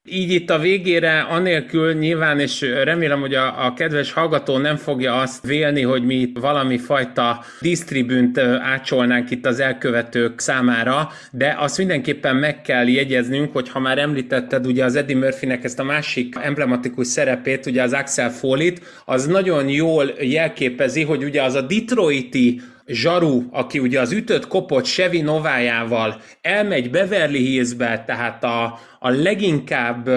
Így 0.10 0.32
itt 0.32 0.50
a 0.50 0.60
végére, 0.60 1.20
anélkül 1.20 1.94
nyilván, 1.94 2.40
és 2.40 2.62
remélem, 2.62 3.20
hogy 3.20 3.34
a, 3.34 3.66
a 3.66 3.74
kedves 3.74 4.12
hallgató 4.12 4.58
nem 4.58 4.76
fogja 4.76 5.20
azt 5.20 5.46
vélni, 5.46 5.82
hogy 5.82 6.04
mi 6.06 6.32
valami 6.34 6.78
fajta 6.78 7.44
disztribünt 7.62 8.38
ácsolnánk 8.62 9.32
itt 9.32 9.46
az 9.46 9.60
elkövetők 9.60 10.40
számára, 10.40 11.10
de 11.32 11.56
azt 11.60 11.78
mindenképpen 11.78 12.36
meg 12.36 12.62
kell 12.62 12.88
jegyeznünk, 12.88 13.54
hogy 13.54 13.70
ha 13.70 13.80
már 13.80 13.98
említetted 13.98 14.66
ugye 14.66 14.84
az 14.84 14.96
Eddie 14.96 15.18
Murphynek 15.18 15.64
ezt 15.64 15.80
a 15.80 15.84
másik 15.84 16.36
emblematikus 16.42 17.08
szerepét, 17.08 17.66
ugye 17.66 17.82
az 17.82 17.94
Axel 17.94 18.32
Foley-t, 18.32 18.82
az 19.06 19.26
nagyon 19.26 19.70
jól 19.70 20.12
jelképezi, 20.20 21.04
hogy 21.04 21.24
ugye 21.24 21.44
az 21.44 21.54
a 21.54 21.62
Detroiti 21.62 22.62
Zsaru, 22.88 23.44
aki 23.52 23.80
ugye 23.80 24.00
az 24.00 24.12
ütött 24.12 24.48
kopott 24.48 24.86
Chevy 24.86 25.22
Novájával 25.22 26.22
elmegy 26.42 26.90
Beverly 26.90 27.38
Hillsbe, 27.38 28.04
tehát 28.08 28.44
a, 28.44 28.80
a 29.00 29.10
leginkább 29.10 30.10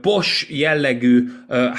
pos 0.00 0.46
jellegű 0.50 1.24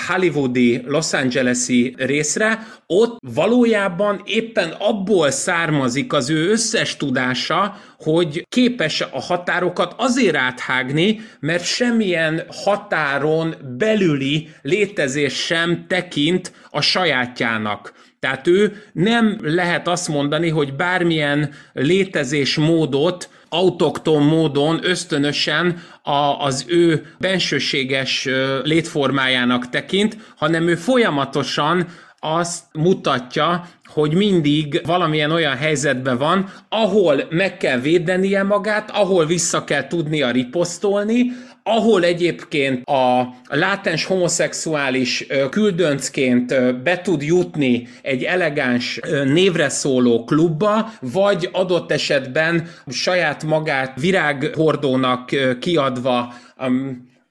hollywoodi 0.07 0.81
Los 0.85 1.13
Angeles-i 1.13 1.95
részre, 1.97 2.67
ott 2.87 3.17
valójában 3.33 4.21
éppen 4.25 4.69
abból 4.69 5.31
származik 5.31 6.13
az 6.13 6.29
ő 6.29 6.49
összes 6.49 6.97
tudása, 6.97 7.77
hogy 7.99 8.45
képes 8.49 9.01
a 9.01 9.21
határokat 9.21 9.93
azért 9.97 10.35
áthágni, 10.35 11.19
mert 11.39 11.63
semmilyen 11.63 12.43
határon 12.63 13.55
belüli 13.77 14.49
létezés 14.61 15.33
sem 15.33 15.85
tekint 15.87 16.51
a 16.69 16.81
sajátjának. 16.81 17.93
Tehát 18.25 18.47
ő 18.47 18.83
nem 18.93 19.37
lehet 19.41 19.87
azt 19.87 20.07
mondani, 20.07 20.49
hogy 20.49 20.73
bármilyen 20.73 21.49
létezés 21.73 22.55
módot 22.55 23.29
autokton 23.49 24.23
módon 24.23 24.79
ösztönösen 24.83 25.81
a, 26.01 26.11
az 26.39 26.65
ő 26.67 27.05
bensőséges 27.19 28.27
létformájának 28.63 29.69
tekint, 29.69 30.17
hanem 30.37 30.67
ő 30.67 30.75
folyamatosan 30.75 31.87
azt 32.19 32.63
mutatja, 32.73 33.67
hogy 33.85 34.13
mindig 34.13 34.81
valamilyen 34.85 35.31
olyan 35.31 35.55
helyzetben 35.55 36.17
van, 36.17 36.49
ahol 36.69 37.23
meg 37.29 37.57
kell 37.57 37.79
védenie 37.79 38.43
magát, 38.43 38.91
ahol 38.91 39.25
vissza 39.25 39.63
kell 39.63 39.87
tudnia 39.87 40.31
riposztolni, 40.31 41.31
ahol 41.67 42.03
egyébként 42.03 42.83
a 42.89 43.35
látens 43.47 44.05
homoszexuális 44.05 45.27
küldöncként 45.49 46.75
be 46.83 47.01
tud 47.01 47.21
jutni 47.21 47.87
egy 48.01 48.23
elegáns 48.23 48.99
névre 49.23 49.69
szóló 49.69 50.23
klubba, 50.23 50.91
vagy 51.01 51.49
adott 51.51 51.91
esetben 51.91 52.67
saját 52.87 53.43
magát 53.43 53.99
virághordónak 53.99 55.29
kiadva 55.59 56.33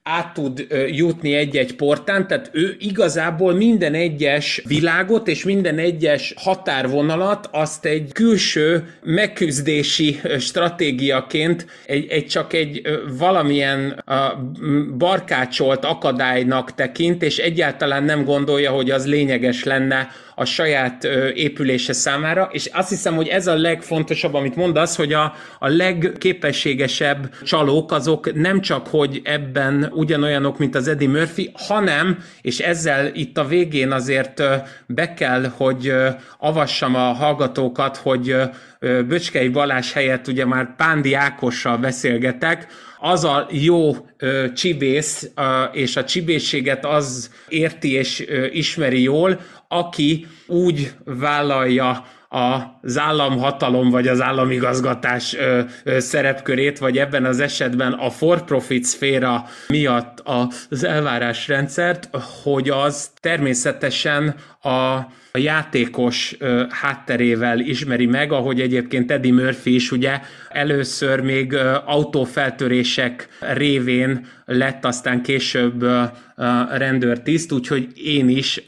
át 0.07 0.35
tud 0.35 0.67
jutni 0.91 1.35
egy-egy 1.35 1.77
portán, 1.77 2.27
tehát 2.27 2.51
ő 2.53 2.77
igazából 2.79 3.53
minden 3.53 3.95
egyes 3.95 4.63
világot 4.67 5.29
és 5.29 5.45
minden 5.45 5.79
egyes 5.79 6.35
határvonalat 6.37 7.49
azt 7.53 7.85
egy 7.85 8.13
külső 8.13 8.95
megküzdési 9.03 10.21
stratégiaként 10.39 11.67
egy, 11.87 12.07
egy 12.09 12.27
csak 12.27 12.53
egy 12.53 12.83
valamilyen 13.19 14.05
barkácsolt 14.99 15.85
akadálynak 15.85 16.75
tekint, 16.75 17.23
és 17.23 17.39
egyáltalán 17.39 18.05
nem 18.05 18.25
gondolja, 18.25 18.71
hogy 18.71 18.91
az 18.91 19.07
lényeges 19.07 19.65
lenne 19.65 20.09
a 20.35 20.45
saját 20.45 21.05
épülése 21.35 21.93
számára, 21.93 22.49
és 22.53 22.71
azt 22.73 22.89
hiszem, 22.89 23.15
hogy 23.15 23.29
ez 23.29 23.47
a 23.47 23.55
legfontosabb, 23.55 24.35
amit 24.35 24.57
mondasz, 24.57 24.97
hogy 24.97 25.13
a, 25.13 25.35
a 25.59 25.69
legképességesebb 25.69 27.35
csalók 27.43 27.93
azok 27.93 28.35
nem 28.35 28.61
csak, 28.61 28.87
hogy 28.87 29.21
ebben 29.25 29.91
ugyanolyanok, 29.93 30.59
mint 30.59 30.75
az 30.75 30.89
Eddie 30.89 31.09
Murphy, 31.09 31.51
hanem, 31.55 32.19
és 32.41 32.59
ezzel 32.59 33.11
itt 33.15 33.39
a 33.39 33.45
végén 33.45 33.93
azért 33.93 34.43
be 34.87 35.15
kell, 35.15 35.53
hogy 35.57 35.93
avassam 36.39 36.95
a 36.95 37.13
hallgatókat, 37.13 37.97
hogy 37.97 38.37
Böcskei 38.81 39.49
Balázs 39.49 39.93
helyett 39.93 40.29
ugye 40.29 40.45
már 40.45 40.77
Pándi 40.77 41.15
Ákossal 41.15 41.77
beszélgetek, 41.77 42.67
az 43.07 43.25
a 43.25 43.47
jó 43.51 43.93
ö, 44.17 44.53
csibész, 44.53 45.31
ö, 45.37 45.63
és 45.73 45.97
a 45.97 46.05
csibészséget 46.05 46.85
az 46.85 47.31
érti 47.49 47.93
és 47.93 48.25
ö, 48.29 48.45
ismeri 48.45 49.03
jól, 49.03 49.41
aki 49.75 50.27
úgy 50.47 50.93
vállalja 51.05 52.05
az 52.29 52.99
államhatalom 52.99 53.91
vagy 53.91 54.09
az 54.09 54.21
államigazgatás 54.21 55.35
ö, 55.35 55.61
ö, 55.85 55.99
szerepkörét, 55.99 56.79
vagy 56.79 56.99
ebben 56.99 57.25
az 57.25 57.41
esetben 57.41 57.93
a 57.93 58.11
for-profit 58.11 58.85
szféra 58.85 59.45
miatt 59.69 60.23
az 60.71 60.85
elvárásrendszert, 60.85 62.09
hogy 62.43 62.71
az 62.71 63.11
természetesen 63.21 64.35
a 64.65 65.07
a 65.37 65.39
játékos 65.39 66.35
ö, 66.39 66.65
hátterével 66.71 67.59
ismeri 67.59 68.07
meg, 68.07 68.33
ahogy 68.33 68.61
egyébként 68.61 69.11
Eddie 69.11 69.33
Murphy 69.33 69.75
is 69.75 69.93
ugye 69.93 70.21
először 70.49 71.21
még 71.21 71.53
ö, 71.53 71.75
autófeltörések 71.85 73.29
révén 73.41 74.27
lett 74.45 74.85
aztán 74.85 75.23
később 75.23 75.83
ö, 75.83 76.03
rendőrtiszt, 76.71 77.53
úgyhogy 77.53 77.89
én 77.95 78.29
is 78.29 78.65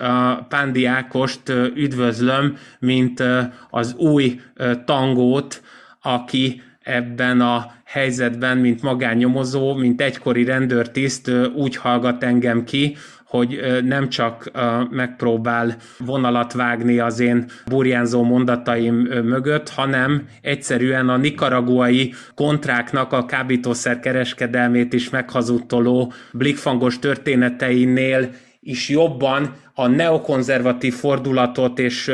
Pándi 0.48 0.84
Ákost 0.84 1.48
üdvözlöm, 1.74 2.56
mint 2.78 3.22
az 3.70 3.94
új 3.94 4.40
tangót, 4.84 5.62
aki 6.02 6.62
ebben 6.82 7.40
a 7.40 7.72
helyzetben, 7.84 8.58
mint 8.58 8.82
magánnyomozó, 8.82 9.74
mint 9.74 10.00
egykori 10.00 10.44
rendőrtiszt 10.44 11.30
úgy 11.54 11.76
hallgat 11.76 12.24
engem 12.24 12.64
ki, 12.64 12.96
hogy 13.26 13.60
nem 13.84 14.08
csak 14.08 14.50
megpróbál 14.90 15.76
vonalat 15.98 16.52
vágni 16.52 16.98
az 16.98 17.20
én 17.20 17.44
burjánzó 17.66 18.22
mondataim 18.22 18.94
mögött, 19.04 19.68
hanem 19.68 20.28
egyszerűen 20.40 21.08
a 21.08 21.16
nikaraguai 21.16 22.14
kontráknak 22.34 23.12
a 23.12 23.24
kábítószer 23.24 24.00
kereskedelmét 24.00 24.92
is 24.92 25.10
meghazudtoló 25.10 26.12
blikfangos 26.32 26.98
történeteinél 26.98 28.30
is 28.60 28.88
jobban 28.88 29.54
a 29.74 29.86
neokonzervatív 29.86 30.94
fordulatot 30.94 31.78
és 31.78 32.12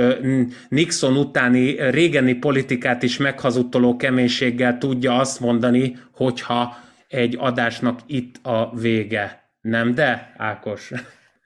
Nixon 0.69 1.17
utáni 1.17 1.91
régeni 1.91 2.35
politikát 2.35 3.03
is 3.03 3.17
meghazudtoló 3.17 3.97
keménységgel 3.97 4.79
tudja 4.79 5.17
azt 5.17 5.41
mondani, 5.41 5.97
hogyha 6.15 6.77
egy 7.09 7.37
adásnak 7.39 8.01
itt 8.07 8.47
a 8.47 8.73
vége. 8.81 9.42
Nem 9.63 9.95
de, 9.95 10.33
Ákos? 10.37 10.93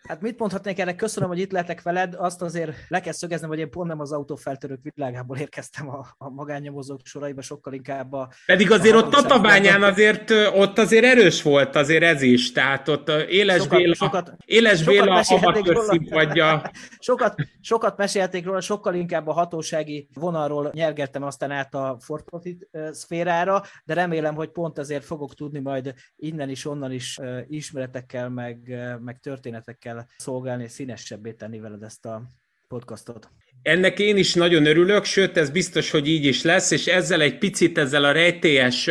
Hát 0.09 0.21
mit 0.21 0.39
mondhatnék 0.39 0.79
erre? 0.79 0.95
Köszönöm, 0.95 1.29
hogy 1.29 1.39
itt 1.39 1.53
lehetek 1.53 1.83
veled. 1.83 2.15
Azt 2.19 2.43
azért 2.43 2.73
le 2.89 3.01
kell 3.01 3.13
szögeznem, 3.13 3.51
hogy 3.51 3.59
én 3.59 3.71
pont 3.71 3.89
nem 3.89 4.01
az 4.01 4.13
autófeltörők 4.13 4.81
világából 4.83 5.37
érkeztem 5.37 5.89
a, 5.89 6.07
a 6.19 6.31
magánnyomozók 6.31 7.01
soraiba, 7.05 7.43
sokkal 7.43 7.73
inkább 7.73 8.13
a... 8.13 8.29
Pedig 8.47 8.71
azért 8.71 8.95
a 8.95 8.99
ott 8.99 9.11
Tatabányán 9.11 9.83
azért, 9.83 10.31
ott 10.55 10.79
azért 10.79 11.05
erős 11.05 11.43
volt 11.43 11.77
azért 11.77 12.03
ez 12.03 12.23
is, 12.23 12.53
tehát 12.53 12.89
ott 12.89 13.09
Éles 13.09 13.63
sokat, 13.63 13.79
Béla, 13.79 13.95
sokat, 13.95 14.33
Éles 14.45 14.79
sokat 14.79 14.95
Béla 14.95 15.23
amatőr 15.29 15.77
színpadja. 15.77 16.71
sokat, 16.99 17.35
sokat 17.61 17.97
mesélték 17.97 18.45
róla, 18.45 18.61
sokkal 18.61 18.95
inkább 18.95 19.27
a 19.27 19.33
hatósági 19.33 20.09
vonalról 20.15 20.71
nyergettem 20.73 21.23
aztán 21.23 21.51
át 21.51 21.75
a 21.75 21.97
for 22.01 22.25
profit 22.25 22.69
szférára, 22.91 23.63
de 23.85 23.95
remélem, 23.95 24.35
hogy 24.35 24.49
pont 24.49 24.79
ezért 24.79 25.05
fogok 25.05 25.35
tudni 25.35 25.59
majd 25.59 25.95
innen 26.17 26.49
is, 26.49 26.67
onnan 26.67 26.93
is 26.93 27.19
ismeretekkel, 27.49 28.29
meg, 28.29 28.59
meg 29.01 29.21
történetekkel 29.21 29.96
szolgálni, 30.17 30.63
és 30.63 30.71
színesebbé 30.71 31.33
tenni 31.33 31.59
veled 31.59 31.83
ezt 31.83 32.07
a 32.07 32.23
podcastot. 32.69 33.31
Ennek 33.67 33.99
én 33.99 34.17
is 34.17 34.35
nagyon 34.35 34.67
örülök, 34.67 35.05
sőt, 35.05 35.37
ez 35.37 35.51
biztos, 35.51 35.91
hogy 35.91 36.09
így 36.09 36.25
is 36.25 36.43
lesz, 36.43 36.71
és 36.71 36.87
ezzel 36.87 37.21
egy 37.21 37.39
picit, 37.39 37.79
ezzel 37.79 38.05
a 38.05 38.13
rejtélyes 38.13 38.91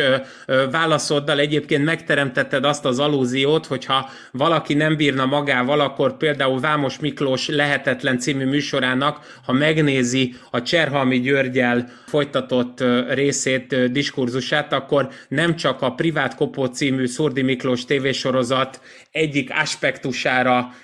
válaszoddal 0.70 1.38
egyébként 1.38 1.84
megteremtetted 1.84 2.64
azt 2.64 2.84
az 2.84 2.98
alúziót, 2.98 3.66
hogyha 3.66 4.10
valaki 4.32 4.74
nem 4.74 4.96
bírna 4.96 5.26
magával, 5.26 5.80
akkor 5.80 6.16
például 6.16 6.60
Vámos 6.60 6.98
Miklós 6.98 7.48
Lehetetlen 7.48 8.18
című 8.18 8.44
műsorának, 8.44 9.38
ha 9.44 9.52
megnézi 9.52 10.34
a 10.50 10.62
Cserhalmi 10.62 11.20
Györgyel 11.20 11.88
folytatott 12.06 12.84
részét, 13.08 13.92
diskurzusát, 13.92 14.72
akkor 14.72 15.08
nem 15.28 15.56
csak 15.56 15.82
a 15.82 15.92
Privát 15.92 16.34
Kopó 16.34 16.64
című 16.64 17.06
Szurdi 17.06 17.42
Miklós 17.42 17.84
tévésorozat 17.84 18.80
egyik 19.10 19.50
aspektusára 19.62 20.74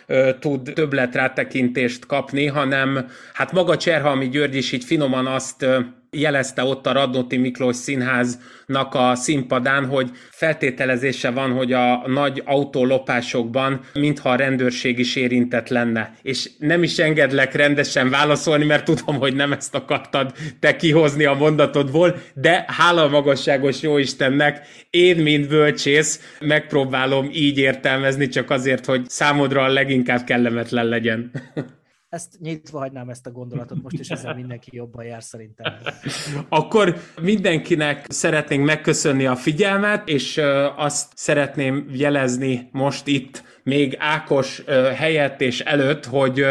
tud 0.40 0.70
többletrátekintést 0.74 2.06
kapni, 2.06 2.47
hanem 2.47 3.09
hát 3.32 3.52
maga 3.52 3.77
Cserhalmi 3.83 4.29
György 4.29 4.57
is 4.57 4.73
így 4.73 4.85
finoman 4.85 5.27
azt 5.27 5.67
jelezte 6.11 6.65
ott 6.65 6.87
a 6.87 6.93
Radnóti 6.93 7.37
Miklós 7.37 7.77
Színháznak 7.77 8.95
a 8.95 9.15
színpadán, 9.15 9.87
hogy 9.87 10.11
feltételezése 10.31 11.31
van, 11.31 11.53
hogy 11.53 11.73
a 11.73 12.03
nagy 12.07 12.43
autólopásokban 12.45 13.81
mintha 13.95 14.31
a 14.31 14.37
rendőrség 14.37 14.99
is 14.99 15.17
érintett 15.17 15.69
lenne. 15.69 16.15
És 16.23 16.51
nem 16.59 16.83
is 16.83 16.99
engedlek 16.99 17.55
rendesen 17.55 18.11
válaszolni, 18.11 18.65
mert 18.65 18.85
tudom, 18.85 19.17
hogy 19.17 19.35
nem 19.35 19.53
ezt 19.53 19.75
akartad 19.75 20.33
te 20.61 20.77
kihozni 20.77 21.25
a 21.25 21.35
mondatodból, 21.35 22.23
de 22.35 22.65
hála 22.69 23.09
magasságos 23.09 23.83
Jóistennek, 23.83 24.67
én, 24.91 25.17
mint 25.17 25.49
bölcsész, 25.49 26.37
megpróbálom 26.41 27.29
így 27.33 27.59
értelmezni, 27.59 28.29
csak 28.29 28.51
azért, 28.51 28.85
hogy 28.85 29.09
számodra 29.09 29.63
a 29.63 29.69
leginkább 29.69 30.25
kellemetlen 30.25 30.87
legyen. 30.87 31.31
ezt 32.12 32.40
nyitva 32.40 32.78
hagynám 32.78 33.09
ezt 33.09 33.26
a 33.26 33.30
gondolatot 33.30 33.82
most, 33.82 33.98
és 33.98 34.09
ezzel 34.09 34.34
mindenki 34.34 34.76
jobban 34.76 35.05
jár 35.05 35.22
szerintem. 35.22 35.72
Akkor 36.48 36.97
mindenkinek 37.20 38.06
szeretnénk 38.09 38.64
megköszönni 38.64 39.26
a 39.26 39.36
figyelmet, 39.36 40.09
és 40.09 40.40
azt 40.76 41.12
szeretném 41.14 41.86
jelezni 41.93 42.68
most 42.72 43.06
itt 43.06 43.43
még 43.62 43.97
Ákos 43.98 44.62
helyett 44.97 45.40
és 45.40 45.60
előtt, 45.60 46.06
hogy 46.06 46.47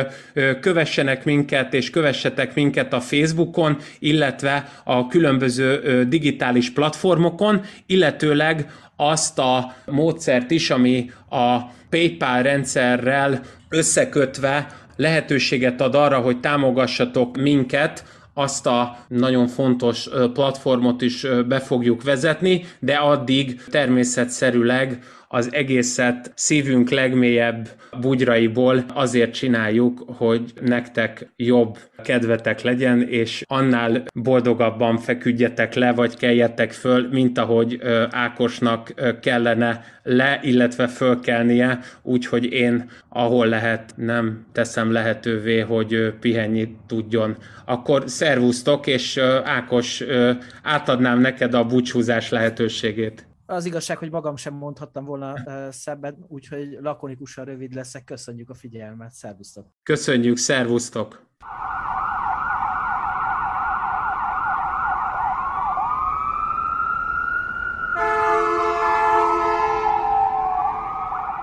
kövessenek 0.60 1.26
minket, 1.26 1.74
és 1.74 1.90
kövessetek 1.90 2.56
minket 2.56 2.94
a 2.94 3.00
Facebookon, 3.00 3.78
illetve 4.00 4.82
a 4.84 5.08
különböző 5.08 6.04
digitális 6.04 6.72
platformokon, 6.72 7.62
illetőleg 7.86 8.72
azt 8.96 9.40
a 9.40 9.76
módszert 9.86 10.52
is, 10.52 10.70
ami 10.70 11.12
a 11.30 11.60
PayPal 11.90 12.42
rendszerrel 12.42 13.42
összekötve 13.70 14.68
lehetőséget 15.02 15.82
ad 15.82 15.96
arra, 15.96 16.20
hogy 16.20 16.40
támogassatok 16.40 17.38
minket, 17.38 18.06
azt 18.34 18.68
a 18.68 18.98
nagyon 19.08 19.48
fontos 19.48 20.10
platformot 20.34 21.02
is 21.02 21.26
be 21.48 21.60
fogjuk 21.60 22.04
vezetni, 22.04 22.66
de 22.80 22.96
addig 22.96 23.62
természetszerűleg 23.70 25.04
az 25.34 25.54
egészet 25.54 26.32
szívünk 26.36 26.90
legmélyebb 26.90 27.70
bugyraiból 28.00 28.86
azért 28.94 29.34
csináljuk, 29.34 30.04
hogy 30.18 30.54
nektek 30.62 31.32
jobb 31.36 31.78
kedvetek 32.04 32.62
legyen, 32.62 33.02
és 33.02 33.44
annál 33.48 34.04
boldogabban 34.14 34.98
feküdjetek 34.98 35.74
le, 35.74 35.94
vagy 35.94 36.18
keljetek 36.18 36.72
föl, 36.72 37.08
mint 37.12 37.38
ahogy 37.38 37.80
Ákosnak 38.10 38.94
kellene 39.22 39.84
le, 40.04 40.40
illetve 40.44 40.88
fölkelnie, 40.88 41.80
úgyhogy 42.02 42.52
én, 42.52 42.90
ahol 43.10 43.48
lehet, 43.48 43.94
nem 43.96 44.46
teszem 44.52 44.92
lehetővé, 44.92 45.60
hogy 45.60 46.14
pihenni 46.20 46.76
tudjon. 46.88 47.38
Akkor 47.66 48.04
szervusztok, 48.06 48.88
és 48.88 49.18
Ákos, 49.44 50.04
átadnám 50.64 51.20
neked 51.20 51.54
a 51.54 51.66
búcsúzás 51.66 52.30
lehetőségét. 52.30 53.30
Az 53.52 53.66
igazság, 53.66 53.98
hogy 53.98 54.12
magam 54.12 54.36
sem 54.36 54.54
mondhattam 54.54 55.06
volna 55.06 55.34
szebbet, 55.72 56.16
úgyhogy 56.28 56.78
lakonikusan 56.82 57.46
rövid 57.46 57.74
leszek. 57.74 58.04
Köszönjük 58.04 58.50
a 58.50 58.54
figyelmet, 58.54 59.12
szervusztok! 59.12 59.68
Köszönjük, 59.84 60.38
szervusztok! 60.38 61.30